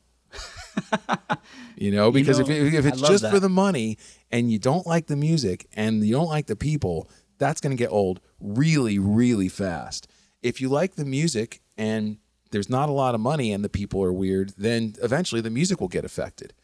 you 1.77 1.91
know, 1.91 2.11
because 2.13 2.39
know, 2.39 2.47
if, 2.49 2.75
if 2.75 2.87
it's 2.87 3.01
just 3.01 3.23
that. 3.23 3.33
for 3.33 3.41
the 3.41 3.49
money 3.49 3.97
and 4.31 4.51
you 4.51 4.59
don't 4.59 4.87
like 4.87 5.07
the 5.07 5.17
music 5.17 5.67
and 5.75 6.05
you 6.05 6.13
don't 6.13 6.29
like 6.29 6.47
the 6.47 6.57
people, 6.57 7.09
that's 7.39 7.61
going 7.61 7.71
to 7.77 7.81
get 7.81 7.91
old 7.91 8.21
really, 8.41 8.99
really 8.99 9.49
fast. 9.49 10.09
If 10.43 10.61
you 10.61 10.69
like 10.69 10.97
the 10.97 11.05
music 11.05 11.61
and 11.77 12.19
there's 12.51 12.71
not 12.71 12.89
a 12.89 12.93
lot 12.93 13.15
of 13.15 13.21
money 13.21 13.53
and 13.53 13.65
the 13.65 13.69
people 13.69 14.03
are 14.03 14.13
weird, 14.13 14.53
then 14.57 14.95
eventually 15.03 15.41
the 15.41 15.51
music 15.51 15.81
will 15.81 15.89
get 15.89 16.05
affected. 16.05 16.55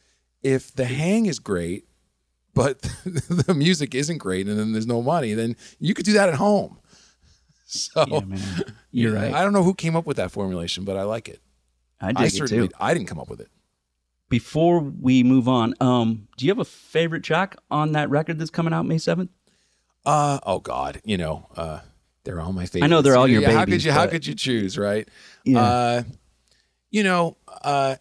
If 0.43 0.73
the 0.75 0.85
hang 0.85 1.27
is 1.27 1.39
great, 1.39 1.89
but 2.55 2.81
the 3.05 3.55
music 3.55 3.95
isn't 3.95 4.19
great 4.19 4.47
and 4.47 4.59
then 4.59 4.73
there's 4.73 4.87
no 4.87 5.03
money, 5.03 5.35
then 5.35 5.57
you 5.79 5.95
could 5.95 6.05
do 6.05 6.13
that 6.15 6.29
at 6.29 6.37
home. 6.37 6.79
So 7.73 8.05
Yeah, 8.09 8.21
man. 8.21 8.65
You're 8.91 9.15
right. 9.15 9.33
I 9.33 9.45
don't 9.45 9.53
know 9.53 9.63
who 9.63 9.75
came 9.75 9.95
up 9.95 10.05
with 10.05 10.17
that 10.17 10.33
formulation, 10.33 10.85
but 10.85 10.97
I 10.97 11.03
like 11.03 11.29
it. 11.29 11.41
I 12.01 12.13
I 12.17 12.25
it 12.25 12.33
certainly 12.33 12.67
too. 12.67 12.75
I 12.81 12.93
didn't 12.95 13.07
come 13.07 13.21
up 13.21 13.31
with 13.31 13.41
it. 13.41 13.47
Before 14.29 14.81
we 14.81 15.23
move 15.23 15.47
on, 15.49 15.75
um, 15.81 16.27
do 16.37 16.47
you 16.47 16.51
have 16.51 16.59
a 16.59 16.65
favorite 16.65 17.23
track 17.23 17.55
on 17.71 17.93
that 17.93 18.11
record 18.11 18.41
that's 18.41 18.51
coming 18.51 18.73
out 18.73 18.87
May 18.87 18.99
seventh? 18.99 19.31
Uh 20.05 20.41
oh 20.43 20.59
God, 20.59 21.01
you 21.05 21.17
know, 21.17 21.47
uh 21.57 21.79
they're 22.25 22.41
all 22.41 22.53
my 22.53 22.67
favorites. 22.67 22.85
I 22.85 22.87
know 22.89 23.03
they're 23.03 23.17
all 23.17 23.29
your 23.29 23.43
Yeah, 23.43 23.53
How 23.53 23.61
could 23.61 23.71
babies, 23.71 23.85
you 23.85 23.93
how 23.93 24.07
could 24.07 24.27
you 24.27 24.35
choose, 24.35 24.77
right? 24.79 25.09
Yeah. 25.45 25.61
Uh 25.61 26.03
you 26.91 27.03
know, 27.03 27.37
uh 27.63 27.97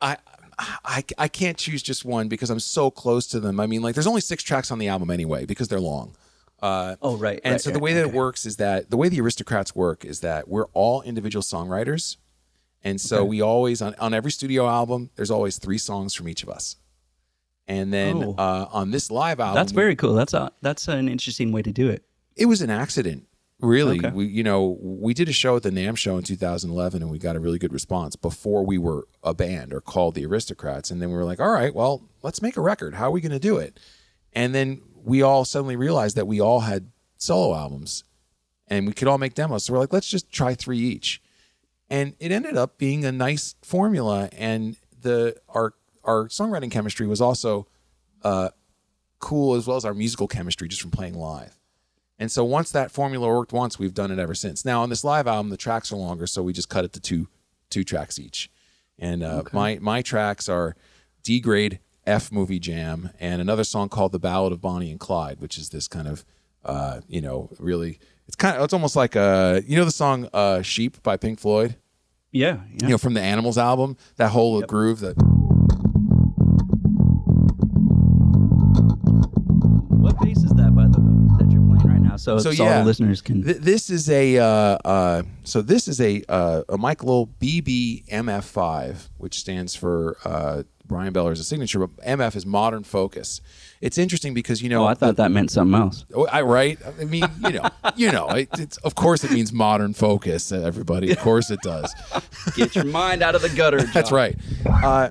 I 0.00 0.16
I 0.58 1.04
I 1.16 1.28
can't 1.28 1.56
choose 1.56 1.82
just 1.82 2.04
one 2.04 2.28
because 2.28 2.50
I'm 2.50 2.60
so 2.60 2.90
close 2.90 3.26
to 3.28 3.40
them. 3.40 3.60
I 3.60 3.66
mean, 3.66 3.82
like 3.82 3.94
there's 3.94 4.06
only 4.06 4.20
6 4.20 4.42
tracks 4.42 4.70
on 4.70 4.78
the 4.78 4.88
album 4.88 5.10
anyway 5.10 5.44
because 5.44 5.68
they're 5.68 5.80
long. 5.80 6.14
Uh 6.60 6.96
oh 7.02 7.16
right. 7.16 7.40
and 7.44 7.52
right, 7.52 7.60
so 7.60 7.70
the 7.70 7.74
right, 7.74 7.82
way 7.82 7.92
that 7.94 8.04
okay. 8.06 8.10
it 8.10 8.16
works 8.16 8.44
is 8.44 8.56
that 8.56 8.90
the 8.90 8.96
way 8.96 9.08
the 9.08 9.20
aristocrats 9.20 9.74
work 9.76 10.04
is 10.04 10.20
that 10.20 10.48
we're 10.48 10.66
all 10.72 11.02
individual 11.02 11.42
songwriters. 11.42 12.16
And 12.82 13.00
so 13.00 13.18
Okay. 13.18 13.28
we 13.28 13.40
always 13.40 13.82
on, 13.82 13.94
on 13.96 14.14
every 14.14 14.30
studio 14.30 14.68
album, 14.68 15.10
there's 15.16 15.30
always 15.30 15.58
three 15.58 15.78
songs 15.78 16.14
from 16.14 16.28
each 16.28 16.42
of 16.42 16.48
us. 16.48 16.76
And 17.68 17.92
then 17.92 18.22
Oh. 18.24 18.34
uh, 18.38 18.68
on 18.72 18.90
this 18.90 19.10
live 19.10 19.40
album, 19.40 19.54
That's 19.56 19.72
very 19.72 19.94
cool. 19.94 20.14
That's 20.14 20.32
a 20.34 20.50
that's 20.62 20.88
an 20.88 21.08
interesting 21.08 21.52
way 21.52 21.62
to 21.62 21.70
do 21.72 21.88
it. 21.90 22.02
it 22.34 22.46
was 22.46 22.62
an 22.62 22.70
accident 22.70 23.26
really 23.60 23.98
Okay. 23.98 24.10
we 24.10 24.26
you 24.26 24.44
know 24.44 24.78
we 24.80 25.12
did 25.12 25.28
a 25.28 25.32
show 25.32 25.56
at 25.56 25.64
the 25.64 25.70
NAMM 25.70 25.96
show 25.96 26.16
in 26.16 26.22
2011 26.22 27.02
and 27.02 27.10
we 27.10 27.18
got 27.18 27.34
a 27.34 27.40
really 27.40 27.58
good 27.58 27.72
response 27.72 28.14
before 28.14 28.64
we 28.64 28.78
were 28.78 29.08
a 29.24 29.34
band 29.34 29.72
or 29.74 29.80
called 29.80 30.14
the 30.14 30.24
aristocrats 30.24 30.92
and 30.92 31.02
then 31.02 31.08
we 31.10 31.16
were 31.16 31.24
like 31.24 31.40
all 31.40 31.50
right 31.50 31.74
well 31.74 32.04
let's 32.22 32.40
make 32.40 32.56
a 32.56 32.60
record 32.60 32.94
how 32.94 33.08
are 33.08 33.10
we 33.10 33.20
going 33.20 33.32
to 33.32 33.40
do 33.40 33.56
it 33.56 33.80
and 34.32 34.54
then 34.54 34.80
we 35.04 35.22
all 35.22 35.44
suddenly 35.44 35.74
realized 35.74 36.14
that 36.16 36.28
we 36.28 36.40
all 36.40 36.60
had 36.60 36.90
solo 37.16 37.52
albums 37.56 38.04
and 38.68 38.86
we 38.86 38.92
could 38.92 39.08
all 39.08 39.18
make 39.18 39.34
demos 39.34 39.64
so 39.64 39.72
we're 39.72 39.80
like 39.80 39.92
let's 39.92 40.08
just 40.08 40.30
try 40.30 40.54
three 40.54 40.78
each 40.78 41.20
and 41.90 42.14
it 42.20 42.30
ended 42.30 42.56
up 42.56 42.78
being 42.78 43.04
a 43.04 43.10
nice 43.10 43.56
formula 43.62 44.28
and 44.38 44.76
the 45.02 45.34
our 45.48 45.74
our 46.08 46.28
songwriting 46.28 46.70
chemistry 46.70 47.06
was 47.06 47.20
also 47.20 47.66
uh, 48.22 48.48
cool 49.20 49.54
as 49.54 49.66
well 49.66 49.76
as 49.76 49.84
our 49.84 49.94
musical 49.94 50.26
chemistry 50.26 50.66
just 50.68 50.80
from 50.82 50.90
playing 50.90 51.14
live 51.14 51.58
and 52.20 52.32
so 52.32 52.44
once 52.44 52.72
that 52.72 52.90
formula 52.90 53.28
worked 53.28 53.52
once, 53.52 53.78
we've 53.78 53.94
done 53.94 54.10
it 54.10 54.18
ever 54.18 54.34
since. 54.34 54.64
Now 54.64 54.82
on 54.82 54.88
this 54.90 55.04
live 55.04 55.28
album, 55.28 55.50
the 55.50 55.56
tracks 55.56 55.92
are 55.92 55.96
longer, 55.96 56.26
so 56.26 56.42
we 56.42 56.52
just 56.52 56.68
cut 56.68 56.84
it 56.84 56.92
to 56.94 57.00
two 57.00 57.28
two 57.70 57.84
tracks 57.84 58.18
each. 58.18 58.50
And 58.98 59.22
uh, 59.22 59.44
my 59.52 59.78
my 59.80 60.02
tracks 60.02 60.48
are 60.48 60.74
D 61.22 61.38
grade 61.38 61.78
F 62.04 62.32
movie 62.32 62.58
jam 62.58 63.10
and 63.20 63.40
another 63.40 63.62
song 63.62 63.88
called 63.88 64.10
The 64.10 64.18
Ballad 64.18 64.52
of 64.52 64.60
Bonnie 64.60 64.90
and 64.90 64.98
Clyde, 64.98 65.38
which 65.38 65.56
is 65.58 65.68
this 65.68 65.86
kind 65.86 66.08
of 66.08 66.24
uh, 66.64 67.02
you 67.06 67.20
know 67.20 67.50
really 67.60 68.00
it's 68.26 68.34
kind 68.34 68.56
of 68.56 68.64
it's 68.64 68.74
almost 68.74 68.96
like 68.96 69.14
a 69.14 69.62
you 69.64 69.76
know 69.76 69.84
the 69.84 69.92
song 69.92 70.28
uh, 70.32 70.60
Sheep 70.62 71.00
by 71.04 71.16
Pink 71.16 71.38
Floyd, 71.38 71.76
Yeah. 72.32 72.62
Yeah. 72.72 72.78
you 72.82 72.88
know 72.88 72.98
from 72.98 73.14
the 73.14 73.22
Animals 73.22 73.58
album, 73.58 73.96
that 74.16 74.30
whole 74.30 74.60
groove 74.62 74.98
that 75.00 75.14
you're 82.26 82.34
playing 82.34 82.38
right 82.38 82.38
now? 82.38 82.38
So, 82.38 82.38
So, 82.38 82.52
so 82.52 82.64
all 82.64 82.70
yeah. 82.70 82.78
the 82.80 82.84
listeners 82.84 83.20
can. 83.20 83.42
Th- 83.42 83.56
this 83.56 83.90
is 83.90 84.08
a 84.10 84.38
uh, 84.38 84.44
uh, 84.84 85.22
so 85.44 85.62
this 85.62 85.88
is 85.88 86.00
a 86.00 86.22
uh, 86.28 86.62
a 86.68 86.78
Mike 86.78 87.02
Lull 87.02 87.28
BB 87.40 88.06
MF5, 88.08 89.08
which 89.18 89.38
stands 89.40 89.74
for 89.74 90.16
uh, 90.24 90.62
Bryan 90.86 91.12
Beller 91.12 91.32
as 91.32 91.40
a 91.40 91.44
signature, 91.44 91.78
but 91.86 91.96
MF 92.04 92.34
is 92.34 92.46
Modern 92.46 92.82
Focus. 92.82 93.40
It's 93.80 93.98
interesting 93.98 94.34
because 94.34 94.62
you 94.62 94.68
know 94.68 94.84
oh, 94.84 94.86
I 94.86 94.94
thought 94.94 95.16
that 95.16 95.30
meant 95.30 95.50
something 95.50 95.78
else. 95.78 96.04
Oh, 96.14 96.26
I 96.26 96.42
right. 96.42 96.78
I 97.00 97.04
mean, 97.04 97.24
you 97.44 97.50
know, 97.52 97.68
you 97.96 98.10
know. 98.10 98.28
It, 98.30 98.48
it's 98.58 98.76
of 98.78 98.94
course 98.94 99.22
it 99.24 99.30
means 99.30 99.52
modern 99.52 99.92
focus. 99.94 100.50
uh, 100.50 100.60
Everybody, 100.62 101.10
of 101.12 101.18
course 101.18 101.50
it 101.50 101.60
does. 101.62 101.94
Get 102.56 102.74
your 102.74 102.84
mind 102.86 103.22
out 103.22 103.34
of 103.34 103.42
the 103.42 103.50
gutter. 103.50 103.82
That's 103.94 104.10
right. 104.10 104.36
Uh, 104.66 105.10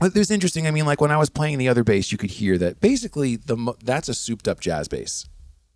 but 0.00 0.16
it 0.16 0.18
was 0.18 0.30
interesting. 0.30 0.66
I 0.66 0.70
mean, 0.70 0.86
like 0.86 1.00
when 1.00 1.10
I 1.10 1.16
was 1.16 1.30
playing 1.30 1.58
the 1.58 1.68
other 1.68 1.84
bass, 1.84 2.10
you 2.10 2.18
could 2.18 2.30
hear 2.30 2.58
that 2.58 2.80
basically 2.80 3.36
the 3.36 3.74
that's 3.84 4.08
a 4.08 4.14
souped 4.14 4.48
up 4.48 4.58
jazz 4.60 4.88
bass. 4.88 5.26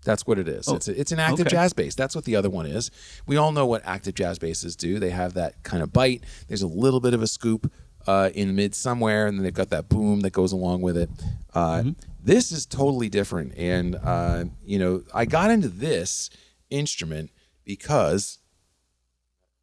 That's 0.06 0.26
what 0.26 0.38
it 0.38 0.48
is. 0.48 0.66
it's, 0.68 0.88
a, 0.88 0.98
it's 0.98 1.12
an 1.12 1.18
active 1.18 1.48
okay. 1.48 1.56
jazz 1.56 1.72
bass. 1.72 1.94
That's 1.94 2.14
what 2.14 2.24
the 2.24 2.36
other 2.36 2.48
one 2.48 2.64
is. 2.64 2.90
We 3.26 3.36
all 3.36 3.52
know 3.52 3.66
what 3.66 3.82
active 3.84 4.14
jazz 4.14 4.38
basses 4.38 4.76
do. 4.76 4.98
They 4.98 5.10
have 5.10 5.34
that 5.34 5.62
kind 5.64 5.82
of 5.82 5.92
bite. 5.92 6.22
There's 6.48 6.62
a 6.62 6.66
little 6.68 7.00
bit 7.00 7.12
of 7.12 7.22
a 7.22 7.26
scoop 7.26 7.70
uh, 8.06 8.30
in 8.34 8.54
mid 8.54 8.74
somewhere, 8.74 9.26
and 9.26 9.36
then 9.36 9.42
they've 9.42 9.52
got 9.52 9.70
that 9.70 9.88
boom 9.88 10.20
that 10.20 10.32
goes 10.32 10.52
along 10.52 10.80
with 10.80 10.96
it. 10.96 11.10
Uh, 11.52 11.82
This 12.22 12.50
is 12.52 12.66
totally 12.66 13.08
different, 13.08 13.56
and 13.56 13.96
uh, 13.96 14.44
you 14.64 14.78
know, 14.78 15.02
I 15.14 15.26
got 15.26 15.50
into 15.50 15.68
this 15.68 16.30
instrument 16.70 17.30
because 17.64 18.38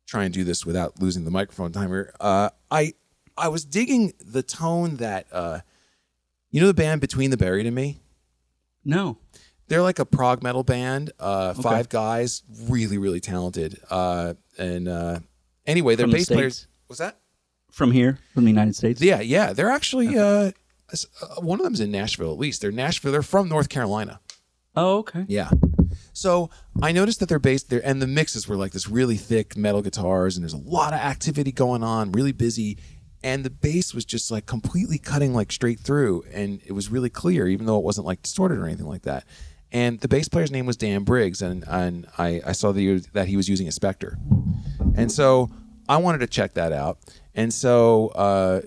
try 0.05 0.25
and 0.25 0.33
do 0.33 0.43
this 0.43 0.65
without 0.65 1.01
losing 1.01 1.25
the 1.25 1.31
microphone 1.31 1.71
timer. 1.71 2.13
Uh, 2.19 2.49
I 2.69 2.93
I 3.37 3.47
was 3.47 3.65
digging 3.65 4.13
the 4.19 4.43
tone 4.43 4.97
that 4.97 5.27
uh, 5.31 5.59
you 6.51 6.61
know 6.61 6.67
the 6.67 6.73
band 6.73 7.01
Between 7.01 7.31
the 7.31 7.37
Buried 7.37 7.65
and 7.65 7.75
Me. 7.75 7.99
No. 8.85 9.17
They're 9.73 9.81
like 9.81 9.97
a 9.97 10.05
prog 10.05 10.43
metal 10.43 10.63
band. 10.63 11.11
Uh, 11.19 11.55
Five 11.55 11.89
guys, 11.89 12.43
really 12.69 12.99
really 12.99 13.19
talented. 13.19 13.79
Uh, 13.89 14.35
and 14.59 14.87
uh, 14.87 15.19
anyway, 15.65 15.95
their 15.95 16.03
From 16.03 16.11
the 16.11 16.17
bass 16.17 16.27
players. 16.27 16.55
States? 16.57 16.67
What's 16.85 16.99
that? 16.99 17.17
From 17.71 17.91
here, 17.91 18.19
from 18.35 18.43
the 18.43 18.51
United 18.51 18.75
States. 18.75 19.01
Yeah, 19.01 19.21
yeah. 19.21 19.51
They're 19.51 19.71
actually 19.71 20.15
uh, 20.15 20.51
uh, 20.91 21.41
one 21.41 21.59
of 21.59 21.63
them's 21.63 21.79
in 21.79 21.89
Nashville 21.89 22.31
at 22.31 22.37
least. 22.37 22.61
They're 22.61 22.71
Nashville. 22.71 23.11
They're 23.11 23.23
from 23.23 23.49
North 23.49 23.69
Carolina. 23.69 24.19
Oh, 24.75 24.99
okay. 24.99 25.25
Yeah. 25.27 25.49
So 26.13 26.51
I 26.83 26.91
noticed 26.91 27.19
that 27.21 27.29
they're 27.29 27.39
based 27.39 27.71
there, 27.71 27.81
and 27.83 27.99
the 27.99 28.05
mixes 28.05 28.47
were 28.47 28.55
like 28.55 28.73
this 28.73 28.87
really 28.87 29.17
thick 29.17 29.57
metal 29.57 29.81
guitars, 29.81 30.37
and 30.37 30.43
there's 30.43 30.53
a 30.53 30.57
lot 30.57 30.93
of 30.93 30.99
activity 30.99 31.51
going 31.51 31.81
on, 31.81 32.11
really 32.11 32.31
busy. 32.31 32.77
And 33.23 33.43
the 33.43 33.49
bass 33.49 33.91
was 33.91 34.05
just 34.05 34.29
like 34.29 34.45
completely 34.45 34.99
cutting 34.99 35.33
like 35.33 35.51
straight 35.51 35.79
through, 35.79 36.25
and 36.31 36.61
it 36.63 36.73
was 36.73 36.91
really 36.91 37.09
clear, 37.09 37.47
even 37.47 37.65
though 37.65 37.79
it 37.79 37.83
wasn't 37.83 38.05
like 38.05 38.21
distorted 38.21 38.59
or 38.59 38.67
anything 38.67 38.85
like 38.85 39.01
that. 39.03 39.25
And 39.73 39.99
the 39.99 40.07
bass 40.07 40.29
player's 40.29 40.51
name 40.51 40.65
was 40.67 40.77
Dan 40.77 41.03
Briggs, 41.03 41.41
and 41.41 41.63
and 41.67 42.05
I, 42.17 42.41
I 42.45 42.51
saw 42.51 42.71
that 42.71 42.79
he, 42.79 42.89
was, 42.93 43.07
that 43.07 43.27
he 43.27 43.35
was 43.35 43.49
using 43.49 43.67
a 43.67 43.71
Spector, 43.71 44.15
and 44.95 45.11
so 45.11 45.49
I 45.89 45.97
wanted 45.97 46.19
to 46.19 46.27
check 46.27 46.53
that 46.53 46.71
out. 46.71 46.99
And 47.33 47.51
so 47.51 48.09
uh, 48.09 48.61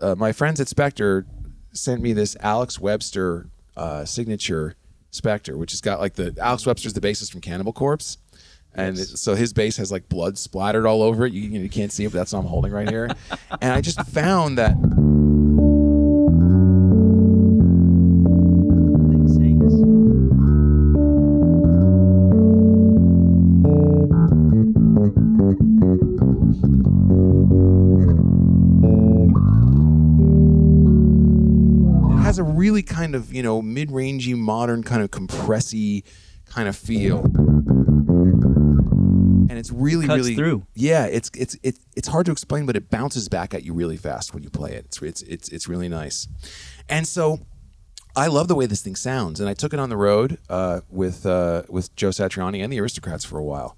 uh, 0.00 0.14
my 0.14 0.32
friends 0.32 0.58
at 0.60 0.66
Spector 0.68 1.26
sent 1.72 2.00
me 2.00 2.14
this 2.14 2.36
Alex 2.40 2.80
Webster 2.80 3.48
uh, 3.76 4.06
signature 4.06 4.74
Spector, 5.12 5.56
which 5.58 5.72
has 5.72 5.82
got 5.82 6.00
like 6.00 6.14
the 6.14 6.34
Alex 6.40 6.64
Webster's 6.66 6.94
the 6.94 7.00
bassist 7.02 7.30
from 7.32 7.42
Cannibal 7.42 7.74
Corpse. 7.74 8.16
And 8.74 8.98
it- 8.98 9.06
so 9.18 9.34
his 9.34 9.52
bass 9.52 9.76
has 9.76 9.92
like 9.92 10.08
blood 10.08 10.38
splattered 10.38 10.86
all 10.86 11.02
over 11.02 11.26
it. 11.26 11.32
You, 11.34 11.42
you, 11.42 11.58
know, 11.58 11.62
you 11.64 11.70
can't 11.70 11.92
see 11.92 12.04
it, 12.04 12.12
but 12.12 12.18
that's 12.18 12.32
what 12.32 12.40
I'm 12.40 12.46
holding 12.46 12.72
right 12.72 12.88
here. 12.88 13.10
and 13.60 13.72
I 13.72 13.80
just 13.82 14.00
found 14.08 14.56
that 14.58 14.74
kind 33.06 33.14
of, 33.14 33.32
you 33.32 33.42
know, 33.42 33.62
mid 33.62 33.90
rangey, 33.90 34.36
modern, 34.36 34.82
kind 34.82 35.00
of 35.00 35.12
compressy 35.12 36.02
kind 36.44 36.68
of 36.68 36.76
feel. 36.76 37.20
And 39.48 39.52
it's 39.52 39.70
really, 39.70 40.06
Cuts 40.06 40.18
really 40.18 40.34
through. 40.34 40.66
Yeah, 40.74 41.06
it's 41.06 41.30
it's 41.36 41.56
it's 41.62 41.78
it's 41.94 42.08
hard 42.08 42.26
to 42.26 42.32
explain, 42.32 42.66
but 42.66 42.74
it 42.74 42.90
bounces 42.90 43.28
back 43.28 43.54
at 43.54 43.62
you 43.62 43.74
really 43.74 43.96
fast 43.96 44.34
when 44.34 44.42
you 44.42 44.50
play 44.50 44.72
it. 44.72 44.86
It's 44.86 45.00
it's 45.02 45.22
it's 45.22 45.48
it's 45.50 45.68
really 45.68 45.88
nice. 45.88 46.26
And 46.88 47.06
so 47.06 47.38
I 48.16 48.26
love 48.26 48.48
the 48.48 48.56
way 48.56 48.66
this 48.66 48.82
thing 48.82 48.96
sounds, 48.96 49.38
and 49.38 49.48
I 49.48 49.54
took 49.54 49.72
it 49.72 49.78
on 49.78 49.88
the 49.88 49.96
road 49.96 50.38
uh, 50.48 50.80
with 50.90 51.24
uh, 51.24 51.62
with 51.68 51.94
Joe 51.94 52.08
Satriani 52.08 52.62
and 52.62 52.72
the 52.72 52.80
Aristocrats 52.80 53.24
for 53.24 53.38
a 53.38 53.44
while, 53.44 53.76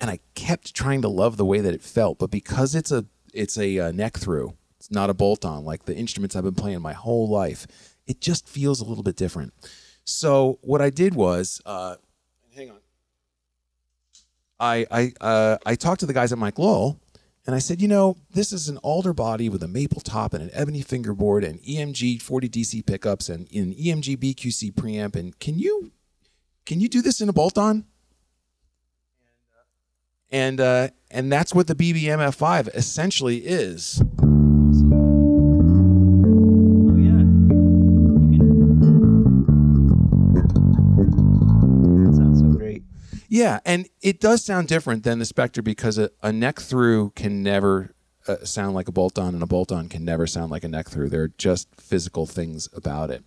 and 0.00 0.08
I 0.08 0.20
kept 0.36 0.72
trying 0.72 1.02
to 1.02 1.08
love 1.08 1.36
the 1.36 1.44
way 1.44 1.60
that 1.60 1.74
it 1.74 1.82
felt, 1.82 2.20
but 2.20 2.30
because 2.30 2.76
it's 2.76 2.92
a 2.92 3.06
it's 3.34 3.58
a 3.58 3.78
uh, 3.80 3.90
neck 3.90 4.18
through, 4.18 4.54
it's 4.78 4.90
not 4.92 5.10
a 5.10 5.14
bolt 5.14 5.44
on 5.44 5.64
like 5.64 5.84
the 5.84 5.96
instruments 5.96 6.36
I've 6.36 6.44
been 6.44 6.54
playing 6.54 6.80
my 6.80 6.92
whole 6.92 7.28
life. 7.28 7.66
It 8.06 8.20
just 8.20 8.48
feels 8.48 8.80
a 8.80 8.84
little 8.84 9.04
bit 9.04 9.16
different. 9.16 9.52
So 10.04 10.58
what 10.62 10.80
I 10.80 10.90
did 10.90 11.14
was, 11.14 11.60
uh, 11.64 11.96
hang 12.54 12.70
on, 12.70 12.78
I 14.58 14.86
I 14.90 15.12
uh, 15.20 15.58
I 15.64 15.74
talked 15.74 16.00
to 16.00 16.06
the 16.06 16.12
guys 16.12 16.32
at 16.32 16.38
Mike 16.38 16.58
Lull, 16.58 17.00
and 17.46 17.56
I 17.56 17.58
said, 17.58 17.82
you 17.82 17.88
know, 17.88 18.16
this 18.32 18.52
is 18.52 18.68
an 18.68 18.78
alder 18.78 19.12
body 19.12 19.48
with 19.48 19.62
a 19.62 19.68
maple 19.68 20.00
top 20.00 20.32
and 20.32 20.42
an 20.44 20.50
ebony 20.52 20.82
fingerboard 20.82 21.42
and 21.42 21.60
EMG 21.62 22.22
40 22.22 22.48
DC 22.48 22.86
pickups 22.86 23.28
and 23.28 23.48
an 23.52 23.74
EMG 23.74 24.16
BQC 24.16 24.72
preamp. 24.72 25.16
And 25.16 25.36
can 25.40 25.58
you 25.58 25.90
can 26.64 26.80
you 26.80 26.88
do 26.88 27.02
this 27.02 27.20
in 27.20 27.28
a 27.28 27.32
bolt 27.32 27.58
on? 27.58 27.84
And 30.30 30.60
uh, 30.60 30.88
and 31.10 31.30
that's 31.30 31.52
what 31.54 31.66
the 31.66 31.74
BBMF5 31.74 32.74
essentially 32.74 33.38
is. 33.38 34.00
Yeah, 43.32 43.60
and 43.64 43.88
it 44.02 44.20
does 44.20 44.44
sound 44.44 44.68
different 44.68 45.04
than 45.04 45.18
the 45.18 45.24
Spector 45.24 45.64
because 45.64 45.96
a, 45.96 46.10
a 46.22 46.30
neck 46.30 46.60
through 46.60 47.12
can 47.16 47.42
never 47.42 47.94
uh, 48.28 48.44
sound 48.44 48.74
like 48.74 48.88
a 48.88 48.92
bolt 48.92 49.18
on, 49.18 49.32
and 49.32 49.42
a 49.42 49.46
bolt 49.46 49.72
on 49.72 49.88
can 49.88 50.04
never 50.04 50.26
sound 50.26 50.50
like 50.50 50.64
a 50.64 50.68
neck 50.68 50.90
through. 50.90 51.08
There 51.08 51.22
are 51.22 51.32
just 51.38 51.68
physical 51.80 52.26
things 52.26 52.68
about 52.74 53.10
it. 53.10 53.22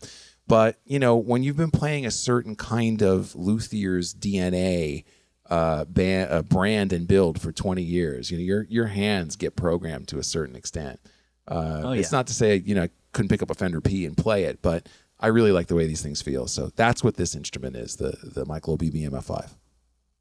But 0.48 0.80
you 0.86 1.00
know, 1.00 1.16
when 1.16 1.42
you've 1.42 1.58
been 1.58 1.72
playing 1.72 2.06
a 2.06 2.12
certain 2.12 2.56
kind 2.56 3.02
of 3.02 3.34
luthier's 3.34 4.14
DNA 4.14 5.06
uh, 5.50 5.86
band, 5.86 6.32
uh, 6.32 6.44
brand 6.44 6.94
and 6.94 7.08
build 7.08 7.42
for 7.42 7.52
20 7.52 7.82
years, 7.82 8.30
you 8.30 8.38
know, 8.38 8.44
your 8.44 8.68
your 8.70 8.86
hands 8.86 9.36
get 9.36 9.56
programmed 9.56 10.08
to 10.10 10.20
a 10.20 10.24
certain 10.24 10.56
extent. 10.56 11.00
Uh, 11.48 11.82
Oh, 11.84 11.92
It's 11.94 12.12
not 12.12 12.28
to 12.28 12.34
say 12.36 12.58
you 12.64 12.76
know 12.76 12.84
I 12.84 12.90
couldn't 13.12 13.30
pick 13.30 13.42
up 13.42 13.50
a 13.50 13.56
Fender 13.56 13.82
P 13.82 14.06
and 14.06 14.16
play 14.16 14.44
it, 14.44 14.62
but 14.62 14.88
I 15.20 15.28
really 15.30 15.52
like 15.52 15.66
the 15.66 15.76
way 15.76 15.88
these 15.88 16.04
things 16.04 16.22
feel. 16.22 16.46
So 16.46 16.70
that's 16.76 17.04
what 17.04 17.16
this 17.16 17.34
instrument 17.34 17.76
is 17.76 17.96
the 17.96 18.16
the 18.22 18.46
Mike 18.46 18.68
Lull 18.68 18.78
BB 18.78 19.10
MF5. 19.10 19.50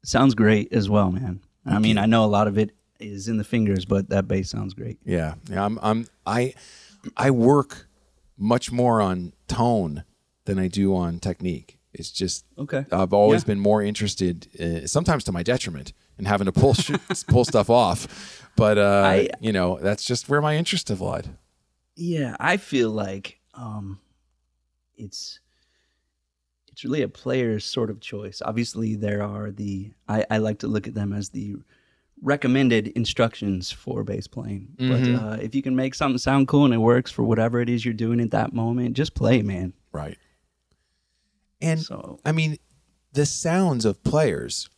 Sounds 0.07 0.35
great 0.35 0.71
as 0.71 0.89
well, 0.89 1.11
man. 1.11 1.41
I 1.65 1.79
mean, 1.79 1.97
I 1.97 2.05
know 2.05 2.23
a 2.23 2.27
lot 2.27 2.47
of 2.47 2.57
it 2.57 2.71
is 2.99 3.27
in 3.27 3.37
the 3.37 3.43
fingers, 3.43 3.85
but 3.85 4.09
that 4.09 4.27
bass 4.27 4.49
sounds 4.51 4.73
great. 4.73 4.99
Yeah, 5.03 5.33
yeah. 5.49 5.65
I'm, 5.65 5.79
I'm, 5.81 6.07
I, 6.25 6.53
I 7.17 7.31
work 7.31 7.87
much 8.37 8.71
more 8.71 9.01
on 9.01 9.33
tone 9.47 10.03
than 10.45 10.59
I 10.59 10.67
do 10.67 10.95
on 10.95 11.19
technique. 11.19 11.79
It's 11.91 12.11
just 12.11 12.45
Okay. 12.57 12.85
I've 12.91 13.13
always 13.13 13.41
Yeah. 13.43 13.47
been 13.47 13.59
more 13.59 13.81
interested, 13.81 14.47
uh, 14.59 14.85
sometimes 14.87 15.23
to 15.25 15.31
my 15.31 15.41
detriment, 15.43 15.91
in 16.19 16.25
having 16.25 16.45
to 16.45 16.51
pull 16.51 16.73
sh- 16.75 16.91
pull 17.27 17.43
stuff 17.45 17.69
off. 17.69 18.41
But 18.55 18.77
uh, 18.77 19.03
I- 19.05 19.29
you 19.39 19.51
know, 19.51 19.79
that's 19.81 20.05
just 20.05 20.29
where 20.29 20.41
my 20.41 20.55
interest 20.55 20.89
have 20.89 21.01
lied. 21.01 21.29
Yeah, 21.95 22.35
I 22.39 22.57
feel 22.57 22.91
like 22.91 23.39
um, 23.55 23.99
it's 24.97 25.39
it's 26.75 26.83
really 26.83 27.03
a 27.03 27.07
player's 27.07 27.63
sort 27.63 27.89
of 27.89 28.01
choice. 28.01 28.41
Obviously, 28.43 28.95
there 28.95 29.23
are 29.23 29.49
the 29.49 29.93
I, 30.09 30.25
I 30.29 30.37
like 30.39 30.59
to 30.59 30.67
look 30.67 30.89
at 30.89 30.93
them 30.93 31.13
as 31.13 31.29
the 31.29 31.55
recommended 32.21 32.87
instructions 32.89 33.71
for 33.71 34.03
bass 34.03 34.27
playing. 34.27 34.67
Mhm. 34.77 34.89
But 34.89 35.23
uh, 35.23 35.37
if 35.41 35.55
you 35.55 35.61
can 35.61 35.73
make 35.73 35.95
something 35.95 36.17
sound 36.17 36.49
cool 36.49 36.65
and 36.65 36.73
it 36.73 36.79
works 36.79 37.11
for 37.11 37.23
whatever 37.23 37.61
it 37.61 37.69
is 37.69 37.85
you're 37.85 37.93
doing 37.93 38.19
at 38.19 38.31
that 38.31 38.51
moment, 38.53 38.93
just 38.97 39.13
play, 39.15 39.41
man. 39.41 39.71
Right. 39.93 40.17
And 41.61 41.79
So 41.81 42.19
I 42.25 42.33
mean, 42.33 42.57
the 43.13 43.25
sounds 43.25 43.85
of 43.85 44.03
players. 44.03 44.69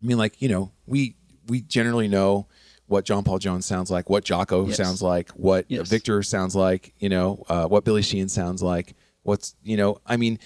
I 0.00 0.06
mean, 0.06 0.16
like 0.16 0.40
you 0.40 0.48
know, 0.48 0.70
we 0.86 1.16
we 1.48 1.60
generally 1.60 2.06
know 2.06 2.46
what 2.86 3.04
John 3.04 3.24
Paul 3.24 3.40
Jones 3.40 3.66
sounds 3.66 3.90
like, 3.90 4.08
what 4.08 4.24
Jaco 4.24 4.68
Yes. 4.68 4.76
sounds 4.76 5.02
like, 5.02 5.30
what 5.30 5.64
Yes. 5.68 5.88
Victor 5.88 6.22
sounds 6.22 6.54
like, 6.54 6.94
you 7.00 7.08
know, 7.08 7.42
uh, 7.48 7.66
what 7.66 7.84
Billy 7.84 8.02
Sheehan 8.02 8.28
sounds 8.28 8.62
like. 8.62 8.94
What's 9.24 9.56
you 9.64 9.76
know, 9.76 9.98
I 10.06 10.16
mean, 10.16 10.38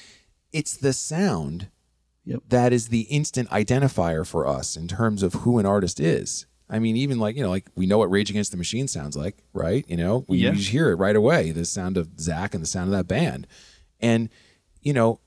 it's 0.55 0.77
the 0.77 0.93
sound 0.95 1.69
Yep. 2.27 2.43
that 2.49 2.73
is 2.73 2.89
the 2.89 3.03
instant 3.03 3.51
identifier 3.51 4.27
for 4.27 4.47
us 4.47 4.77
in 4.79 4.89
terms 4.89 5.23
of 5.23 5.35
who 5.35 5.59
an 5.59 5.67
artist 5.67 6.01
is. 6.01 6.47
I 6.71 6.79
mean, 6.79 6.97
even 6.97 7.19
like 7.19 7.37
you 7.37 7.43
know, 7.43 7.51
like 7.51 7.67
we 7.75 7.85
know 7.85 7.99
what 7.99 8.11
Rage 8.11 8.31
Against 8.31 8.51
the 8.51 8.57
Machine 8.57 8.89
sounds 8.89 9.15
like, 9.15 9.43
right? 9.53 9.85
You 9.87 9.99
know, 9.99 10.25
we 10.27 10.39
Yeah. 10.39 10.51
you 10.53 10.57
just 10.57 10.71
hear 10.71 10.89
it 10.91 10.95
right 10.95 11.17
away. 11.17 11.51
The 11.51 11.67
sound 11.67 11.99
of 11.99 12.19
Zach 12.19 12.55
and 12.55 12.63
the 12.63 12.67
sound 12.67 12.87
of 12.89 12.93
that 12.93 13.07
band, 13.07 13.47
and 14.01 14.31
you 14.81 14.95
know, 14.95 15.21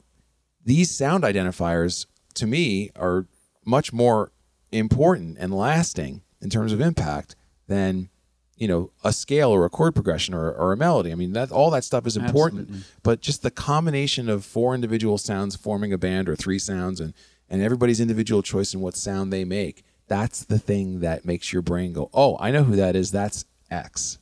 these 0.66 0.90
sound 0.90 1.24
identifiers 1.24 2.08
to 2.34 2.48
me 2.48 2.90
are 2.96 3.28
much 3.64 3.94
more 3.94 4.32
important 4.72 5.38
and 5.40 5.54
lasting 5.54 6.22
in 6.42 6.50
terms 6.50 6.72
of 6.74 6.82
impact 6.82 7.36
than 7.68 8.10
you 8.58 8.68
know 8.68 8.92
a 9.04 9.14
scale 9.14 9.50
or 9.52 9.66
a 9.66 9.70
chord 9.70 9.94
progression 9.96 10.34
or, 10.34 10.52
or 10.52 10.74
a 10.74 10.78
melody 10.78 11.12
i 11.12 11.16
mean 11.16 11.34
that 11.34 11.52
all 11.52 11.70
that 11.70 11.84
stuff 11.84 12.06
is 12.06 12.18
important 12.18 12.62
Absolutely. 12.62 12.88
but 13.04 13.22
just 13.22 13.44
the 13.44 13.52
combination 13.52 14.30
of 14.30 14.44
four 14.44 14.76
individual 14.76 15.18
sounds 15.18 15.56
forming 15.56 15.94
a 15.94 15.98
band 15.98 16.28
or 16.28 16.36
three 16.36 16.60
sounds 16.60 17.00
and 17.00 17.14
and 17.50 17.62
everybody's 17.62 18.00
individual 18.00 18.42
choice 18.42 18.74
in 18.74 18.82
what 18.82 18.96
sound 18.96 19.32
they 19.32 19.46
make 19.46 19.84
that's 20.08 20.44
the 20.44 20.60
thing 20.60 21.00
that 21.02 21.24
makes 21.24 21.54
your 21.54 21.62
brain 21.62 21.94
go 21.94 22.10
oh 22.14 22.36
i 22.40 22.52
know 22.52 22.64
who 22.64 22.76
that 22.76 22.96
is 22.96 23.12
that's 23.12 23.46
x 23.70 24.18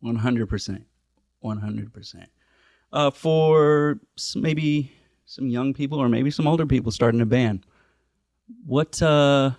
One 0.00 0.16
hundred 0.16 0.48
percent, 0.48 0.84
one 1.40 1.58
hundred 1.58 1.92
percent. 1.92 2.28
Uh, 2.92 3.10
for 3.10 4.00
maybe 4.34 4.90
some 5.26 5.46
young 5.46 5.72
people 5.72 5.98
or 5.98 6.08
maybe 6.08 6.30
some 6.30 6.46
older 6.48 6.66
people 6.66 6.90
starting 6.90 7.20
a 7.20 7.26
band, 7.26 7.64
what 8.66 9.00
uh, 9.00 9.52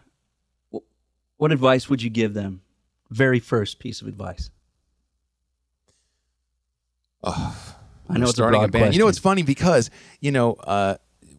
what 1.38 1.52
advice 1.52 1.90
would 1.90 2.02
you 2.04 2.10
give 2.10 2.34
them? 2.34 2.62
Very 3.14 3.40
first 3.40 3.78
piece 3.80 4.02
of 4.02 4.08
advice. 4.08 4.50
I 7.24 7.54
know 8.10 8.24
it's 8.24 8.32
a 8.32 8.34
starting 8.34 8.60
broad 8.60 8.70
a 8.70 8.72
band. 8.72 8.94
You 8.96 9.00
know, 9.00 9.08
it's 9.08 9.20
funny 9.20 9.44
because 9.44 9.90
you 10.20 10.32
know, 10.32 10.54
uh, 10.56 10.96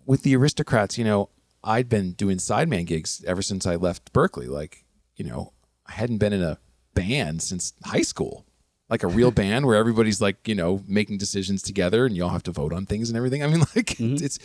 with 0.07 0.23
the 0.23 0.35
aristocrats, 0.37 0.97
you 0.97 1.05
know, 1.05 1.31
I'd 1.63 1.89
been 1.89 2.13
doing 2.13 2.39
sideman 2.39 2.87
gigs 2.87 3.23
ever 3.27 3.43
since 3.43 3.67
I 3.67 3.75
left 3.77 4.13
Berklee. 4.13 4.49
Like, 4.49 4.85
you 5.17 5.25
know, 5.25 5.53
I 5.87 5.93
hadn't 5.93 6.19
been 6.19 6.33
in 6.33 6.43
a 6.43 6.59
band 6.95 7.43
since 7.43 7.73
high 7.85 8.03
school, 8.03 8.47
like 8.89 9.03
a 9.03 9.07
real 9.09 9.31
band 9.43 9.67
where 9.67 9.77
everybody's 9.77 10.21
like, 10.21 10.47
you 10.49 10.55
know, 10.55 10.83
making 10.87 11.19
decisions 11.19 11.61
together 11.63 12.07
and 12.07 12.17
you 12.17 12.23
all 12.25 12.31
have 12.31 12.43
to 12.45 12.53
vote 12.53 12.73
on 12.73 12.87
things 12.87 13.11
and 13.11 13.17
everything. 13.17 13.43
I 13.43 13.49
mean, 13.49 13.61
like, 13.77 13.87
Mm-hmm. 13.99 14.25
it's 14.25 14.39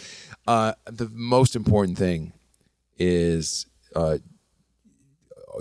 uh, 0.48 0.74
the 0.86 1.10
most 1.14 1.56
important 1.56 1.98
thing 1.98 2.34
is. 2.98 3.66
Uh, 3.96 4.18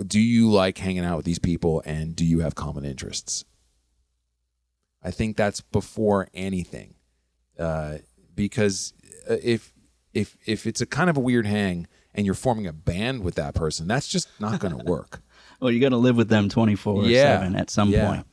do 0.07 0.19
you 0.19 0.49
like 0.49 0.77
hanging 0.77 1.05
out 1.05 1.17
with 1.17 1.25
these 1.25 1.39
people 1.39 1.81
and 1.85 2.15
do 2.15 2.25
you 2.25 2.39
have 2.39 2.55
common 2.55 2.85
interests? 2.85 3.45
I 5.03 5.11
think 5.11 5.37
that's 5.37 5.61
before 5.61 6.27
anything, 6.33 6.95
uh, 7.57 7.99
because 8.35 8.93
uh, 9.29 9.37
if 9.41 9.73
if 10.13 10.35
if 10.45 10.67
it's 10.67 10.81
a 10.81 10.85
kind 10.85 11.09
of 11.09 11.15
a 11.15 11.21
weird 11.21 11.45
hang 11.45 11.87
and 12.13 12.25
you're 12.25 12.35
forming 12.35 12.67
a 12.67 12.73
band 12.73 13.23
with 13.23 13.35
that 13.35 13.53
person, 13.55 13.87
that's 13.87 14.07
just 14.09 14.27
not 14.41 14.59
going 14.59 14.77
to 14.77 14.83
work. 14.83 15.21
well, 15.61 15.71
you 15.71 15.79
got 15.79 15.89
to 15.89 15.97
live 15.97 16.17
with 16.17 16.27
them 16.27 16.49
twenty 16.49 16.75
four 16.75 17.05
Yeah. 17.05 17.39
seven 17.39 17.55
at 17.55 17.69
some 17.69 17.89
Yeah. 17.91 18.07
point. 18.07 18.25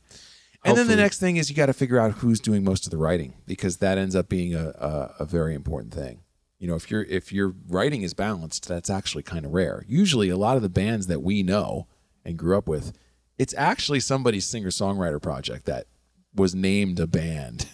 and 0.65 0.75
then 0.77 0.87
the 0.87 0.97
next 0.97 1.19
thing 1.19 1.37
is 1.37 1.49
you 1.49 1.55
got 1.55 1.67
to 1.67 1.73
figure 1.73 1.99
out 1.99 2.11
who's 2.13 2.41
doing 2.41 2.65
most 2.65 2.85
of 2.85 2.91
the 2.91 2.97
writing 2.97 3.35
because 3.45 3.77
that 3.77 3.97
ends 3.97 4.15
up 4.15 4.27
being 4.27 4.53
a, 4.53 4.67
a, 4.69 5.15
a 5.19 5.25
very 5.25 5.55
important 5.55 5.93
thing. 5.93 6.19
You 6.59 6.67
know, 6.67 6.75
if 6.75 6.89
your 6.89 7.03
if 7.03 7.31
your 7.31 7.53
writing 7.67 8.01
is 8.01 8.13
balanced, 8.13 8.67
that's 8.67 8.89
actually 8.89 9.23
kind 9.23 9.45
of 9.45 9.51
rare. 9.53 9.85
Usually, 9.87 10.29
a 10.29 10.37
lot 10.37 10.55
of 10.57 10.63
the 10.63 10.69
bands 10.69 11.07
that 11.07 11.21
we 11.21 11.43
know 11.43 11.87
and 12.25 12.37
grew 12.37 12.57
up 12.57 12.67
with, 12.67 12.93
it's 13.37 13.53
actually 13.55 13.99
somebody's 13.99 14.45
singer 14.45 14.69
songwriter 14.69 15.21
project 15.21 15.65
that 15.65 15.85
was 16.33 16.55
named 16.55 16.99
a 16.99 17.07
band. 17.07 17.67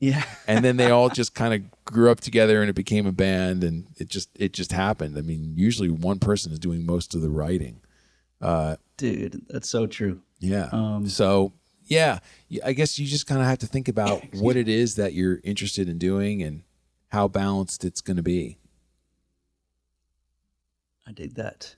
Yeah. 0.00 0.24
and 0.46 0.64
then 0.64 0.76
they 0.76 0.90
all 0.90 1.08
just 1.08 1.34
kind 1.34 1.54
of 1.54 1.84
grew 1.84 2.10
up 2.10 2.20
together 2.20 2.60
and 2.60 2.68
it 2.68 2.74
became 2.74 3.06
a 3.06 3.12
band 3.12 3.64
and 3.64 3.86
it 3.96 4.08
just 4.08 4.28
it 4.34 4.52
just 4.52 4.72
happened 4.72 5.16
i 5.16 5.22
mean 5.22 5.54
usually 5.56 5.88
one 5.88 6.18
person 6.18 6.52
is 6.52 6.58
doing 6.58 6.84
most 6.84 7.14
of 7.14 7.22
the 7.22 7.30
writing 7.30 7.80
uh, 8.42 8.76
Dude, 8.98 9.46
that's 9.48 9.70
so 9.70 9.86
true. 9.86 10.20
yeah 10.38 10.68
Um, 10.72 11.08
so 11.08 11.52
yeah 11.86 12.18
i 12.64 12.74
guess 12.74 12.98
you 12.98 13.06
just 13.06 13.26
kind 13.26 13.40
of 13.40 13.46
have 13.46 13.58
to 13.60 13.66
think 13.66 13.88
about 13.88 14.22
what 14.34 14.56
it 14.56 14.68
is 14.68 14.96
that 14.96 15.14
you're 15.14 15.40
interested 15.44 15.88
in 15.88 15.96
doing 15.96 16.42
and 16.42 16.62
how 17.08 17.28
balanced 17.28 17.84
it's 17.84 18.00
going 18.00 18.16
to 18.16 18.22
be 18.22 18.58
I 21.08 21.12
dig 21.12 21.34
that. 21.36 21.76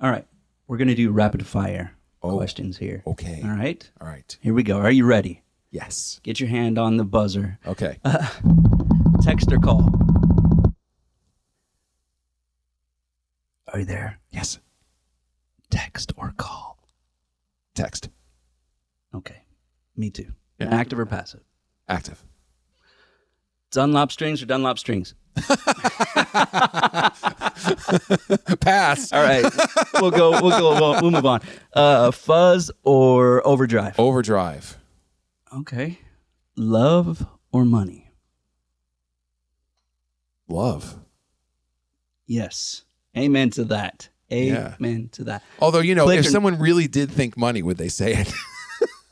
All 0.00 0.10
right. 0.10 0.26
We're 0.66 0.76
going 0.76 0.88
to 0.88 0.94
do 0.96 1.10
rapid 1.12 1.46
fire 1.46 1.92
Oh. 2.22 2.36
questions 2.36 2.76
here. 2.78 3.02
okay 3.06 3.40
All 3.44 3.50
right. 3.50 3.88
all 4.00 4.08
right 4.08 4.36
Here 4.40 4.52
we 4.54 4.62
go. 4.64 4.78
Are 4.78 4.90
you 4.90 5.04
ready? 5.04 5.42
yes 5.70 6.20
Get 6.24 6.40
your 6.40 6.48
hand 6.48 6.78
on 6.78 6.96
the 6.96 7.04
buzzer. 7.04 7.58
okay 7.66 7.98
Text 9.22 9.52
or 9.52 9.58
call. 9.58 9.90
Are 13.72 13.80
you 13.80 13.84
there? 13.84 14.18
yes 14.30 14.58
Text 15.70 16.12
or 16.16 16.32
call. 16.36 16.78
text 17.74 18.08
Okay. 19.14 19.42
Me 19.96 20.10
too. 20.10 20.32
Yeah. 20.58 20.68
Active 20.74 20.98
or 20.98 21.06
passive? 21.06 21.40
active 21.88 22.24
Dunlop 23.72 24.10
strings 24.12 24.42
or 24.42 24.46
Dunlop 24.46 24.78
strings? 24.78 25.14
pass 28.60 29.12
All 29.12 29.22
right. 29.22 29.44
we'll 29.94 30.10
go. 30.10 30.30
We'll 30.40 30.50
go. 30.50 30.74
We'll, 30.80 31.02
we'll 31.02 31.10
move 31.10 31.26
on. 31.26 31.40
Uh, 31.72 32.10
fuzz 32.10 32.70
or 32.84 33.46
overdrive? 33.46 33.98
overdrive 33.98 34.78
Okay. 35.54 35.98
Love 36.56 37.26
or 37.52 37.64
money? 37.64 38.10
love 40.48 40.98
Yes. 42.26 42.82
Amen 43.16 43.50
to 43.50 43.64
that. 43.64 44.08
Yeah. 44.30 44.74
Amen 44.80 45.08
to 45.12 45.24
that. 45.24 45.42
although 45.60 45.80
you 45.80 45.94
know 45.94 46.04
Click 46.04 46.20
if 46.20 46.26
or- 46.26 46.30
someone 46.30 46.58
really 46.58 46.88
did 46.88 47.10
think 47.10 47.36
money 47.36 47.62
would 47.62 47.76
they 47.78 47.88
say 47.88 48.14
it 48.14 48.32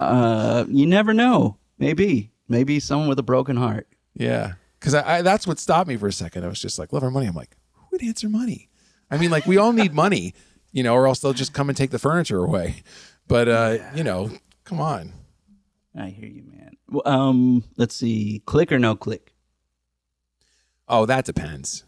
Uh, 0.00 0.64
you 0.68 0.86
never 0.86 1.12
know. 1.14 1.57
Maybe. 1.78 2.30
Maybe 2.48 2.80
someone 2.80 3.09
with 3.09 3.18
a 3.18 3.22
broken 3.22 3.57
heart. 3.57 3.86
Yeah, 4.15 4.55
because 4.79 4.95
I, 4.95 5.19
I 5.19 5.23
that's 5.23 5.47
what 5.47 5.59
stopped 5.59 5.89
me 5.89 5.97
for 5.97 6.07
a 6.07 6.12
second. 6.12 6.45
I 6.45 6.49
was 6.49 6.61
just 6.61 6.79
like, 6.79 6.93
love 6.93 7.03
our 7.03 7.11
money. 7.11 7.27
I'm 7.27 7.35
like, 7.35 7.57
who 7.73 7.85
would 7.93 8.03
answer 8.03 8.29
money? 8.29 8.69
I 9.11 9.19
mean, 9.19 9.31
like 9.31 9.47
we 9.47 9.57
all 9.57 9.73
need 9.73 9.93
money, 9.93 10.35
you 10.73 10.83
know, 10.83 10.95
or 10.95 11.07
else 11.07 11.21
they'll 11.21 11.33
just 11.33 11.53
come 11.53 11.69
and 11.69 11.77
take 11.77 11.91
the 11.91 11.99
furniture 11.99 12.39
away. 12.45 12.83
But 13.29 13.49
uh, 13.49 13.79
you 13.95 14.05
know, 14.05 14.31
come 14.65 14.81
on. 14.81 15.12
I 15.99 16.09
hear 16.09 16.29
you, 16.29 16.43
man. 16.45 16.77
Well, 16.89 17.03
Um, 17.07 17.65
let's 17.77 17.95
see. 17.95 18.43
Click 18.47 18.71
or 18.73 18.79
no 18.79 18.97
click? 18.97 19.33
Oh, 20.89 21.07
that 21.07 21.25
depends. 21.25 21.85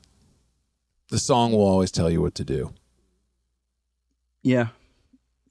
the 1.11 1.19
song 1.19 1.53
will 1.53 1.67
always 1.67 1.91
tell 1.91 2.09
you 2.11 2.21
what 2.23 2.35
to 2.37 2.45
do. 2.45 2.73
Yeah. 4.43 4.69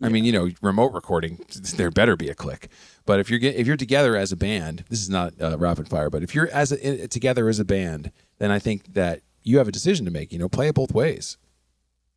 I 0.01 0.09
mean, 0.09 0.25
you 0.25 0.31
know, 0.31 0.49
remote 0.61 0.93
recording, 0.93 1.39
there 1.75 1.91
better 1.91 2.15
be 2.15 2.29
a 2.29 2.35
click. 2.35 2.69
But 3.05 3.19
if 3.19 3.29
you're 3.29 3.39
get, 3.39 3.55
if 3.55 3.67
you're 3.67 3.77
together 3.77 4.15
as 4.15 4.31
a 4.31 4.35
band, 4.35 4.83
this 4.89 4.99
is 5.01 5.09
not 5.09 5.33
uh, 5.41 5.57
rapid 5.57 5.87
fire, 5.87 6.09
but 6.09 6.23
if 6.23 6.33
you're 6.33 6.49
as 6.49 6.71
a, 6.71 7.07
together 7.07 7.47
as 7.49 7.59
a 7.59 7.65
band, 7.65 8.11
then 8.39 8.51
I 8.51 8.59
think 8.59 8.93
that 8.93 9.21
you 9.43 9.59
have 9.59 9.67
a 9.67 9.71
decision 9.71 10.05
to 10.05 10.11
make. 10.11 10.31
You 10.33 10.39
know, 10.39 10.49
play 10.49 10.67
it 10.67 10.75
both 10.75 10.91
ways, 10.93 11.37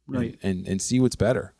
Right. 0.07 0.39
And 0.43 0.59
and, 0.61 0.69
and 0.69 0.83
see 0.83 0.99
what's 1.01 1.17
better. 1.17 1.53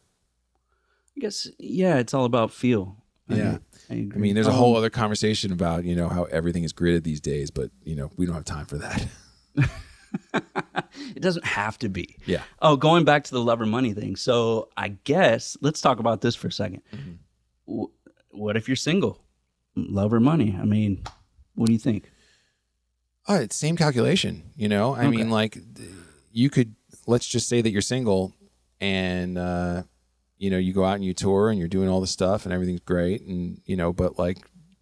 I 1.17 1.21
guess 1.21 1.47
yeah, 1.59 1.97
it's 1.99 2.15
all 2.15 2.25
about 2.25 2.53
feel. 2.53 2.97
Yeah. 3.29 3.59
I, 3.91 3.95
agree. 3.95 4.13
I 4.15 4.19
mean, 4.19 4.35
there's 4.35 4.47
a 4.47 4.51
Um, 4.51 4.57
whole 4.57 4.77
other 4.77 4.89
conversation 4.91 5.53
about 5.53 5.85
you 5.85 5.95
know 5.95 6.09
how 6.09 6.25
everything 6.25 6.65
is 6.65 6.73
gridded 6.73 7.03
these 7.05 7.21
days, 7.21 7.51
but 7.51 7.71
you 7.85 7.95
know 7.97 8.11
we 8.17 8.25
don't 8.25 8.35
have 8.35 8.45
time 8.45 8.67
for 8.67 8.79
that. 8.79 9.07
It 11.15 11.21
doesn't 11.21 11.45
have 11.45 11.79
to 11.81 11.89
be. 11.89 12.17
yeah. 12.27 12.43
Oh, 12.61 12.77
going 12.77 13.05
back 13.05 13.25
to 13.25 13.31
the 13.31 13.41
love 13.41 13.61
or 13.61 13.67
money 13.67 13.93
thing. 13.93 14.17
So 14.17 14.69
I 14.77 14.89
guess 15.05 15.57
let's 15.61 15.81
talk 15.81 15.99
about 16.01 16.23
this 16.23 16.35
for 16.35 16.49
a 16.49 16.51
2nd 16.51 16.81
Mm-hmm. 16.95 17.85
What 18.31 18.57
if 18.57 18.69
you're 18.69 18.77
single? 18.77 19.25
Love 19.77 20.13
or 20.13 20.21
money? 20.21 20.57
I 20.61 20.65
mean, 20.65 21.03
what 21.55 21.67
do 21.67 21.73
you 21.73 21.79
think? 21.79 22.11
Oh, 23.27 23.37
it's 23.37 23.57
same 23.57 23.77
calculation. 23.77 24.51
You 24.57 24.69
know, 24.69 24.95
I 24.97 25.09
mean, 25.09 25.31
like 25.31 25.59
you 26.33 26.51
could 26.51 26.75
let's 27.07 27.27
just 27.27 27.49
say 27.49 27.61
that 27.61 27.71
you're 27.71 27.83
single, 27.83 28.35
and 28.81 29.37
uh, 29.37 29.83
you 30.39 30.51
know 30.51 30.59
you 30.59 30.73
go 30.73 30.85
out 30.85 30.95
and 30.95 31.05
you 31.05 31.15
tour 31.15 31.51
and 31.51 31.59
you're 31.59 31.69
doing 31.69 31.89
all 31.89 32.01
the 32.01 32.07
stuff 32.07 32.45
and 32.45 32.53
everything's 32.53 32.81
great, 32.81 33.23
and 33.23 33.61
you 33.67 33.77
know, 33.77 33.93
but 33.93 34.19
like 34.19 34.39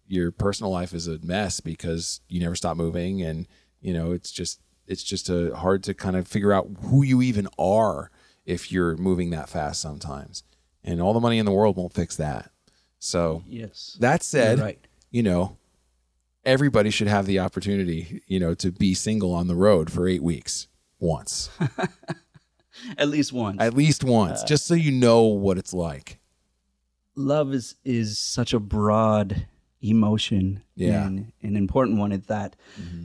your 0.07 0.31
personal 0.31 0.71
life 0.71 0.93
is 0.93 1.07
a 1.07 1.19
mess 1.19 1.59
because 1.59 2.21
you 2.29 2.39
never 2.39 2.55
stop 2.55 2.77
moving, 2.77 3.21
and 3.21 3.47
you 3.81 3.93
know 3.93 4.13
it's 4.13 4.31
just 4.31 4.61
it's 4.87 5.03
just 5.03 5.29
a 5.29 5.53
hard 5.55 5.83
to 5.83 5.93
kind 5.93 6.15
of 6.15 6.27
figure 6.27 6.53
out 6.53 6.67
who 6.83 7.03
you 7.03 7.21
even 7.21 7.47
are 7.59 8.09
if 8.45 8.71
you're 8.71 8.95
moving 8.95 9.29
that 9.31 9.49
fast 9.49 9.81
sometimes, 9.81 10.43
and 10.83 11.01
all 11.01 11.13
the 11.13 11.19
money 11.19 11.37
in 11.37 11.45
the 11.45 11.51
world 11.51 11.75
won't 11.75 11.93
fix 11.93 12.15
that. 12.15 12.51
So 12.99 13.43
Yes. 13.47 13.95
that 13.99 14.23
said, 14.23 14.59
right. 14.59 14.79
you 15.11 15.23
know, 15.23 15.57
everybody 16.45 16.89
should 16.89 17.07
have 17.07 17.25
the 17.25 17.39
opportunity, 17.39 18.21
you 18.27 18.39
know, 18.39 18.53
to 18.55 18.71
be 18.71 18.93
single 18.93 19.33
on 19.33 19.47
the 19.47 19.55
road 19.55 19.91
for 19.91 20.07
eight 20.07 20.23
weeks 20.23 20.67
once, 20.99 21.49
At 22.97 23.09
least 23.09 23.33
once. 23.33 23.57
at 23.59 23.73
least 23.73 24.03
once, 24.03 24.43
just 24.43 24.65
so 24.65 24.73
you 24.73 24.91
know 24.91 25.23
what 25.23 25.57
it's 25.57 25.73
like. 25.73 26.19
love 27.15 27.53
is 27.53 27.75
is 27.83 28.17
such 28.19 28.53
a 28.53 28.59
broad 28.59 29.47
emotion 29.81 30.63
Yeah. 30.75 31.05
and 31.05 31.31
an 31.43 31.55
important 31.55 31.97
one 31.99 32.11
at 32.11 32.27
that. 32.27 32.55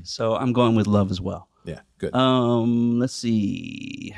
So 0.05 0.35
I'm 0.37 0.53
going 0.53 0.75
with 0.75 0.87
love 0.87 1.11
as 1.11 1.21
well. 1.21 1.49
Yeah, 1.65 1.81
good. 1.99 2.15
Um, 2.15 2.99
let's 2.99 3.15
see. 3.15 4.15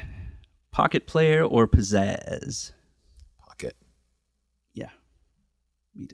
Pocket 0.71 1.07
player 1.07 1.45
or 1.45 1.67
pizzazz? 1.69 2.73
Pocket. 3.39 3.77
Yeah. 4.73 4.91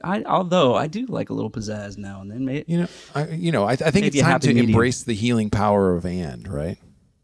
I 0.05 0.23
although 0.25 0.75
I 0.75 0.87
do 0.89 1.07
like 1.07 1.31
a 1.31 1.35
little 1.35 1.51
pizzazz 1.51 1.97
now 1.97 2.21
and 2.21 2.31
then. 2.31 2.45
May, 2.45 2.65
You 2.67 2.81
know, 2.83 2.89
I, 3.15 3.29
you 3.29 3.51
know, 3.53 3.65
I, 3.65 3.73
I 3.73 3.91
think 3.91 4.07
it's 4.07 4.21
time 4.21 4.41
to 4.41 4.51
embrace 4.57 5.03
the 5.05 5.15
healing 5.15 5.49
power 5.51 5.95
of 5.97 6.05
and, 6.05 6.47
right? 6.47 6.79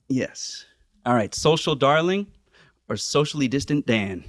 yes. 0.08 0.64
All 1.04 1.14
right. 1.14 1.32
Social 1.34 1.74
darling 1.76 2.26
or 2.88 2.96
socially 2.96 3.46
distant 3.46 3.86
Dan? 3.86 4.24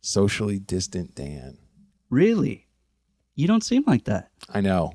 Socially 0.00 0.58
distant 0.58 1.14
Dan. 1.14 1.58
Really? 2.10 2.66
You 3.34 3.46
don't 3.46 3.62
seem 3.64 3.84
like 3.86 4.04
that. 4.04 4.30
I 4.52 4.60
know. 4.60 4.94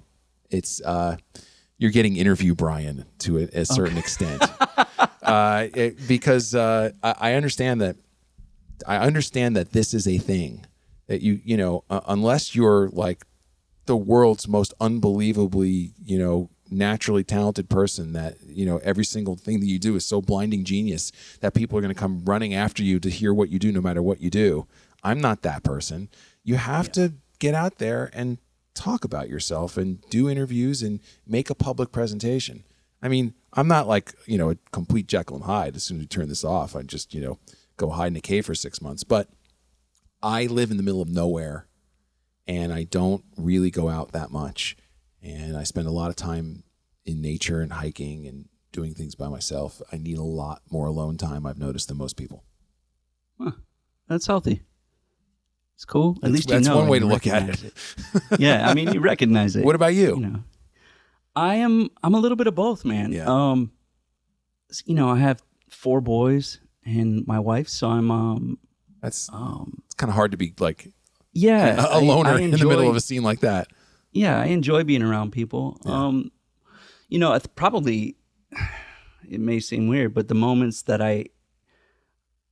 It's 0.49 0.81
uh 0.81 1.17
you're 1.77 1.91
getting 1.91 2.15
interview 2.15 2.55
Bryan 2.55 3.05
to 3.19 3.39
a, 3.39 3.61
a 3.61 3.65
certain 3.65 3.97
extent. 3.97 4.41
uh 5.21 5.67
it- 5.73 6.07
because 6.07 6.55
uh 6.55 6.91
I, 7.03 7.15
I 7.19 7.33
understand 7.33 7.81
that 7.81 7.97
I 8.87 8.97
understand 8.97 9.55
that 9.55 9.71
this 9.71 9.93
is 9.93 10.07
a 10.07 10.17
thing 10.17 10.65
that 11.07 11.21
you 11.21 11.39
you 11.43 11.57
know 11.57 11.83
uh, 11.89 12.01
unless 12.07 12.55
you're 12.55 12.89
like 12.89 13.25
the 13.85 13.97
world's 13.97 14.47
most 14.47 14.73
unbelievably, 14.79 15.91
you 16.03 16.17
know, 16.17 16.49
naturally 16.69 17.23
talented 17.23 17.69
person 17.69 18.13
that, 18.13 18.37
you 18.47 18.65
know, 18.65 18.77
every 18.83 19.05
single 19.05 19.35
thing 19.35 19.59
that 19.59 19.65
you 19.67 19.77
do 19.77 19.95
is 19.95 20.05
so 20.05 20.21
blinding 20.21 20.63
genius 20.63 21.11
that 21.41 21.53
people 21.53 21.77
are 21.77 21.81
going 21.81 21.93
to 21.93 21.99
come 21.99 22.23
running 22.25 22.53
after 22.53 22.81
you 22.81 22.99
to 22.99 23.09
hear 23.09 23.33
what 23.33 23.49
you 23.49 23.59
do 23.59 23.71
no 23.71 23.81
matter 23.81 24.01
what 24.01 24.21
you 24.21 24.29
do. 24.29 24.65
I'm 25.03 25.19
not 25.19 25.41
that 25.41 25.63
person. 25.63 26.09
You 26.43 26.55
have 26.55 26.91
to 26.93 27.13
get 27.39 27.53
out 27.53 27.77
there 27.77 28.09
and 28.13 28.37
talk 28.73 29.03
about 29.03 29.29
yourself 29.29 29.77
and 29.77 30.01
do 30.09 30.29
interviews 30.29 30.81
and 30.81 30.99
make 31.27 31.49
a 31.49 31.55
public 31.55 31.91
presentation. 31.91 32.63
I 33.01 33.09
mean, 33.09 33.33
I'm 33.51 33.67
not 33.67 33.87
like, 33.87 34.15
you 34.25 34.37
know, 34.37 34.51
a 34.51 34.57
complete 34.71 35.07
Jekyll 35.07 35.35
and 35.35 35.45
Hyde. 35.45 35.75
As 35.75 35.83
soon 35.83 35.97
as 35.97 36.03
we 36.03 36.07
turn 36.07 36.29
this 36.29 36.45
off, 36.45 36.75
I 36.75 36.83
just, 36.83 37.13
you 37.13 37.21
know, 37.21 37.37
go 37.75 37.89
hide 37.89 38.07
in 38.07 38.15
a 38.15 38.21
cave 38.21 38.45
for 38.45 38.55
six 38.55 38.81
months. 38.81 39.03
But 39.03 39.27
I 40.23 40.45
live 40.47 40.71
in 40.71 40.77
the 40.77 40.83
middle 40.83 41.01
of 41.01 41.09
nowhere 41.09 41.67
and 42.47 42.71
I 42.73 42.83
don't 42.85 43.23
really 43.37 43.69
go 43.69 43.89
out 43.89 44.13
that 44.13 44.31
much. 44.31 44.75
And 45.21 45.55
I 45.57 45.63
spend 45.63 45.87
a 45.87 45.91
lot 45.91 46.09
of 46.09 46.15
time 46.15 46.63
in 47.05 47.21
nature 47.21 47.61
and 47.61 47.71
hiking 47.73 48.25
and 48.25 48.47
doing 48.71 48.93
things 48.93 49.13
by 49.15 49.27
myself. 49.27 49.81
I 49.91 49.97
need 49.97 50.17
a 50.17 50.23
lot 50.23 50.61
more 50.71 50.87
alone 50.87 51.17
time, 51.17 51.45
I've 51.45 51.59
noticed, 51.59 51.89
than 51.89 51.97
most 51.97 52.15
people. 52.17 52.43
That's 54.07 54.25
healthy. 54.27 54.61
It's 55.75 55.85
cool. 55.85 56.11
At 56.17 56.21
That's- 56.21 56.33
least 56.33 56.49
you 56.49 56.55
that's 56.55 56.67
know 56.67 56.77
one 56.77 56.87
way 56.87 56.99
to 56.99 57.05
look 57.05 57.25
at 57.27 57.47
recognize 57.47 57.63
it. 57.63 58.39
yeah, 58.39 58.69
I 58.69 58.73
mean, 58.73 58.93
you 58.93 58.99
recognize 59.11 59.55
it. 59.55 59.65
What 59.65 59.75
about 59.75 59.93
you? 59.93 60.15
you 60.15 60.19
know 60.21 60.43
i 61.35 61.55
am 61.55 61.89
i'm 62.03 62.13
a 62.13 62.19
little 62.19 62.35
bit 62.35 62.45
of 62.45 62.53
both 62.53 62.85
man 62.85 63.11
Yeah. 63.11 63.25
um 63.27 63.71
you 64.85 64.93
know 64.93 65.09
i 65.09 65.17
have 65.17 65.41
four 65.67 65.99
boys 65.99 66.59
and 66.85 67.25
my 67.25 67.39
wife 67.39 67.67
so 67.67 67.89
i'm 67.89 68.11
um 68.11 68.59
That's 69.01 69.29
um 69.33 69.81
it's 69.93 69.99
kind 69.99 70.09
of 70.09 70.15
hard 70.15 70.31
to 70.31 70.37
be 70.37 70.53
like 70.59 70.91
yeah 71.33 71.85
a, 71.85 71.87
a 71.97 71.99
I- 71.99 72.03
loner 72.03 72.29
I 72.31 72.39
in 72.41 72.49
the 72.51 72.57
middle 72.57 72.89
of 72.89 72.95
a 72.95 72.99
scene 73.01 73.21
like 73.23 73.41
that. 73.41 73.67
yeah 74.11 74.39
i 74.39 74.45
enjoy 74.45 74.83
being 74.83 75.03
around 75.03 75.31
people 75.31 75.79
um 75.85 76.31
you 77.09 77.19
know 77.19 77.33
it's 77.33 77.45
probably 77.47 78.15
it 79.29 79.39
may 79.39 79.59
seem 79.59 79.87
weird 79.87 80.13
but 80.13 80.27
the 80.27 80.35
moments 80.35 80.81
that 80.83 81.01
i 81.01 81.25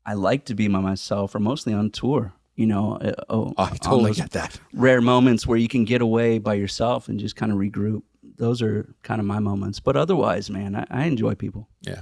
i 0.05 0.13
like 0.13 0.45
to 0.45 0.55
be 0.55 0.67
by 0.67 0.79
myself 0.79 1.33
are 1.35 1.39
mostly 1.39 1.73
on 1.73 1.89
tour 1.89 2.33
you 2.55 2.67
know 2.67 2.97
uh, 2.97 3.13
oh, 3.29 3.53
I 3.57 3.69
totally 3.77 4.13
get 4.13 4.31
that. 4.31 4.59
rare 4.73 5.01
moments 5.01 5.47
where 5.47 5.57
you 5.57 5.67
can 5.67 5.83
get 5.85 6.01
away 6.01 6.37
by 6.37 6.53
yourself 6.53 7.07
and 7.09 7.19
just 7.19 7.35
kind 7.35 7.51
of 7.51 7.57
regroup 7.57 8.03
those 8.37 8.61
are 8.61 8.93
kind 9.03 9.19
of 9.19 9.25
my 9.25 9.39
moments 9.39 9.79
but 9.79 9.95
otherwise 9.97 10.49
man 10.49 10.75
i, 10.75 10.85
I 10.91 11.05
enjoy 11.05 11.33
people 11.35 11.67
Yeah. 11.81 12.01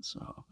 So, 0.00 0.44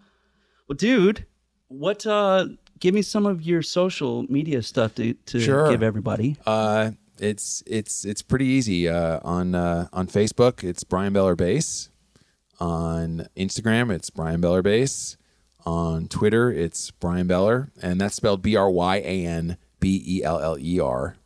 well, 0.69 0.77
dude, 0.77 1.25
what? 1.69 2.05
uh 2.05 2.47
Give 2.79 2.95
me 2.95 3.03
some 3.03 3.27
of 3.27 3.43
your 3.43 3.63
social 3.63 4.25
media 4.31 4.63
stuff 4.63 4.95
to 4.97 5.15
to 5.15 5.41
Sure. 5.41 5.71
give 5.71 5.83
everybody. 5.83 6.37
Uh, 6.47 6.93
it's 7.19 7.63
it's 7.67 8.05
it's 8.05 8.23
pretty 8.23 8.45
easy. 8.47 8.89
Uh, 8.89 9.21
on 9.25 9.55
uh, 9.55 9.89
on 9.93 10.07
Facebook, 10.07 10.63
it's 10.63 10.85
Bryan 10.85 11.13
Beller 11.13 11.35
Bass. 11.37 11.91
On 12.61 13.27
Instagram, 13.37 13.93
it's 13.95 14.11
Bryan 14.11 14.41
Beller 14.41 14.63
Bass. 14.63 15.17
On 15.65 16.07
Twitter, 16.09 16.51
it's 16.53 16.91
Bryan 16.93 17.27
Beller, 17.27 17.71
and 17.83 18.01
that's 18.01 18.15
spelled 18.15 18.41
B 18.43 18.55
R 18.57 18.71
Y 18.71 18.97
A 18.99 19.27
N 19.27 19.57
B 19.81 20.03
E 20.07 20.23
L 20.23 20.39
L 20.41 20.57
E 20.59 20.79
R. 20.81 21.17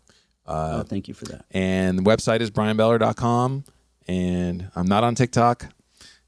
oh, 0.46 0.82
thank 0.82 1.08
you 1.08 1.14
for 1.14 1.26
that. 1.26 1.44
And 1.50 1.98
the 1.98 2.02
website 2.02 2.40
is 2.40 2.50
bryanbeller.com. 2.50 3.64
And 4.08 4.70
I'm 4.74 4.86
not 4.86 5.04
on 5.04 5.14
TikTok. 5.14 5.66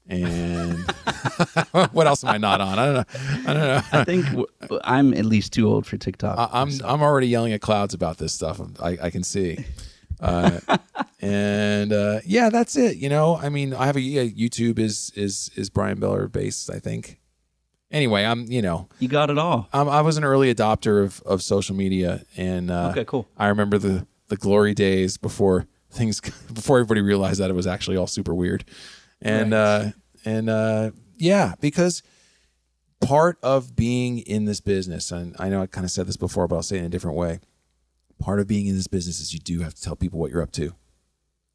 And 0.07 0.79
what 1.91 2.07
else 2.07 2.23
am 2.23 2.29
I 2.31 2.37
not 2.37 2.59
on? 2.61 2.77
I 2.79 2.85
don't 2.85 2.93
know. 2.95 3.03
I 3.49 3.53
don't 3.53 3.63
know. 3.63 3.81
I 3.99 4.03
think 4.03 4.25
w- 4.25 4.47
I'm 4.83 5.13
at 5.13 5.25
least 5.25 5.53
too 5.53 5.67
old 5.67 5.85
for 5.85 5.97
TikTok. 5.97 6.37
I- 6.37 6.61
I'm 6.61 6.69
I'm 6.83 7.01
already 7.01 7.27
yelling 7.27 7.53
at 7.53 7.61
clouds 7.61 7.93
about 7.93 8.17
this 8.17 8.33
stuff. 8.33 8.59
I, 8.81 8.97
I 9.01 9.09
can 9.09 9.23
see. 9.23 9.63
Uh, 10.19 10.59
and 11.21 11.93
uh, 11.93 12.19
yeah, 12.25 12.49
that's 12.49 12.75
it. 12.75 12.97
You 12.97 13.09
know, 13.09 13.37
I 13.37 13.49
mean, 13.49 13.73
I 13.73 13.85
have 13.85 13.95
a 13.95 14.01
yeah, 14.01 14.23
YouTube 14.23 14.77
is 14.79 15.11
is 15.15 15.49
is 15.55 15.69
Bryan 15.69 15.99
Beller 15.99 16.27
based. 16.27 16.69
I 16.69 16.79
think. 16.79 17.19
Anyway, 17.91 18.25
I'm 18.25 18.51
you 18.51 18.61
know 18.61 18.89
you 18.99 19.07
got 19.07 19.29
it 19.29 19.37
all. 19.37 19.69
I'm, 19.71 19.87
I 19.87 20.01
was 20.01 20.17
an 20.17 20.23
early 20.23 20.53
adopter 20.53 21.03
of, 21.03 21.21
of 21.25 21.41
social 21.43 21.75
media, 21.75 22.23
and 22.35 22.71
uh, 22.71 22.89
Okay, 22.91 23.05
cool. 23.05 23.27
I 23.37 23.47
remember 23.47 23.77
the 23.77 24.07
the 24.29 24.35
glory 24.35 24.73
days 24.73 25.17
before 25.17 25.67
things 25.91 26.19
before 26.53 26.79
everybody 26.79 27.01
realized 27.01 27.39
that 27.39 27.49
it 27.49 27.53
was 27.53 27.67
actually 27.67 27.95
all 27.95 28.07
super 28.07 28.33
weird, 28.33 28.65
and 29.23 29.51
Right. 29.51 29.57
uh, 29.59 29.91
and 30.25 30.49
uh, 30.49 30.91
yeah, 31.17 31.55
because 31.59 32.03
part 33.01 33.37
of 33.43 33.75
being 33.75 34.19
in 34.19 34.45
this 34.45 34.61
business, 34.61 35.11
and 35.11 35.35
I 35.39 35.49
know 35.49 35.61
I 35.61 35.65
kind 35.67 35.85
of 35.85 35.91
said 35.91 36.07
this 36.07 36.17
before, 36.17 36.47
but 36.47 36.55
I'll 36.55 36.63
say 36.63 36.77
it 36.77 36.81
in 36.81 36.85
a 36.85 36.89
different 36.89 37.17
way. 37.17 37.39
Part 38.19 38.39
of 38.39 38.47
being 38.47 38.67
in 38.67 38.75
this 38.75 38.87
business 38.87 39.19
is 39.19 39.33
you 39.33 39.39
do 39.39 39.59
have 39.61 39.73
to 39.73 39.81
tell 39.81 39.95
people 39.95 40.19
what 40.19 40.31
you're 40.31 40.41
up 40.41 40.51
to. 40.53 40.73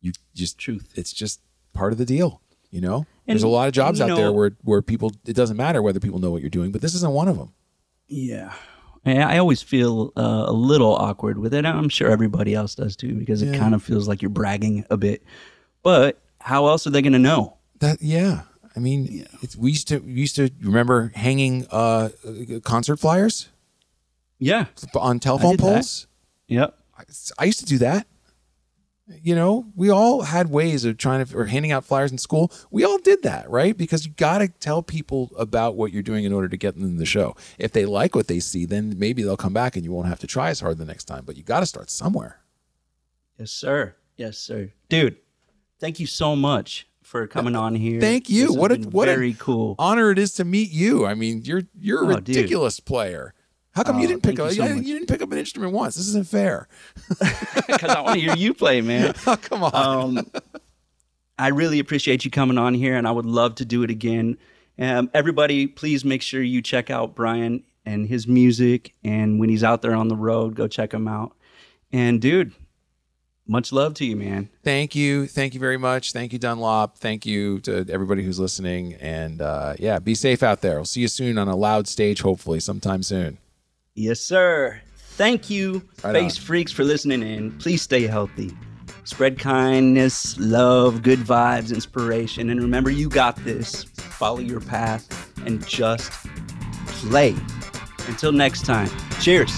You 0.00 0.12
just 0.34 0.58
Truth. 0.58 0.92
It's 0.96 1.12
just 1.12 1.40
part 1.72 1.92
of 1.92 1.98
the 1.98 2.04
deal. 2.04 2.42
You 2.70 2.82
know, 2.82 2.96
And- 2.96 3.06
there's 3.34 3.42
a 3.42 3.48
lot 3.48 3.68
of 3.68 3.72
jobs 3.74 4.00
out 4.00 4.10
you 4.10 4.16
there 4.16 4.30
where 4.32 4.50
where 4.62 4.82
people 4.82 5.12
it 5.26 5.34
doesn't 5.34 5.56
matter 5.56 5.80
whether 5.80 6.00
people 6.00 6.18
know 6.18 6.30
what 6.30 6.42
you're 6.42 6.50
doing, 6.50 6.70
but 6.72 6.82
this 6.82 6.94
isn't 6.94 7.12
one 7.12 7.28
of 7.28 7.38
them. 7.38 7.52
Yeah. 8.08 8.52
And 9.04 9.22
I 9.22 9.38
always 9.38 9.62
feel 9.62 10.12
uh, 10.16 10.44
a 10.48 10.52
little 10.52 10.94
awkward 10.94 11.38
with 11.38 11.54
it. 11.54 11.64
I'm 11.64 11.88
sure 11.88 12.10
everybody 12.10 12.54
else 12.54 12.74
does 12.74 12.94
too, 12.96 13.14
because 13.14 13.40
it 13.40 13.56
kind 13.58 13.74
of 13.74 13.82
feels 13.82 14.06
like 14.06 14.20
you're 14.20 14.28
bragging 14.28 14.84
a 14.90 14.98
bit. 14.98 15.22
But 15.82 16.20
how 16.40 16.66
else 16.66 16.86
are 16.86 16.90
they 16.90 17.00
going 17.00 17.12
to 17.14 17.18
know? 17.18 17.56
That 17.80 18.02
yeah, 18.02 18.42
I 18.76 18.80
mean, 18.80 19.26
it's, 19.42 19.56
we 19.56 19.70
used 19.70 19.88
to 19.88 19.98
we 19.98 20.12
used 20.12 20.36
to 20.36 20.50
remember 20.62 21.12
hanging 21.14 21.66
uh, 21.70 22.10
concert 22.64 22.96
flyers 22.98 23.48
Yeah. 24.38 24.66
on 24.94 25.20
telephone 25.20 25.52
did 25.52 25.60
that. 25.60 25.62
poles. 25.74 26.06
Yep. 26.48 26.78
I 27.38 27.44
used 27.44 27.60
to 27.60 27.66
do 27.66 27.78
that. 27.78 28.06
You 29.22 29.34
know, 29.34 29.66
we 29.74 29.88
all 29.88 30.22
had 30.22 30.50
ways 30.50 30.84
of 30.84 30.98
trying 30.98 31.24
to 31.24 31.38
or 31.38 31.46
handing 31.46 31.72
out 31.72 31.84
flyers 31.84 32.12
in 32.12 32.18
school. 32.18 32.52
We 32.70 32.84
all 32.84 32.98
did 32.98 33.22
that, 33.22 33.48
right? 33.48 33.74
Because 33.76 34.04
you 34.04 34.12
got 34.12 34.38
to 34.38 34.48
tell 34.48 34.82
people 34.82 35.30
about 35.38 35.76
what 35.76 35.92
you're 35.92 36.02
doing 36.02 36.24
in 36.24 36.32
order 36.32 36.48
to 36.48 36.56
get 36.58 36.74
them 36.74 36.84
in 36.84 36.96
the 36.96 37.06
show. 37.06 37.34
If 37.58 37.72
they 37.72 37.86
like 37.86 38.14
what 38.14 38.26
they 38.26 38.38
see, 38.40 38.66
then 38.66 38.98
maybe 38.98 39.22
they'll 39.22 39.36
come 39.36 39.54
back 39.54 39.76
and 39.76 39.84
you 39.84 39.92
won't 39.92 40.08
have 40.08 40.18
to 40.20 40.26
try 40.26 40.50
as 40.50 40.60
hard 40.60 40.76
the 40.78 40.84
next 40.84 41.04
time. 41.04 41.24
But 41.24 41.36
you 41.36 41.42
got 41.42 41.60
to 41.60 41.66
start 41.66 41.88
somewhere. 41.90 42.40
Yes, 43.38 43.50
sir. 43.52 43.94
Yes, 44.16 44.36
sir. 44.36 44.72
Dude, 44.88 45.16
thank 45.78 46.00
you 46.00 46.06
so 46.06 46.34
much 46.34 46.87
for 47.08 47.26
coming 47.26 47.56
on 47.56 47.74
here. 47.74 48.00
Thank 48.00 48.28
you. 48.28 48.48
This 48.48 48.56
What 48.56 48.70
a 48.72 48.76
what 48.76 49.06
very 49.08 49.30
a 49.30 49.34
cool. 49.34 49.74
honor 49.78 50.10
it 50.10 50.18
is 50.18 50.32
to 50.34 50.44
meet 50.44 50.70
you. 50.70 51.06
I 51.06 51.14
mean, 51.14 51.42
you're 51.44 51.62
you're 51.78 52.04
a 52.04 52.16
Oh, 52.16 52.20
dude. 52.20 52.36
ridiculous 52.36 52.80
player. 52.80 53.34
How 53.72 53.82
come 53.82 53.96
Oh, 53.96 54.00
you 54.00 54.08
didn't 54.08 54.22
pick 54.22 54.38
up 54.40 54.50
you 54.50 54.56
so 54.56 54.64
you, 54.66 54.74
you 54.76 54.94
didn't 54.94 55.08
pick 55.08 55.22
up 55.22 55.30
an 55.32 55.38
instrument 55.38 55.72
once? 55.72 55.94
This 55.96 56.08
isn't 56.08 56.26
fair. 56.26 56.68
Because 57.66 57.90
I 57.90 58.00
want 58.00 58.14
to 58.14 58.20
hear 58.20 58.34
you 58.36 58.52
play, 58.54 58.80
man. 58.80 59.14
Oh, 59.26 59.36
come 59.36 59.62
on. 59.62 59.74
Um, 60.18 60.26
I 61.38 61.48
really 61.48 61.78
appreciate 61.78 62.24
you 62.24 62.30
coming 62.30 62.58
on 62.58 62.74
here, 62.74 62.96
and 62.96 63.06
I 63.06 63.12
would 63.12 63.26
love 63.26 63.54
to 63.56 63.64
do 63.64 63.82
it 63.84 63.90
again. 63.90 64.36
Um, 64.78 65.10
everybody, 65.14 65.66
please 65.66 66.04
make 66.04 66.22
sure 66.22 66.42
you 66.42 66.60
check 66.62 66.90
out 66.90 67.14
Bryan 67.14 67.62
and 67.86 68.06
his 68.06 68.26
music. 68.26 68.94
And 69.04 69.38
when 69.38 69.48
he's 69.48 69.62
out 69.62 69.82
there 69.82 69.94
on 69.94 70.08
the 70.08 70.16
road, 70.16 70.54
go 70.56 70.66
check 70.66 70.92
him 70.92 71.06
out. 71.06 71.36
And 71.92 72.20
dude, 72.20 72.52
much 73.48 73.72
love 73.72 73.94
to 73.94 74.04
you, 74.04 74.14
man. 74.14 74.48
Thank 74.62 74.94
you. 74.94 75.26
Thank 75.26 75.54
you 75.54 75.60
very 75.60 75.78
much. 75.78 76.12
Thank 76.12 76.32
you, 76.32 76.38
Dunlop. 76.38 76.98
Thank 76.98 77.26
you 77.26 77.60
to 77.60 77.86
everybody 77.88 78.22
who's 78.22 78.38
listening. 78.38 78.94
And 78.94 79.40
uh, 79.40 79.74
yeah, 79.78 79.98
be 79.98 80.14
safe 80.14 80.42
out 80.42 80.60
there. 80.60 80.76
We'll 80.76 80.84
see 80.84 81.00
you 81.00 81.08
soon 81.08 81.38
on 81.38 81.48
a 81.48 81.56
loud 81.56 81.88
stage, 81.88 82.20
hopefully, 82.20 82.60
sometime 82.60 83.02
soon. 83.02 83.38
Yes, 83.94 84.20
sir. 84.20 84.80
Thank 85.12 85.50
you, 85.50 85.82
Right 86.04 86.12
Face 86.12 86.38
on. 86.38 86.44
Freaks, 86.44 86.70
for 86.70 86.84
listening 86.84 87.22
in. 87.22 87.50
Please 87.58 87.82
stay 87.82 88.06
healthy. 88.06 88.56
Spread 89.02 89.38
kindness, 89.38 90.38
love, 90.38 91.02
good 91.02 91.20
vibes, 91.20 91.72
inspiration. 91.74 92.50
And 92.50 92.60
remember, 92.60 92.90
you 92.90 93.08
got 93.08 93.36
this. 93.36 93.84
Follow 93.84 94.38
your 94.38 94.60
path 94.60 95.32
and 95.46 95.66
just 95.66 96.12
play. 96.86 97.34
Until 98.06 98.32
next 98.32 98.66
time, 98.66 98.90
cheers. 99.20 99.50